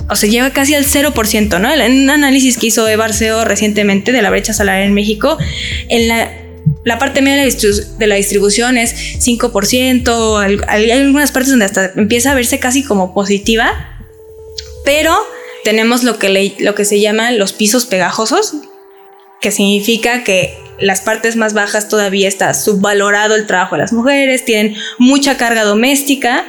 o 0.09 0.15
se 0.15 0.29
lleva 0.29 0.51
casi 0.51 0.73
al 0.73 0.85
0%, 0.85 1.59
¿no? 1.59 1.73
En 1.73 2.03
un 2.03 2.09
análisis 2.09 2.57
que 2.57 2.67
hizo 2.67 2.87
Evarseo 2.87 3.43
recientemente 3.43 4.13
de 4.13 4.21
la 4.21 4.29
brecha 4.29 4.53
salarial 4.53 4.87
en 4.87 4.93
México, 4.93 5.37
en 5.89 6.07
la, 6.07 6.31
parte 6.97 7.21
media 7.21 7.43
de 7.43 8.07
la 8.07 8.15
distribución 8.15 8.77
es 8.77 8.95
5%, 9.19 10.63
hay 10.67 10.91
algunas 10.91 11.31
partes 11.31 11.49
donde 11.49 11.65
hasta 11.65 11.91
empieza 11.97 12.31
a 12.31 12.35
verse 12.35 12.57
casi 12.57 12.83
como 12.83 13.13
positiva, 13.13 13.96
pero 14.87 15.17
tenemos 15.65 16.05
lo 16.05 16.17
que, 16.17 16.55
lo 16.59 16.73
que 16.73 16.85
se 16.85 17.01
llaman 17.01 17.37
los 17.37 17.51
pisos 17.51 17.85
pegajosos, 17.85 18.53
que 19.41 19.51
significa 19.51 20.23
que 20.23 20.57
las 20.79 21.01
partes 21.01 21.35
más 21.35 21.53
bajas 21.53 21.89
todavía 21.89 22.29
está 22.29 22.53
subvalorado 22.53 23.35
el 23.35 23.47
trabajo 23.47 23.75
de 23.75 23.81
las 23.81 23.91
mujeres, 23.91 24.45
tienen 24.45 24.77
mucha 24.97 25.35
carga 25.35 25.65
doméstica, 25.65 26.45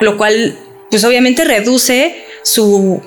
lo 0.00 0.16
cual 0.16 0.58
pues 0.90 1.04
obviamente 1.04 1.44
reduce 1.44 2.24
su, 2.42 3.00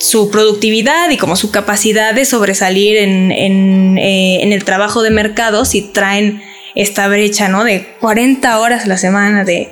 su 0.00 0.32
productividad 0.32 1.08
y 1.10 1.16
como 1.16 1.36
su 1.36 1.52
capacidad 1.52 2.12
de 2.12 2.24
sobresalir 2.24 2.96
en, 2.96 3.98
eh, 3.98 4.40
el 4.42 4.64
trabajo 4.64 5.04
de 5.04 5.10
mercado 5.10 5.64
si 5.64 5.80
traen 5.80 6.42
esta 6.74 7.06
brecha 7.06 7.46
¿no? 7.46 7.62
de 7.62 7.86
40 8.00 8.58
horas 8.58 8.82
a 8.82 8.88
la 8.88 8.96
semana 8.98 9.44
de, 9.44 9.70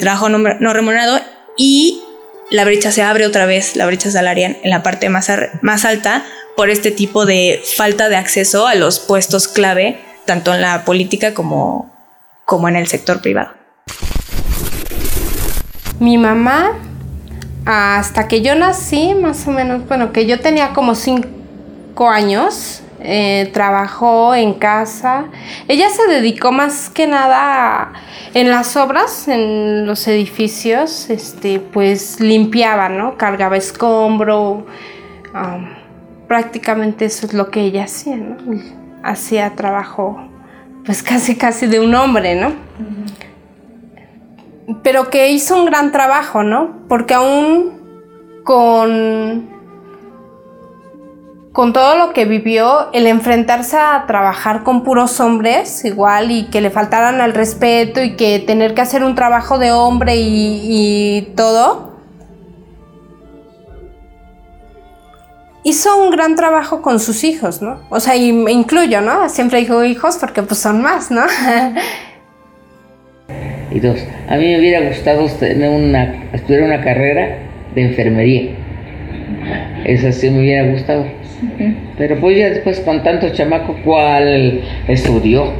trabajo 0.00 0.28
no, 0.28 0.38
no 0.38 0.72
remunerado 0.72 1.20
y 1.56 2.02
la 2.50 2.64
brecha 2.64 2.92
se 2.92 3.02
abre 3.02 3.26
otra 3.26 3.46
vez, 3.46 3.76
la 3.76 3.86
brecha 3.86 4.10
salarial 4.10 4.58
en 4.62 4.70
la 4.70 4.82
parte 4.82 5.08
más, 5.08 5.30
más 5.62 5.84
alta 5.84 6.24
por 6.56 6.70
este 6.70 6.90
tipo 6.90 7.26
de 7.26 7.62
falta 7.76 8.08
de 8.08 8.16
acceso 8.16 8.66
a 8.66 8.74
los 8.74 8.98
puestos 8.98 9.48
clave, 9.48 10.00
tanto 10.24 10.54
en 10.54 10.62
la 10.62 10.84
política 10.84 11.34
como, 11.34 11.92
como 12.44 12.68
en 12.68 12.76
el 12.76 12.86
sector 12.86 13.20
privado. 13.20 13.50
Mi 16.00 16.16
mamá, 16.16 16.78
hasta 17.64 18.28
que 18.28 18.40
yo 18.40 18.54
nací, 18.54 19.14
más 19.14 19.46
o 19.46 19.50
menos, 19.50 19.86
bueno, 19.86 20.12
que 20.12 20.26
yo 20.26 20.40
tenía 20.40 20.72
como 20.72 20.94
cinco 20.94 22.08
años, 22.08 22.82
eh, 23.00 23.50
trabajó 23.52 24.34
en 24.34 24.54
casa. 24.54 25.26
Ella 25.68 25.88
se 25.88 26.06
dedicó 26.08 26.50
más 26.50 26.90
que 26.90 27.06
nada 27.06 27.92
en 28.34 28.50
las 28.50 28.76
obras, 28.76 29.28
en 29.28 29.86
los 29.86 30.06
edificios, 30.08 31.08
este, 31.08 31.60
pues 31.60 32.20
limpiaba, 32.20 32.88
¿no? 32.88 33.16
Cargaba 33.16 33.56
escombro. 33.56 34.66
prácticamente 36.26 37.04
eso 37.04 37.26
es 37.26 37.34
lo 37.34 37.50
que 37.50 37.60
ella 37.60 37.84
hacía, 37.84 38.16
¿no? 38.16 38.36
Hacía 39.02 39.54
trabajo, 39.54 40.20
pues 40.84 41.02
casi 41.02 41.36
casi 41.36 41.66
de 41.66 41.80
un 41.80 41.94
hombre, 41.94 42.34
¿no? 42.34 42.52
Pero 44.82 45.08
que 45.08 45.30
hizo 45.30 45.56
un 45.56 45.66
gran 45.66 45.92
trabajo, 45.92 46.42
¿no? 46.42 46.80
Porque 46.88 47.14
aún 47.14 47.78
con 48.44 49.57
con 51.58 51.72
todo 51.72 51.96
lo 51.96 52.12
que 52.12 52.24
vivió, 52.24 52.88
el 52.92 53.08
enfrentarse 53.08 53.76
a 53.76 54.04
trabajar 54.06 54.62
con 54.62 54.84
puros 54.84 55.18
hombres, 55.18 55.84
igual, 55.84 56.30
y 56.30 56.44
que 56.44 56.60
le 56.60 56.70
faltaran 56.70 57.20
al 57.20 57.34
respeto 57.34 58.00
y 58.00 58.14
que 58.14 58.38
tener 58.38 58.74
que 58.74 58.80
hacer 58.80 59.02
un 59.02 59.16
trabajo 59.16 59.58
de 59.58 59.72
hombre 59.72 60.14
y, 60.18 61.32
todo, 61.34 61.98
hizo 65.64 66.00
un 66.00 66.12
gran 66.12 66.36
trabajo 66.36 66.80
con 66.80 67.00
sus 67.00 67.24
hijos, 67.24 67.60
¿no? 67.60 67.80
O 67.90 67.98
sea, 67.98 68.14
y 68.14 68.32
me 68.32 68.52
incluyo, 68.52 69.00
¿no? 69.00 69.28
Siempre 69.28 69.58
digo 69.58 69.82
hijos 69.82 70.16
porque 70.16 70.44
pues 70.44 70.60
son 70.60 70.80
más, 70.80 71.10
¿no? 71.10 71.22
y 73.72 73.80
dos, 73.80 73.98
a 74.28 74.36
mí 74.36 74.44
me 74.44 74.60
hubiera 74.60 74.88
gustado 74.88 75.26
tener 75.26 75.70
una, 75.70 76.22
estudiar 76.32 76.62
una 76.62 76.84
carrera 76.84 77.36
de 77.74 77.82
enfermería. 77.82 78.52
Esa 79.84 80.12
sí 80.12 80.30
me 80.30 80.38
hubiera 80.38 80.70
gustado 80.70 81.17
pero 81.96 82.20
pues 82.20 82.38
ya 82.38 82.50
después 82.50 82.80
con 82.80 83.02
tanto 83.02 83.28
chamaco, 83.30 83.76
¿cuál 83.84 84.62
estudió? 84.88 85.52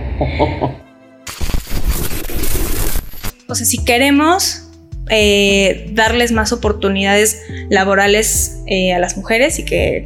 o 3.48 3.54
sea, 3.54 3.66
si 3.66 3.84
queremos 3.84 4.68
eh, 5.10 5.90
darles 5.92 6.32
más 6.32 6.52
oportunidades 6.52 7.42
laborales 7.70 8.62
eh, 8.66 8.92
a 8.92 8.98
las 8.98 9.16
mujeres 9.16 9.58
y 9.58 9.64
que, 9.64 10.04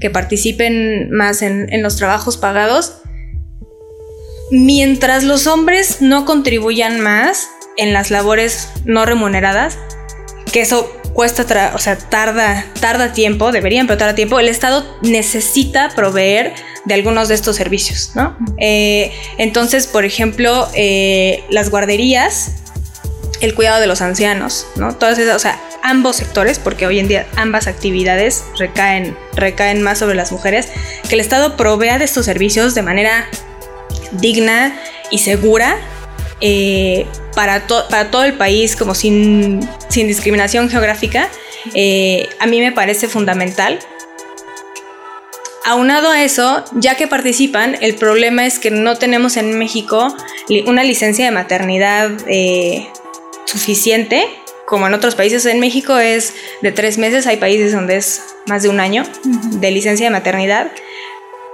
que 0.00 0.10
participen 0.10 1.10
más 1.10 1.42
en, 1.42 1.72
en 1.72 1.82
los 1.82 1.96
trabajos 1.96 2.36
pagados, 2.36 3.02
mientras 4.50 5.24
los 5.24 5.46
hombres 5.46 6.02
no 6.02 6.24
contribuyan 6.24 7.00
más 7.00 7.48
en 7.76 7.92
las 7.92 8.10
labores 8.10 8.70
no 8.84 9.04
remuneradas, 9.06 9.78
que 10.52 10.60
eso 10.60 10.95
cuesta, 11.16 11.72
o 11.74 11.78
sea, 11.78 11.96
tarda, 11.96 12.66
tarda 12.78 13.14
tiempo, 13.14 13.50
deberían, 13.50 13.86
pero 13.86 13.96
tarda 13.96 14.14
tiempo, 14.14 14.38
el 14.38 14.48
Estado 14.48 14.84
necesita 15.00 15.90
proveer 15.96 16.52
de 16.84 16.94
algunos 16.94 17.28
de 17.28 17.34
estos 17.34 17.56
servicios, 17.56 18.12
¿no? 18.14 18.36
Eh, 18.58 19.12
entonces, 19.38 19.86
por 19.86 20.04
ejemplo, 20.04 20.68
eh, 20.74 21.42
las 21.48 21.70
guarderías, 21.70 22.52
el 23.40 23.54
cuidado 23.54 23.80
de 23.80 23.86
los 23.86 24.02
ancianos, 24.02 24.66
¿no? 24.76 24.94
Todas 24.94 25.18
esas, 25.18 25.36
o 25.36 25.38
sea, 25.38 25.58
ambos 25.82 26.16
sectores, 26.16 26.58
porque 26.58 26.86
hoy 26.86 26.98
en 26.98 27.08
día 27.08 27.26
ambas 27.36 27.66
actividades 27.66 28.44
recaen, 28.58 29.16
recaen 29.34 29.80
más 29.80 29.98
sobre 29.98 30.16
las 30.16 30.32
mujeres, 30.32 30.68
que 31.08 31.14
el 31.14 31.20
Estado 31.20 31.56
provea 31.56 31.98
de 31.98 32.04
estos 32.04 32.26
servicios 32.26 32.74
de 32.74 32.82
manera 32.82 33.26
digna 34.12 34.78
y 35.10 35.18
segura 35.20 35.78
eh, 36.42 37.06
para, 37.34 37.66
para, 37.66 38.10
todo 38.10 38.24
el 38.24 38.34
país, 38.34 38.76
como 38.76 38.94
sin, 38.94 39.66
sin 39.96 40.08
discriminación 40.08 40.68
geográfica, 40.68 41.30
eh, 41.74 42.28
a 42.38 42.46
mí 42.46 42.60
me 42.60 42.70
parece 42.70 43.08
fundamental. 43.08 43.78
aunado 45.64 46.10
a 46.10 46.22
eso, 46.22 46.62
ya 46.74 46.96
que 46.96 47.08
participan, 47.08 47.76
el 47.80 47.94
problema 47.94 48.44
es 48.46 48.58
que 48.58 48.70
no 48.70 48.96
tenemos 48.96 49.38
en 49.38 49.58
México 49.58 50.14
una 50.66 50.84
licencia 50.84 51.24
de 51.24 51.30
maternidad 51.30 52.10
eh, 52.28 52.86
suficiente, 53.46 54.28
como 54.66 54.86
en 54.86 54.92
otros 54.92 55.14
países. 55.14 55.46
En 55.46 55.60
México 55.60 55.96
es 55.96 56.34
de 56.60 56.72
tres 56.72 56.98
meses, 56.98 57.26
hay 57.26 57.38
países 57.38 57.72
donde 57.72 57.96
es 57.96 58.22
más 58.46 58.62
de 58.62 58.68
un 58.68 58.80
año 58.80 59.02
de 59.24 59.70
licencia 59.70 60.06
de 60.06 60.10
maternidad. 60.10 60.70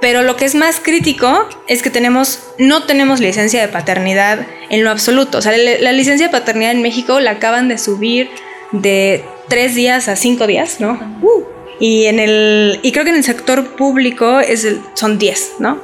Pero 0.03 0.22
lo 0.22 0.34
que 0.34 0.44
es 0.44 0.57
más 0.57 0.80
crítico 0.80 1.48
es 1.68 1.80
que 1.80 1.88
tenemos, 1.88 2.40
no 2.59 2.86
tenemos 2.86 3.20
licencia 3.20 3.61
de 3.61 3.68
paternidad 3.68 4.44
en 4.68 4.82
lo 4.82 4.90
absoluto. 4.90 5.38
O 5.38 5.42
sea, 5.42 5.57
la, 5.57 5.92
licencia 5.92 6.26
de 6.26 6.32
paternidad 6.32 6.72
en 6.72 6.82
México 6.82 7.20
la 7.20 7.30
acaban 7.30 7.68
de 7.68 7.78
subir 7.78 8.28
de 8.72 9.24
tres 9.48 9.76
días 9.76 10.09
a 10.09 10.16
cinco 10.16 10.48
días, 10.48 10.80
¿no? 10.80 10.98
Uh. 11.22 11.44
y, 11.78 12.07
en 12.07 12.18
el, 12.18 12.80
y 12.82 12.90
creo 12.90 13.05
que 13.05 13.11
en 13.11 13.16
el 13.16 13.22
sector 13.22 13.76
público 13.76 14.40
es 14.40 14.66
son 14.94 15.20
diez, 15.20 15.53
¿no? 15.61 15.80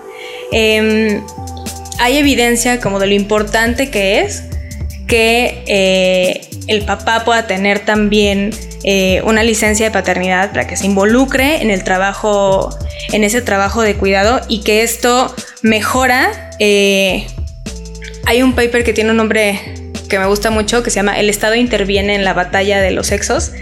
Em, 0.50 1.22
hay 2.00 2.18
evidencia 2.18 2.80
como 2.80 2.98
de 2.98 3.06
lo 3.06 3.14
importante 3.14 3.88
que 3.88 4.22
es 4.22 4.42
que 5.06 5.62
eh, 5.68 6.40
el 6.66 6.82
papá 6.84 7.24
pueda 7.24 7.46
tener 7.46 7.84
también 7.84 8.50
eh, 8.84 9.20
una 9.24 9.42
licencia 9.42 9.86
de 9.86 9.92
paternidad 9.92 10.50
para 10.50 10.66
que 10.66 10.76
se 10.76 10.86
involucre 10.86 11.62
en 11.62 11.70
el 11.70 11.84
trabajo, 11.84 12.70
en 13.12 13.24
ese 13.24 13.42
trabajo 13.42 13.82
de 13.82 13.94
cuidado 13.94 14.40
y 14.48 14.62
que 14.62 14.82
esto 14.82 15.34
mejora. 15.62 16.50
Eh, 16.58 17.26
hay 18.26 18.42
un 18.42 18.54
paper 18.54 18.84
que 18.84 18.92
tiene 18.92 19.10
un 19.10 19.16
nombre 19.16 19.60
que 20.08 20.18
me 20.18 20.26
gusta 20.26 20.50
mucho 20.50 20.82
que 20.82 20.90
se 20.90 20.96
llama 20.96 21.18
El 21.18 21.28
Estado 21.28 21.54
interviene 21.54 22.14
en 22.14 22.24
la 22.24 22.34
batalla 22.34 22.80
de 22.80 22.90
los 22.90 23.08
sexos, 23.08 23.52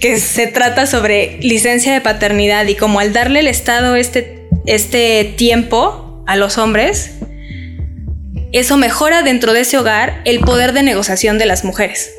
que 0.00 0.18
se 0.18 0.46
trata 0.46 0.86
sobre 0.86 1.38
licencia 1.40 1.92
de 1.92 2.00
paternidad 2.00 2.66
y 2.66 2.74
como 2.74 3.00
al 3.00 3.12
darle 3.12 3.40
el 3.40 3.48
Estado 3.48 3.94
este, 3.96 4.48
este 4.66 5.34
tiempo 5.36 6.24
a 6.26 6.36
los 6.36 6.56
hombres, 6.56 7.12
eso 8.52 8.76
mejora 8.76 9.22
dentro 9.22 9.52
de 9.52 9.60
ese 9.60 9.78
hogar 9.78 10.20
el 10.24 10.40
poder 10.40 10.72
de 10.72 10.82
negociación 10.82 11.38
de 11.38 11.46
las 11.46 11.64
mujeres. 11.64 12.12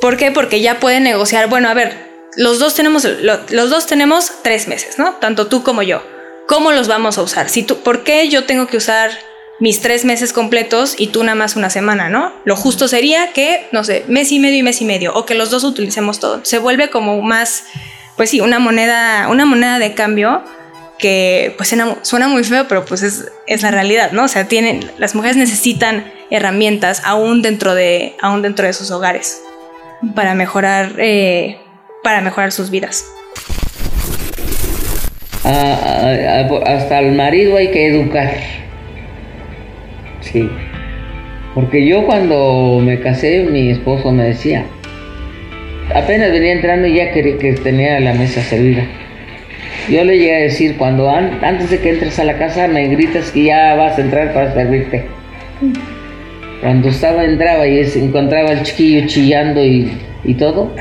¿Por 0.00 0.16
qué? 0.16 0.30
Porque 0.30 0.60
ya 0.60 0.78
pueden 0.78 1.02
negociar, 1.02 1.48
bueno, 1.48 1.68
a 1.68 1.74
ver, 1.74 2.08
los 2.36 2.58
dos 2.58 2.74
tenemos, 2.74 3.04
los 3.04 3.70
dos 3.70 3.86
tenemos 3.86 4.30
tres 4.42 4.68
meses, 4.68 4.98
¿no? 4.98 5.14
Tanto 5.14 5.48
tú 5.48 5.64
como 5.64 5.82
yo. 5.82 6.02
¿Cómo 6.46 6.70
los 6.72 6.86
vamos 6.88 7.18
a 7.18 7.22
usar? 7.22 7.48
Si 7.48 7.62
tú, 7.64 7.78
¿Por 7.78 8.04
qué 8.04 8.28
yo 8.28 8.44
tengo 8.44 8.68
que 8.68 8.76
usar 8.76 9.10
mis 9.58 9.80
tres 9.80 10.04
meses 10.04 10.32
completos 10.32 10.94
y 10.96 11.08
tú 11.08 11.24
nada 11.24 11.34
más 11.34 11.56
una 11.56 11.68
semana, 11.68 12.08
¿no? 12.08 12.32
Lo 12.44 12.54
justo 12.54 12.86
sería 12.86 13.32
que, 13.32 13.66
no 13.72 13.82
sé, 13.82 14.04
mes 14.06 14.30
y 14.30 14.38
medio 14.38 14.58
y 14.58 14.62
mes 14.62 14.80
y 14.80 14.84
medio, 14.84 15.12
o 15.14 15.26
que 15.26 15.34
los 15.34 15.50
dos 15.50 15.64
utilicemos 15.64 16.20
todo. 16.20 16.44
Se 16.44 16.58
vuelve 16.58 16.90
como 16.90 17.20
más, 17.22 17.64
pues 18.16 18.30
sí, 18.30 18.40
una 18.40 18.60
moneda, 18.60 19.26
una 19.28 19.46
moneda 19.46 19.80
de 19.80 19.94
cambio 19.94 20.44
que 20.96 21.54
pues 21.56 21.74
suena, 22.02 22.28
muy 22.28 22.44
feo, 22.44 22.68
pero 22.68 22.84
pues 22.84 23.02
es, 23.02 23.26
es, 23.46 23.62
la 23.62 23.72
realidad, 23.72 24.12
¿no? 24.12 24.24
O 24.24 24.28
sea, 24.28 24.46
tienen, 24.46 24.88
las 24.96 25.16
mujeres 25.16 25.36
necesitan 25.36 26.12
herramientas 26.30 27.02
aún 27.04 27.42
dentro 27.42 27.74
de, 27.74 28.16
aún 28.20 28.42
dentro 28.42 28.66
de 28.66 28.72
sus 28.72 28.90
hogares 28.92 29.42
para 30.14 30.34
mejorar, 30.34 30.92
eh, 30.98 31.58
para 32.02 32.20
mejorar 32.20 32.52
sus 32.52 32.70
vidas. 32.70 33.04
hasta 36.66 36.98
el 36.98 37.12
marido 37.12 37.56
hay 37.56 37.70
que 37.70 37.86
educar. 37.86 38.30
Sí. 40.20 40.48
Porque 41.54 41.86
yo 41.86 42.04
cuando 42.06 42.80
me 42.82 43.00
casé, 43.00 43.44
mi 43.50 43.70
esposo 43.70 44.12
me 44.12 44.24
decía, 44.24 44.64
apenas 45.94 46.30
venía 46.30 46.52
entrando 46.52 46.86
y 46.86 46.94
ya 46.94 47.10
quería 47.12 47.38
que 47.38 47.52
tenía 47.54 47.98
la 48.00 48.12
mesa 48.14 48.42
servida. 48.42 48.84
Yo 49.88 50.04
le 50.04 50.18
llegué 50.18 50.36
a 50.36 50.40
decir, 50.40 50.76
cuando 50.76 51.10
antes 51.10 51.70
de 51.70 51.80
que 51.80 51.90
entres 51.90 52.18
a 52.18 52.24
la 52.24 52.38
casa 52.38 52.68
me 52.68 52.86
gritas 52.88 53.30
que 53.30 53.44
ya 53.44 53.74
vas 53.74 53.96
a 53.98 54.02
entrar 54.02 54.34
para 54.34 54.52
servirte. 54.52 55.06
Cuando 56.60 56.88
estaba, 56.88 57.24
entraba 57.24 57.66
y 57.66 57.78
encontraba 57.78 58.50
al 58.50 58.62
chiquillo 58.62 59.06
chillando 59.06 59.64
y, 59.64 59.90
todo. 60.38 60.74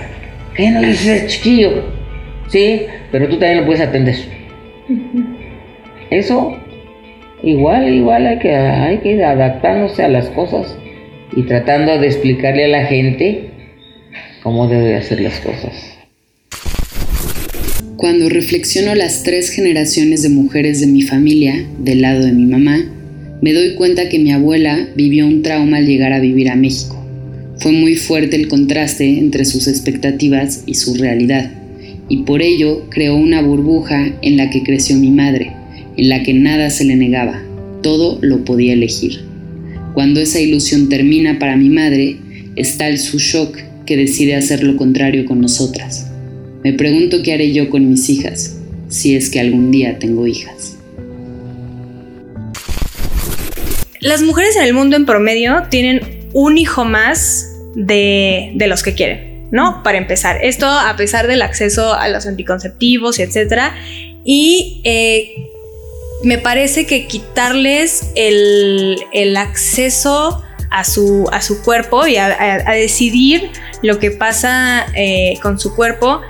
¿Qué 0.55 0.71
no 0.71 0.81
dices 0.81 1.27
chiquillo? 1.27 1.83
Sí, 2.47 2.81
pero 3.11 3.27
tú 3.27 3.37
también 3.37 3.59
lo 3.59 3.65
puedes 3.65 3.81
atender. 3.81 4.15
Eso, 6.09 6.57
igual, 7.43 7.93
igual 7.93 8.25
hay 8.25 8.39
que, 8.39 8.55
hay 8.55 8.97
que 8.99 9.23
adaptándose 9.23 10.03
a 10.03 10.07
las 10.07 10.29
cosas 10.29 10.75
y 11.35 11.43
tratando 11.43 11.99
de 11.99 12.07
explicarle 12.07 12.65
a 12.65 12.69
la 12.69 12.85
gente 12.85 13.51
cómo 14.41 14.67
debe 14.67 14.95
hacer 14.95 15.19
las 15.19 15.39
cosas. 15.39 15.97
Cuando 17.97 18.29
reflexiono 18.29 18.95
las 18.95 19.23
tres 19.23 19.49
generaciones 19.49 20.23
de 20.23 20.29
mujeres 20.29 20.79
de 20.79 20.87
mi 20.87 21.01
familia, 21.01 21.65
del 21.79 22.01
lado 22.01 22.25
de 22.25 22.31
mi 22.31 22.45
mamá, 22.45 22.79
me 23.41 23.53
doy 23.53 23.75
cuenta 23.75 24.09
que 24.09 24.19
mi 24.19 24.31
abuela 24.31 24.89
vivió 24.95 25.27
un 25.27 25.43
trauma 25.43 25.77
al 25.77 25.85
llegar 25.85 26.13
a 26.13 26.19
vivir 26.19 26.49
a 26.49 26.55
México. 26.55 27.03
Fue 27.59 27.71
muy 27.71 27.95
fuerte 27.95 28.35
el 28.35 28.47
contraste 28.47 29.19
entre 29.19 29.45
sus 29.45 29.67
expectativas 29.67 30.63
y 30.65 30.75
su 30.75 30.95
realidad, 30.95 31.51
y 32.09 32.23
por 32.23 32.41
ello 32.41 32.87
creó 32.89 33.15
una 33.15 33.41
burbuja 33.41 34.13
en 34.21 34.37
la 34.37 34.49
que 34.49 34.63
creció 34.63 34.95
mi 34.95 35.11
madre, 35.11 35.51
en 35.97 36.09
la 36.09 36.23
que 36.23 36.33
nada 36.33 36.69
se 36.69 36.85
le 36.85 36.95
negaba, 36.95 37.43
todo 37.81 38.19
lo 38.21 38.43
podía 38.43 38.73
elegir. 38.73 39.21
Cuando 39.93 40.19
esa 40.19 40.39
ilusión 40.39 40.89
termina 40.89 41.39
para 41.39 41.57
mi 41.57 41.69
madre, 41.69 42.17
está 42.55 42.87
el 42.87 42.97
su 42.97 43.19
shock 43.19 43.57
que 43.85 43.97
decide 43.97 44.35
hacer 44.35 44.63
lo 44.63 44.77
contrario 44.77 45.25
con 45.25 45.41
nosotras. 45.41 46.07
Me 46.63 46.73
pregunto 46.73 47.23
qué 47.23 47.33
haré 47.33 47.53
yo 47.53 47.69
con 47.69 47.89
mis 47.89 48.09
hijas, 48.09 48.57
si 48.89 49.15
es 49.15 49.29
que 49.29 49.39
algún 49.39 49.71
día 49.71 49.99
tengo 49.99 50.27
hijas. 50.27 50.76
Las 53.99 54.21
mujeres 54.21 54.55
en 54.55 54.63
el 54.63 54.73
mundo 54.73 54.95
en 54.95 55.05
promedio 55.05 55.63
tienen 55.69 56.29
un 56.33 56.57
hijo 56.57 56.85
más 56.85 57.53
de, 57.75 58.53
los 58.67 58.83
que 58.83 58.93
quieren, 58.93 59.47
¿no? 59.51 59.81
Para 59.83 59.97
empezar, 59.97 60.43
esto 60.43 60.67
a 60.67 60.95
pesar 60.95 61.27
del 61.27 61.41
acceso 61.41 61.93
a 61.93 62.07
los 62.09 62.27
anticonceptivos 62.27 63.19
y 63.19 63.23
etcétera. 63.23 63.75
Y 64.23 64.81
eh, 64.83 65.49
me 66.23 66.37
parece 66.37 66.85
que 66.85 67.07
quitarles 67.07 68.11
el, 68.15 69.35
acceso 69.37 70.43
a 70.69 70.83
su, 70.83 71.27
a 71.31 71.41
su, 71.41 71.63
cuerpo 71.63 72.07
y 72.07 72.17
a, 72.17 72.63
decidir 72.73 73.51
lo 73.81 73.99
que 73.99 74.11
pasa 74.11 74.85
eh, 74.95 75.39
con 75.41 75.59
su 75.59 75.75
cuerpo 75.75 76.21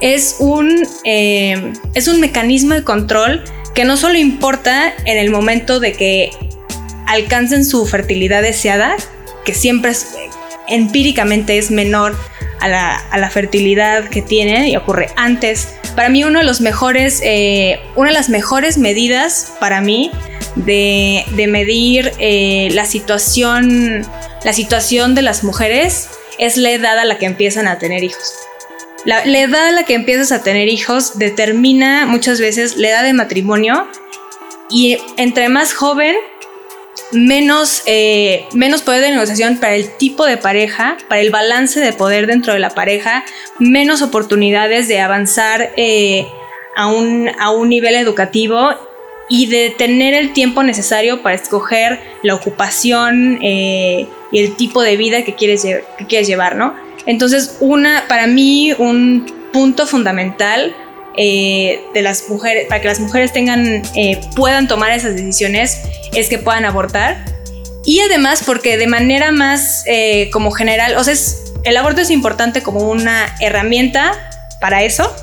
es 0.00 0.36
un, 0.38 0.82
eh, 1.04 1.72
es 1.94 2.08
un 2.08 2.20
mecanismo 2.20 2.74
de 2.74 2.84
control 2.84 3.42
que 3.74 3.84
no 3.84 3.96
solo 3.96 4.18
importa 4.18 4.92
en 5.04 5.18
el 5.18 5.30
momento 5.30 5.80
de 5.80 5.92
que 5.92 6.30
alcancen 7.06 7.64
su 7.64 7.86
fertilidad 7.86 8.42
deseada, 8.42 8.96
que 9.44 9.54
siempre 9.54 9.90
es, 9.90 10.14
empíricamente 10.68 11.58
es 11.58 11.70
menor 11.70 12.16
a 12.60 12.68
la, 13.18 13.30
fertilidad 13.30 14.08
que 14.08 14.22
tienen 14.22 14.68
y 14.68 14.76
ocurre 14.76 15.08
antes. 15.16 15.74
Para 15.96 16.08
mí 16.08 16.22
uno 16.24 16.38
de 16.38 16.44
los 16.44 16.60
mejores, 16.60 17.20
eh, 17.24 17.80
una 17.96 18.10
de 18.10 18.14
las 18.14 18.28
mejores 18.28 18.78
medidas 18.78 19.52
para 19.58 19.80
mí 19.80 20.10
de, 20.54 21.24
medir 21.48 22.12
eh, 22.18 22.68
la 22.72 22.86
situación, 22.86 24.06
la 24.44 24.52
situación 24.52 25.14
de 25.14 25.22
las 25.22 25.42
mujeres 25.42 26.08
es 26.38 26.56
la 26.56 26.70
edad 26.70 26.98
a 26.98 27.04
la 27.04 27.18
que 27.18 27.26
empiezan 27.26 27.66
a 27.66 27.78
tener 27.78 28.04
hijos. 28.04 28.34
La, 29.04 29.24
la, 29.26 29.40
edad 29.40 29.66
a 29.66 29.72
la 29.72 29.84
que 29.84 29.94
empiezas 29.94 30.30
a 30.30 30.44
tener 30.44 30.68
hijos 30.68 31.18
determina 31.18 32.06
muchas 32.06 32.40
veces 32.40 32.76
la 32.76 32.90
edad 32.90 33.02
de 33.02 33.12
matrimonio 33.12 33.88
y 34.70 34.98
entre 35.16 35.48
más 35.48 35.74
joven 35.74 36.14
menos, 37.12 37.82
eh, 37.86 38.46
menos 38.54 38.82
poder 38.82 39.02
de 39.02 39.10
negociación 39.10 39.58
para 39.58 39.74
el 39.74 39.96
tipo 39.96 40.26
de 40.26 40.36
pareja, 40.36 40.96
para 41.08 41.20
el 41.20 41.30
balance 41.30 41.80
de 41.80 41.92
poder 41.92 42.26
dentro 42.26 42.52
de 42.52 42.58
la 42.58 42.70
pareja, 42.70 43.24
menos 43.58 44.02
oportunidades 44.02 44.88
de 44.88 45.00
avanzar 45.00 45.72
eh, 45.76 46.26
a, 46.76 46.88
un, 46.88 47.30
a 47.38 47.50
un 47.50 47.68
nivel 47.68 47.94
educativo 47.94 48.70
y 49.28 49.46
de 49.46 49.70
tener 49.70 50.14
el 50.14 50.32
tiempo 50.32 50.62
necesario 50.62 51.22
para 51.22 51.36
escoger 51.36 52.00
la 52.22 52.34
ocupación 52.34 53.38
eh, 53.42 54.06
y 54.30 54.40
el 54.40 54.56
tipo 54.56 54.82
de 54.82 54.96
vida 54.96 55.24
que 55.24 55.34
quieres, 55.34 55.62
que 55.62 56.06
quieres 56.06 56.26
llevar, 56.28 56.56
¿no? 56.56 56.74
Entonces, 57.06 57.56
una, 57.60 58.04
para 58.08 58.26
mí, 58.26 58.72
un 58.78 59.26
punto 59.52 59.86
fundamental 59.86 60.74
eh, 61.16 61.84
de 61.92 62.02
las 62.02 62.28
mujeres, 62.28 62.66
para 62.68 62.80
que 62.80 62.88
las 62.88 63.00
mujeres 63.00 63.32
tengan, 63.32 63.82
eh, 63.94 64.20
puedan 64.34 64.66
tomar 64.66 64.92
esas 64.92 65.14
decisiones, 65.14 65.78
es 66.14 66.28
que 66.28 66.38
puedan 66.38 66.64
abortar. 66.64 67.24
Y 67.84 68.00
además 68.00 68.42
porque 68.46 68.78
de 68.78 68.86
manera 68.86 69.32
más 69.32 69.84
eh, 69.86 70.30
como 70.32 70.52
general, 70.52 70.96
o 70.96 71.04
sea, 71.04 71.14
el 71.64 71.76
aborto 71.76 72.00
es 72.00 72.10
importante 72.10 72.62
como 72.62 72.90
una 72.90 73.34
herramienta 73.40 74.12
para 74.60 74.84
eso, 74.84 75.14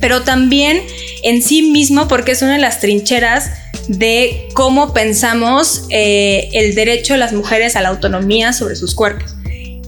pero 0.00 0.22
también 0.22 0.82
en 1.22 1.42
sí 1.42 1.62
mismo 1.62 2.08
porque 2.08 2.32
es 2.32 2.42
una 2.42 2.54
de 2.54 2.60
las 2.60 2.80
trincheras 2.80 3.50
de 3.88 4.48
cómo 4.54 4.92
pensamos 4.92 5.86
el 5.90 6.74
derecho 6.74 7.14
de 7.14 7.18
las 7.18 7.32
mujeres 7.32 7.74
a 7.74 7.80
la 7.80 7.88
autonomía 7.88 8.52
sobre 8.52 8.76
sus 8.76 8.94
cuerpos. 8.94 9.34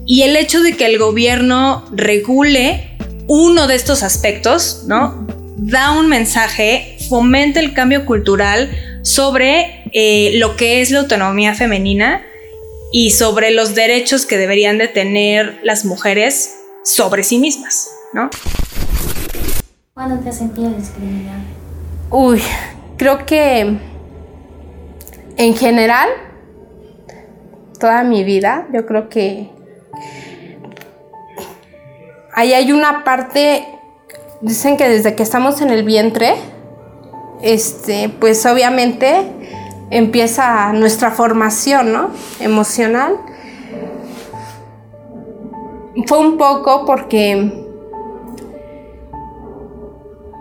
Y 0.07 0.23
el 0.23 0.37
hecho 0.37 0.63
de 0.63 0.77
que 0.77 0.87
el 0.87 0.99
gobierno 0.99 1.85
regule 1.93 2.94
uno 3.27 3.67
de 3.67 3.75
estos 3.75 4.03
aspectos, 4.03 4.85
¿no? 4.87 5.27
Da 5.57 5.93
un 5.93 6.09
mensaje 6.09 6.99
fomente 7.09 7.61
el 7.61 7.75
cambio 7.75 8.05
cultural 8.05 8.71
sobre 9.03 9.85
eh, 9.93 10.33
lo 10.39 10.57
que 10.57 10.81
es 10.81 10.91
la 10.91 11.01
autonomía 11.01 11.55
femenina 11.55 12.23
y 12.93 13.11
sobre 13.11 13.51
los 13.51 13.75
derechos 13.75 14.27
que 14.27 14.39
deberían 14.39 14.79
de 14.79 14.89
tener 14.89 15.61
las 15.63 15.85
mujeres 15.85 16.57
sobre 16.85 17.23
sí 17.23 17.39
mismas, 17.39 17.89
¿no? 18.13 18.31
¿Cuándo 19.95 20.23
te 20.23 20.29
has 20.29 20.39
sentido 20.39 20.71
discriminada? 20.71 21.41
Uy, 22.11 22.41
creo 22.97 23.25
que 23.27 23.79
en 25.37 25.57
general, 25.57 26.09
toda 27.81 28.05
mi 28.05 28.23
vida, 28.23 28.69
yo 28.73 28.87
creo 28.87 29.09
que 29.09 29.51
ahí 32.35 32.53
hay 32.53 32.73
una 32.73 33.05
parte, 33.05 33.67
dicen 34.41 34.77
que 34.77 34.89
desde 34.89 35.15
que 35.15 35.23
estamos 35.23 35.61
en 35.61 35.71
el 35.71 35.85
vientre, 35.85 36.35
este, 37.43 38.09
pues 38.09 38.45
obviamente 38.47 39.31
empieza 39.91 40.73
nuestra 40.73 41.11
formación, 41.11 41.93
¿no? 41.93 42.11
Emocional. 42.41 43.17
Fue 46.07 46.19
un 46.19 46.37
poco 46.37 46.85
porque 46.85 47.65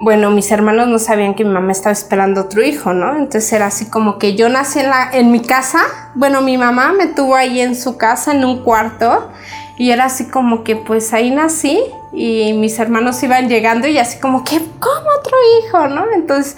bueno, 0.04 0.32
mis 0.32 0.52
hermanos 0.52 0.90
no 0.90 1.00
sabían 1.00 1.34
que 1.34 1.46
mi 1.46 1.52
mamá 1.52 1.72
estaba 1.72 1.94
esperando 1.94 2.42
otro 2.42 2.62
hijo, 2.62 2.92
¿no? 2.92 3.16
Entonces 3.16 3.54
era 3.54 3.68
así 3.68 3.86
como 3.86 4.20
que 4.20 4.36
yo 4.36 4.50
nací 4.50 4.80
en, 4.80 4.90
la, 4.90 5.10
en 5.14 5.32
mi 5.32 5.40
casa, 5.40 5.80
bueno, 6.14 6.42
mi 6.42 6.58
mamá 6.58 6.92
me 6.92 7.08
tuvo 7.08 7.38
ahí 7.38 7.62
en 7.62 7.74
su 7.74 7.96
casa, 7.96 8.34
en 8.34 8.44
un 8.44 8.64
cuarto, 8.64 9.30
y 9.78 9.92
era 9.92 10.06
así 10.06 10.26
como 10.26 10.64
que 10.64 10.76
pues 10.76 11.14
ahí 11.14 11.32
nací 11.32 11.80
y 12.14 12.54
mis 12.54 12.78
hermanos 12.78 13.22
iban 13.24 13.50
llegando 13.50 13.88
y 13.88 13.98
así 13.98 14.20
como 14.20 14.44
que, 14.44 14.60
¿cómo 14.80 15.08
otro 15.20 15.38
hijo, 15.60 15.88
no? 15.88 16.06
Entonces, 16.14 16.58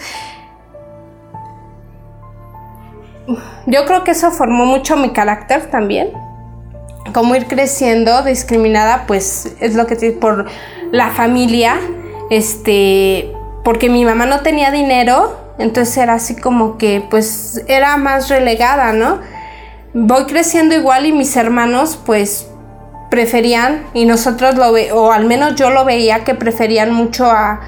yo 3.65 3.85
creo 3.85 4.03
que 4.03 4.11
eso 4.11 4.31
formó 4.31 4.65
mucho 4.65 4.97
mi 4.97 5.11
carácter 5.11 5.69
también. 5.71 6.11
Como 7.13 7.35
ir 7.35 7.47
creciendo 7.47 8.23
discriminada, 8.23 9.05
pues 9.07 9.55
es 9.59 9.75
lo 9.75 9.87
que 9.87 9.95
te 9.95 10.11
por 10.11 10.45
la 10.91 11.11
familia, 11.11 11.79
este, 12.29 13.31
porque 13.63 13.89
mi 13.89 14.03
mamá 14.03 14.25
no 14.25 14.41
tenía 14.41 14.71
dinero, 14.71 15.37
entonces 15.57 15.97
era 15.97 16.15
así 16.15 16.35
como 16.35 16.77
que 16.77 17.05
pues 17.09 17.63
era 17.67 17.95
más 17.97 18.29
relegada, 18.29 18.91
¿no? 18.91 19.19
Voy 19.93 20.25
creciendo 20.25 20.75
igual 20.75 21.05
y 21.05 21.13
mis 21.13 21.35
hermanos 21.37 21.97
pues 22.05 22.47
preferían, 23.15 23.87
y 23.93 24.03
nosotros 24.03 24.55
lo 24.55 24.73
ve, 24.73 24.91
o 24.91 25.13
al 25.13 25.23
menos 25.23 25.55
yo 25.55 25.69
lo 25.69 25.85
veía 25.85 26.25
que 26.25 26.35
preferían 26.35 26.93
mucho 26.93 27.31
a, 27.31 27.61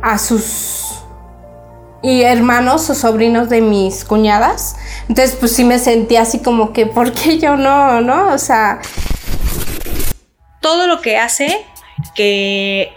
a 0.00 0.16
sus 0.16 0.94
y 2.02 2.22
hermanos 2.22 2.88
o 2.88 2.94
sobrinos 2.94 3.50
de 3.50 3.60
mis 3.60 4.06
cuñadas. 4.06 4.76
Entonces 5.10 5.36
pues 5.38 5.52
sí 5.52 5.62
me 5.64 5.78
sentía 5.78 6.22
así 6.22 6.38
como 6.38 6.72
que, 6.72 6.86
¿por 6.86 7.12
qué 7.12 7.38
yo 7.38 7.56
no? 7.56 8.00
¿No? 8.00 8.32
O 8.32 8.38
sea... 8.38 8.80
Todo 10.60 10.86
lo 10.86 11.02
que 11.02 11.18
hace 11.18 11.66
que, 12.14 12.90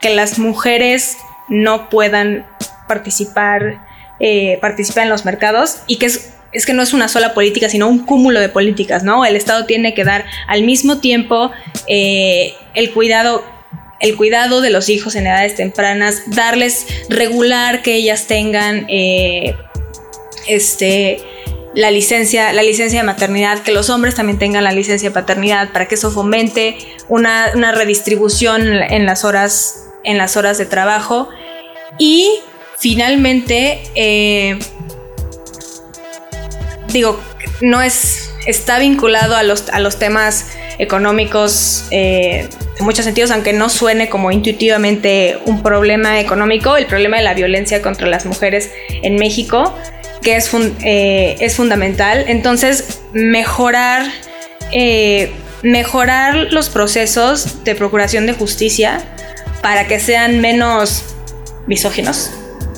que 0.00 0.14
las 0.14 0.38
mujeres 0.38 1.18
no 1.48 1.90
puedan 1.90 2.46
participar, 2.88 3.86
eh, 4.18 4.56
participar 4.62 5.02
en 5.02 5.10
los 5.10 5.26
mercados 5.26 5.82
y 5.86 5.98
que 5.98 6.06
es, 6.06 6.32
es, 6.52 6.66
que 6.66 6.72
no 6.72 6.82
es 6.82 6.92
una 6.92 7.08
sola 7.08 7.34
política, 7.34 7.68
sino 7.68 7.88
un 7.88 8.04
cúmulo 8.04 8.40
de 8.40 8.48
políticas, 8.48 9.02
¿no? 9.02 9.24
El 9.24 9.36
Estado 9.36 9.66
tiene 9.66 9.94
que 9.94 10.04
dar 10.04 10.24
al 10.46 10.62
mismo 10.62 10.98
tiempo 10.98 11.50
eh, 11.86 12.54
el 12.74 12.92
cuidado 12.92 13.44
el 14.00 14.16
cuidado 14.16 14.62
de 14.62 14.70
los 14.70 14.88
hijos 14.88 15.14
en 15.14 15.26
edades 15.26 15.56
tempranas, 15.56 16.22
darles 16.28 16.86
regular 17.10 17.82
que 17.82 17.96
ellas 17.96 18.26
tengan 18.26 18.86
eh, 18.88 19.54
este 20.48 21.22
la 21.74 21.90
licencia, 21.90 22.52
la 22.52 22.62
licencia 22.62 23.00
de 23.00 23.06
maternidad, 23.06 23.62
que 23.62 23.72
los 23.72 23.90
hombres 23.90 24.14
también 24.14 24.38
tengan 24.38 24.64
la 24.64 24.72
licencia 24.72 25.08
de 25.08 25.14
paternidad, 25.14 25.70
para 25.72 25.86
que 25.86 25.94
eso 25.94 26.10
fomente 26.10 26.76
una, 27.08 27.52
redistribución 27.72 28.66
en 28.66 29.06
las 29.06 29.24
horas, 29.24 29.88
en 30.02 30.18
las 30.18 30.36
horas 30.36 30.58
de 30.58 30.66
trabajo 30.66 31.28
y 31.98 32.40
finalmente, 32.78 33.80
eh, 33.94 34.58
digo, 36.92 37.20
no 37.60 37.82
es, 37.82 38.30
está 38.46 38.78
vinculado 38.78 39.36
a 39.36 39.42
los, 39.42 39.68
a 39.70 39.80
los 39.80 39.98
temas 39.98 40.46
económicos 40.78 41.84
eh, 41.90 42.48
en 42.78 42.84
muchos 42.84 43.04
sentidos, 43.04 43.30
aunque 43.30 43.52
no 43.52 43.68
suene 43.68 44.08
como 44.08 44.30
intuitivamente 44.30 45.38
un 45.44 45.62
problema 45.62 46.20
económico, 46.20 46.76
el 46.76 46.86
problema 46.86 47.18
de 47.18 47.22
la 47.22 47.34
violencia 47.34 47.82
contra 47.82 48.06
las 48.06 48.24
mujeres 48.26 48.70
en 49.02 49.16
México, 49.16 49.74
que 50.22 50.36
es, 50.36 50.50
eh, 50.82 51.36
es 51.40 51.56
fundamental. 51.56 52.24
Entonces, 52.28 53.00
mejorar, 53.12 54.06
mejorar 55.62 56.34
los 56.50 56.70
procesos 56.70 57.64
de 57.64 57.74
procuración 57.74 58.26
de 58.26 58.32
justicia 58.32 59.00
para 59.62 59.86
que 59.86 60.00
sean 60.00 60.40
menos 60.40 61.04
misóginos 61.66 62.30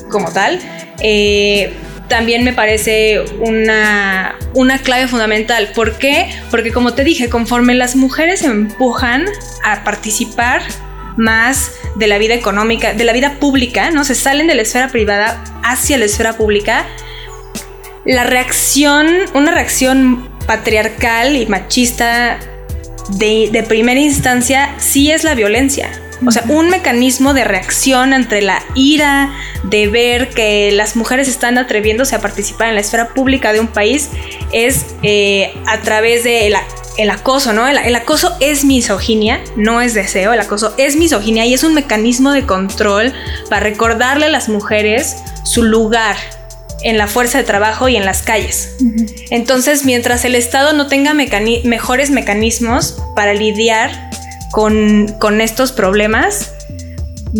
como 0.09 0.31
tal. 0.31 0.59
Eh, 0.99 1.73
también 2.13 2.43
me 2.43 2.53
parece 2.53 3.25
una, 3.39 4.35
una 4.53 4.77
clave 4.77 5.07
fundamental. 5.07 5.71
¿Por 5.73 5.97
qué? 5.97 6.29
Porque 6.51 6.71
como 6.71 6.93
te 6.93 7.03
dije, 7.03 7.27
conforme 7.27 7.73
las 7.73 7.95
mujeres 7.95 8.41
se 8.41 8.45
empujan 8.45 9.25
a 9.63 9.83
participar 9.83 10.61
más 11.17 11.71
de 11.95 12.05
la 12.05 12.19
vida 12.19 12.35
económica, 12.35 12.93
de 12.93 13.03
la 13.03 13.13
vida 13.13 13.39
pública, 13.39 13.89
¿no? 13.89 14.03
Se 14.03 14.13
salen 14.13 14.45
de 14.45 14.53
la 14.53 14.61
esfera 14.61 14.89
privada 14.89 15.43
hacia 15.63 15.97
la 15.97 16.05
esfera 16.05 16.37
pública. 16.37 16.85
La 18.05 18.25
reacción, 18.25 19.07
una 19.33 19.51
reacción 19.51 20.29
patriarcal 20.45 21.35
y 21.35 21.47
machista 21.47 22.37
de, 23.17 23.49
de 23.51 23.63
primera 23.63 23.99
instancia 23.99 24.75
sí 24.77 25.09
es 25.09 25.23
la 25.23 25.33
violencia. 25.33 25.89
O 26.25 26.31
sea, 26.31 26.43
un 26.47 26.69
mecanismo 26.69 27.33
de 27.33 27.43
reacción 27.43 28.13
entre 28.13 28.41
la 28.41 28.61
ira 28.75 29.33
de 29.63 29.87
ver 29.87 30.29
que 30.29 30.71
las 30.71 30.95
mujeres 30.95 31.27
están 31.27 31.57
atreviéndose 31.57 32.15
a 32.15 32.21
participar 32.21 32.69
en 32.69 32.75
la 32.75 32.81
esfera 32.81 33.09
pública 33.09 33.53
de 33.53 33.59
un 33.59 33.67
país 33.67 34.09
es 34.51 34.85
eh, 35.03 35.53
a 35.65 35.81
través 35.81 36.23
del 36.23 36.55
el 36.97 37.09
acoso, 37.09 37.53
¿no? 37.53 37.67
El, 37.67 37.95
acoso 37.95 38.35
es 38.39 38.65
misoginia, 38.65 39.41
no 39.55 39.81
es 39.81 39.93
deseo, 39.93 40.33
el 40.33 40.39
acoso 40.39 40.73
es 40.77 40.95
misoginia 40.95 41.45
y 41.45 41.53
es 41.53 41.63
un 41.63 41.73
mecanismo 41.73 42.31
de 42.31 42.45
control 42.45 43.13
para 43.49 43.61
recordarle 43.61 44.27
a 44.27 44.29
las 44.29 44.47
mujeres 44.47 45.15
su 45.43 45.63
lugar 45.63 46.15
en 46.83 46.97
la 46.97 47.07
fuerza 47.07 47.37
de 47.37 47.45
trabajo 47.45 47.87
y 47.87 47.95
en 47.95 48.05
las 48.05 48.21
calles. 48.21 48.75
Entonces, 49.31 49.85
mientras 49.85 50.25
el 50.25 50.35
Estado 50.35 50.73
no 50.73 50.87
tenga 50.87 51.13
mejores 51.13 52.09
mecanismos 52.11 52.97
para 53.15 53.33
lidiar 53.33 54.11
con, 54.53 55.41
estos 55.41 55.71
problemas, 55.71 56.53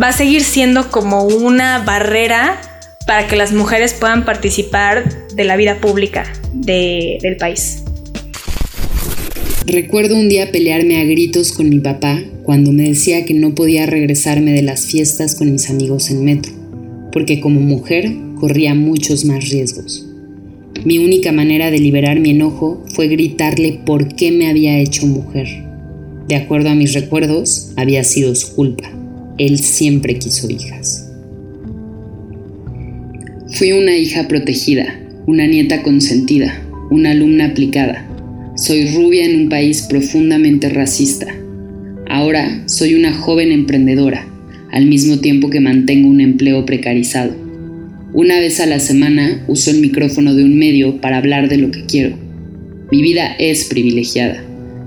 va 0.01 0.07
a 0.07 0.13
seguir 0.13 0.41
siendo 0.43 0.89
como 0.89 1.25
una 1.25 1.83
barrera 1.85 2.59
para 3.05 3.27
que 3.27 3.35
las 3.35 3.53
mujeres 3.53 3.93
puedan 3.93 4.25
participar 4.25 5.27
de 5.35 5.43
la 5.43 5.55
vida 5.55 5.79
pública 5.79 6.25
del 6.53 7.37
país. 7.37 7.83
Recuerdo 9.67 10.15
un 10.15 10.27
día 10.27 10.51
pelearme 10.51 10.99
a 10.99 11.03
gritos 11.03 11.51
con 11.51 11.69
mi 11.69 11.79
papá 11.79 12.19
cuando 12.41 12.71
me 12.71 12.89
decía 12.89 13.25
que 13.25 13.35
no 13.35 13.53
podía 13.53 13.85
regresarme 13.85 14.51
de 14.51 14.63
las 14.63 14.87
fiestas 14.87 15.35
con 15.35 15.51
mis 15.51 15.69
amigos 15.69 16.09
en 16.09 16.25
metro, 16.25 16.51
porque 17.11 17.39
como 17.39 17.61
mujer 17.61 18.11
corría 18.39 18.73
muchos 18.73 19.23
más 19.23 19.49
riesgos. 19.51 20.07
Mi 20.83 20.97
única 20.97 21.31
manera 21.31 21.69
de 21.69 21.77
liberar 21.77 22.19
mi 22.19 22.31
enojo 22.31 22.83
fue 22.95 23.07
gritarle 23.07 23.79
por 23.85 24.15
qué 24.15 24.31
me 24.31 24.49
había 24.49 24.79
hecho 24.79 25.05
mujer. 25.05 25.72
De 26.27 26.35
acuerdo 26.35 26.69
a 26.69 26.75
mis 26.75 26.93
recuerdos, 26.93 27.73
había 27.75 28.03
sido 28.05 28.33
su 28.33 28.55
culpa. 28.55 28.89
Él 29.37 29.59
siempre 29.59 30.19
quiso 30.19 30.49
hijas. 30.49 31.09
Fui 33.51 33.73
una 33.73 33.97
hija 33.97 34.27
protegida, 34.29 34.99
una 35.27 35.45
nieta 35.47 35.83
consentida, 35.83 36.65
una 36.89 37.11
alumna 37.11 37.47
aplicada. 37.47 38.07
Soy 38.55 38.87
rubia 38.95 39.25
en 39.25 39.35
un 39.35 39.49
país 39.49 39.81
profundamente 39.81 40.69
racista. 40.69 41.27
Ahora 42.07 42.63
soy 42.67 42.93
una 42.93 43.13
joven 43.13 43.51
emprendedora, 43.51 44.25
al 44.71 44.85
mismo 44.85 45.19
tiempo 45.19 45.49
que 45.49 45.59
mantengo 45.59 46.07
un 46.07 46.21
empleo 46.21 46.65
precarizado. 46.65 47.35
Una 48.13 48.39
vez 48.39 48.61
a 48.61 48.65
la 48.65 48.79
semana 48.79 49.43
uso 49.47 49.71
el 49.71 49.81
micrófono 49.81 50.35
de 50.35 50.45
un 50.45 50.57
medio 50.57 51.01
para 51.01 51.17
hablar 51.17 51.49
de 51.49 51.57
lo 51.57 51.69
que 51.69 51.85
quiero. 51.85 52.15
Mi 52.91 53.01
vida 53.01 53.35
es 53.39 53.65
privilegiada 53.65 54.43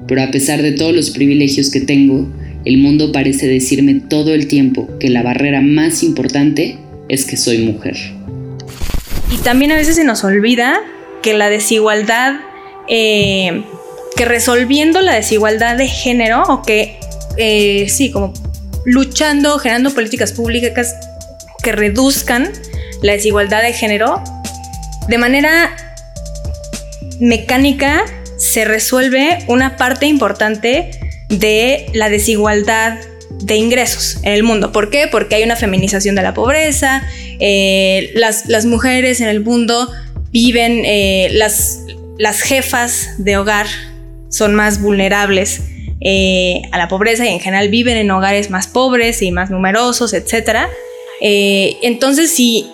pero 0.06 0.22
a 0.22 0.30
pesar 0.30 0.62
de 0.62 0.72
todos 0.72 0.94
los 0.94 1.10
privilegios 1.10 1.70
que 1.70 1.80
tengo, 1.80 2.26
el 2.64 2.78
mundo 2.78 3.12
parece 3.12 3.46
decirme 3.46 4.00
todo 4.08 4.34
el 4.34 4.48
tiempo 4.48 4.88
que 4.98 5.08
la 5.08 5.22
barrera 5.22 5.60
más 5.60 6.02
importante 6.02 6.78
es 7.08 7.24
que 7.24 7.36
soy 7.36 7.58
mujer. 7.58 7.96
Y 9.30 9.38
también 9.38 9.72
a 9.72 9.76
veces 9.76 9.96
se 9.96 10.04
nos 10.04 10.24
olvida 10.24 10.80
que 11.22 11.34
la 11.34 11.48
desigualdad, 11.48 12.40
eh, 12.88 13.62
que 14.16 14.24
resolviendo 14.24 15.00
la 15.00 15.14
desigualdad 15.14 15.76
de 15.76 15.88
género, 15.88 16.42
o 16.48 16.62
que 16.62 16.98
eh, 17.36 17.86
sí, 17.88 18.10
como 18.10 18.32
luchando, 18.84 19.58
generando 19.58 19.92
políticas 19.92 20.32
públicas 20.32 20.94
que 21.62 21.72
reduzcan 21.72 22.48
la 23.02 23.12
desigualdad 23.12 23.62
de 23.62 23.72
género, 23.72 24.22
de 25.08 25.18
manera 25.18 25.76
mecánica 27.20 28.04
se 28.36 28.64
resuelve 28.64 29.38
una 29.48 29.76
parte 29.76 30.06
importante 30.06 30.90
de 31.28 31.86
la 31.94 32.08
desigualdad 32.08 32.98
de 33.30 33.56
ingresos 33.56 34.18
en 34.22 34.32
el 34.32 34.42
mundo. 34.42 34.72
¿Por 34.72 34.90
qué? 34.90 35.08
Porque 35.10 35.36
hay 35.36 35.42
una 35.42 35.56
feminización 35.56 36.14
de 36.14 36.22
la 36.22 36.34
pobreza, 36.34 37.02
eh, 37.38 38.12
las, 38.14 38.66
mujeres 38.66 39.20
en 39.20 39.28
el 39.28 39.40
mundo 39.40 39.90
viven, 40.30 40.82
eh, 40.84 41.28
las, 41.32 41.80
las 42.18 42.40
jefas 42.40 43.14
de 43.18 43.36
hogar 43.36 43.66
son 44.28 44.54
más 44.54 44.80
vulnerables 44.80 45.62
eh, 46.00 46.62
a 46.72 46.78
la 46.78 46.88
pobreza 46.88 47.26
y 47.26 47.28
en 47.28 47.40
general 47.40 47.68
viven 47.68 47.96
en 47.96 48.10
hogares 48.10 48.50
más 48.50 48.66
pobres 48.66 49.22
y 49.22 49.32
más 49.32 49.50
numerosos, 49.50 50.12
etc. 50.12 50.66
entonces, 51.20 52.30
si 52.30 52.66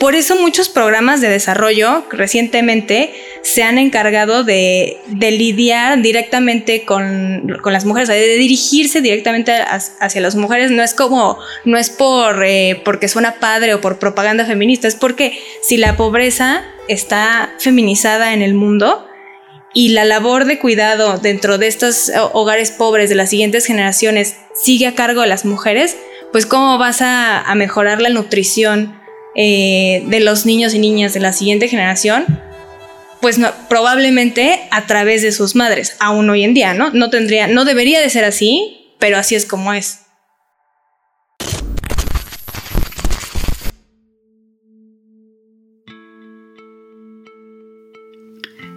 por 0.00 0.14
eso 0.14 0.34
muchos 0.34 0.70
programas 0.70 1.20
de 1.20 1.28
desarrollo 1.28 2.04
recientemente 2.10 3.12
se 3.42 3.62
han 3.62 3.76
encargado 3.76 4.44
de, 4.44 4.96
lidiar 5.10 6.00
directamente 6.00 6.86
con, 6.86 7.60
las 7.66 7.84
mujeres, 7.84 8.08
de 8.08 8.38
dirigirse 8.38 9.02
directamente 9.02 9.52
hacia 9.52 10.20
las 10.22 10.36
mujeres. 10.36 10.70
No 10.70 10.82
es 10.82 10.94
como, 10.94 11.38
no 11.66 11.76
es 11.76 11.90
por 11.90 12.42
eh, 12.42 12.80
porque 12.82 13.08
suena 13.08 13.34
padre 13.40 13.74
o 13.74 13.82
por 13.82 13.98
propaganda 13.98 14.46
feminista, 14.46 14.88
es 14.88 14.96
porque 14.96 15.38
si 15.62 15.76
la 15.76 15.98
pobreza 15.98 16.64
está 16.88 17.50
feminizada 17.58 18.32
en 18.32 18.40
el 18.40 18.54
mundo, 18.54 19.06
y 19.72 19.90
la 19.90 20.04
labor 20.04 20.46
de 20.46 20.58
cuidado 20.58 21.18
dentro 21.18 21.56
de 21.56 21.68
estos 21.68 22.10
hogares 22.32 22.72
pobres 22.72 23.08
de 23.08 23.14
las 23.14 23.30
siguientes 23.30 23.66
generaciones 23.66 24.36
sigue 24.52 24.88
a 24.88 24.96
cargo 24.96 25.20
de 25.20 25.28
las 25.28 25.44
mujeres, 25.44 25.96
pues 26.32 26.44
cómo 26.44 26.76
vas 26.76 27.02
a 27.02 27.44
mejorar 27.54 28.00
la 28.00 28.08
nutrición 28.08 28.99
eh, 29.36 30.02
de 30.06 30.20
los 30.20 30.46
niños 30.46 30.74
y 30.74 30.78
niñas 30.78 31.14
de 31.14 31.20
la 31.20 31.32
siguiente 31.32 31.68
generación, 31.68 32.26
pues 33.20 33.38
probablemente 33.68 34.60
a 34.70 34.86
través 34.86 35.22
de 35.22 35.32
sus 35.32 35.54
madres, 35.54 35.96
aún 36.00 36.28
hoy 36.30 36.42
en 36.42 36.54
día, 36.54 36.74
¿no? 36.74 36.90
No 36.90 37.10
tendría, 37.10 37.46
no 37.46 37.64
debería 37.64 38.00
de 38.00 38.10
ser 38.10 38.24
así, 38.24 38.94
pero 38.98 39.18
así 39.18 39.34
es 39.34 39.46
como 39.46 39.72
es. 39.72 40.00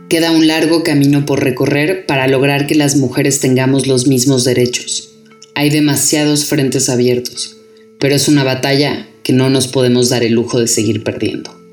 Queda 0.10 0.30
un 0.30 0.45
largo 0.45 0.84
camino 0.84 1.26
por 1.26 1.43
recorrer 1.43 2.06
para 2.06 2.28
lograr 2.28 2.68
que 2.68 2.76
las 2.76 2.95
mujeres 2.95 3.39
tengamos 3.39 3.88
los 3.88 4.06
mismos 4.06 4.43
derechos. 4.43 5.10
Hay 5.56 5.72
demasiados 5.72 6.45
frentes 6.45 6.88
abiertos, 6.89 7.58
pero 7.99 8.14
es 8.14 8.28
una 8.28 8.43
batalla 8.43 9.08
que 9.24 9.34
no 9.34 9.49
nos 9.49 9.67
podemos 9.67 10.09
dar 10.09 10.24
el 10.24 10.34
lujo 10.34 10.59
de 10.59 10.67
seguir 10.67 11.03
perdiendo. 11.03 11.63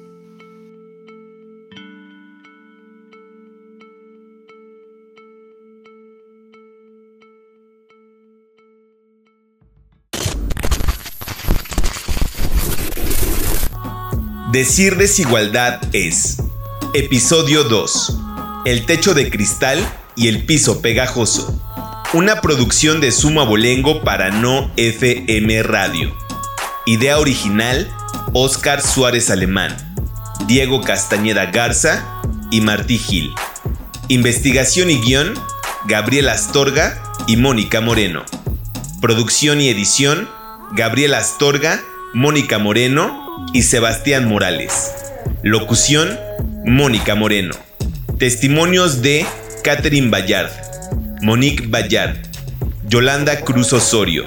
Decir 14.52 14.96
desigualdad 14.96 15.80
es 15.92 16.38
Episodio 16.92 17.62
2. 17.62 18.18
El 18.64 18.84
techo 18.84 19.14
de 19.14 19.30
cristal 19.30 19.78
y 20.16 20.26
el 20.26 20.44
piso 20.44 20.82
pegajoso. 20.82 21.56
Una 22.14 22.40
producción 22.40 23.00
de 23.00 23.12
Suma 23.12 23.44
Bolengo 23.44 24.02
para 24.02 24.30
No 24.30 24.72
FM 24.76 25.62
Radio. 25.62 26.29
Idea 26.90 27.20
original, 27.20 27.88
Oscar 28.32 28.82
Suárez 28.82 29.30
Alemán, 29.30 29.76
Diego 30.48 30.80
Castañeda 30.80 31.46
Garza 31.52 32.20
y 32.50 32.62
Martí 32.62 32.98
Gil. 32.98 33.30
Investigación 34.08 34.90
y 34.90 35.00
guion, 35.00 35.34
Gabriel 35.86 36.28
Astorga 36.28 37.00
y 37.28 37.36
Mónica 37.36 37.80
Moreno. 37.80 38.24
Producción 39.00 39.60
y 39.60 39.68
edición, 39.68 40.28
Gabriel 40.72 41.14
Astorga, 41.14 41.80
Mónica 42.12 42.58
Moreno 42.58 43.46
y 43.52 43.62
Sebastián 43.62 44.26
Morales. 44.26 44.90
Locución, 45.44 46.18
Mónica 46.64 47.14
Moreno. 47.14 47.54
Testimonios 48.18 49.00
de 49.00 49.24
Catherine 49.62 50.10
Bayard, 50.10 50.50
Monique 51.22 51.68
Bayard, 51.68 52.16
Yolanda 52.88 53.42
Cruz 53.42 53.72
Osorio, 53.72 54.26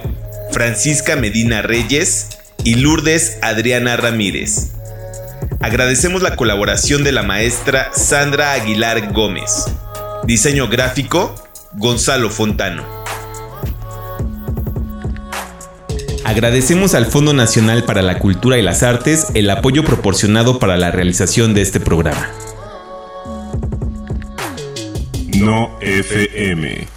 Francisca 0.54 1.18
Medina 1.18 1.62
Reyes 1.62 2.30
y 2.64 2.76
Lourdes 2.76 3.38
Adriana 3.42 3.98
Ramírez. 3.98 4.72
Agradecemos 5.60 6.22
la 6.22 6.36
colaboración 6.36 7.04
de 7.04 7.12
la 7.12 7.24
maestra 7.24 7.92
Sandra 7.94 8.54
Aguilar 8.54 9.12
Gómez. 9.14 9.66
Diseño 10.26 10.68
gráfico, 10.68 11.36
Gonzalo 11.74 12.30
Fontano. 12.30 12.84
Agradecemos 16.26 16.96
al 16.96 17.06
Fondo 17.06 17.34
Nacional 17.34 17.84
para 17.84 18.02
la 18.02 18.20
Cultura 18.20 18.58
y 18.58 18.62
las 18.62 18.82
Artes 18.82 19.28
el 19.34 19.50
apoyo 19.50 19.84
proporcionado 19.84 20.58
para 20.58 20.78
la 20.78 20.90
realización 20.90 21.54
de 21.54 21.62
este 21.62 21.80
programa. 21.80 22.30
No 25.38 25.78
FM. 25.82 26.88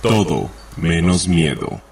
Todo 0.00 0.50
menos 0.76 1.28
miedo. 1.28 1.89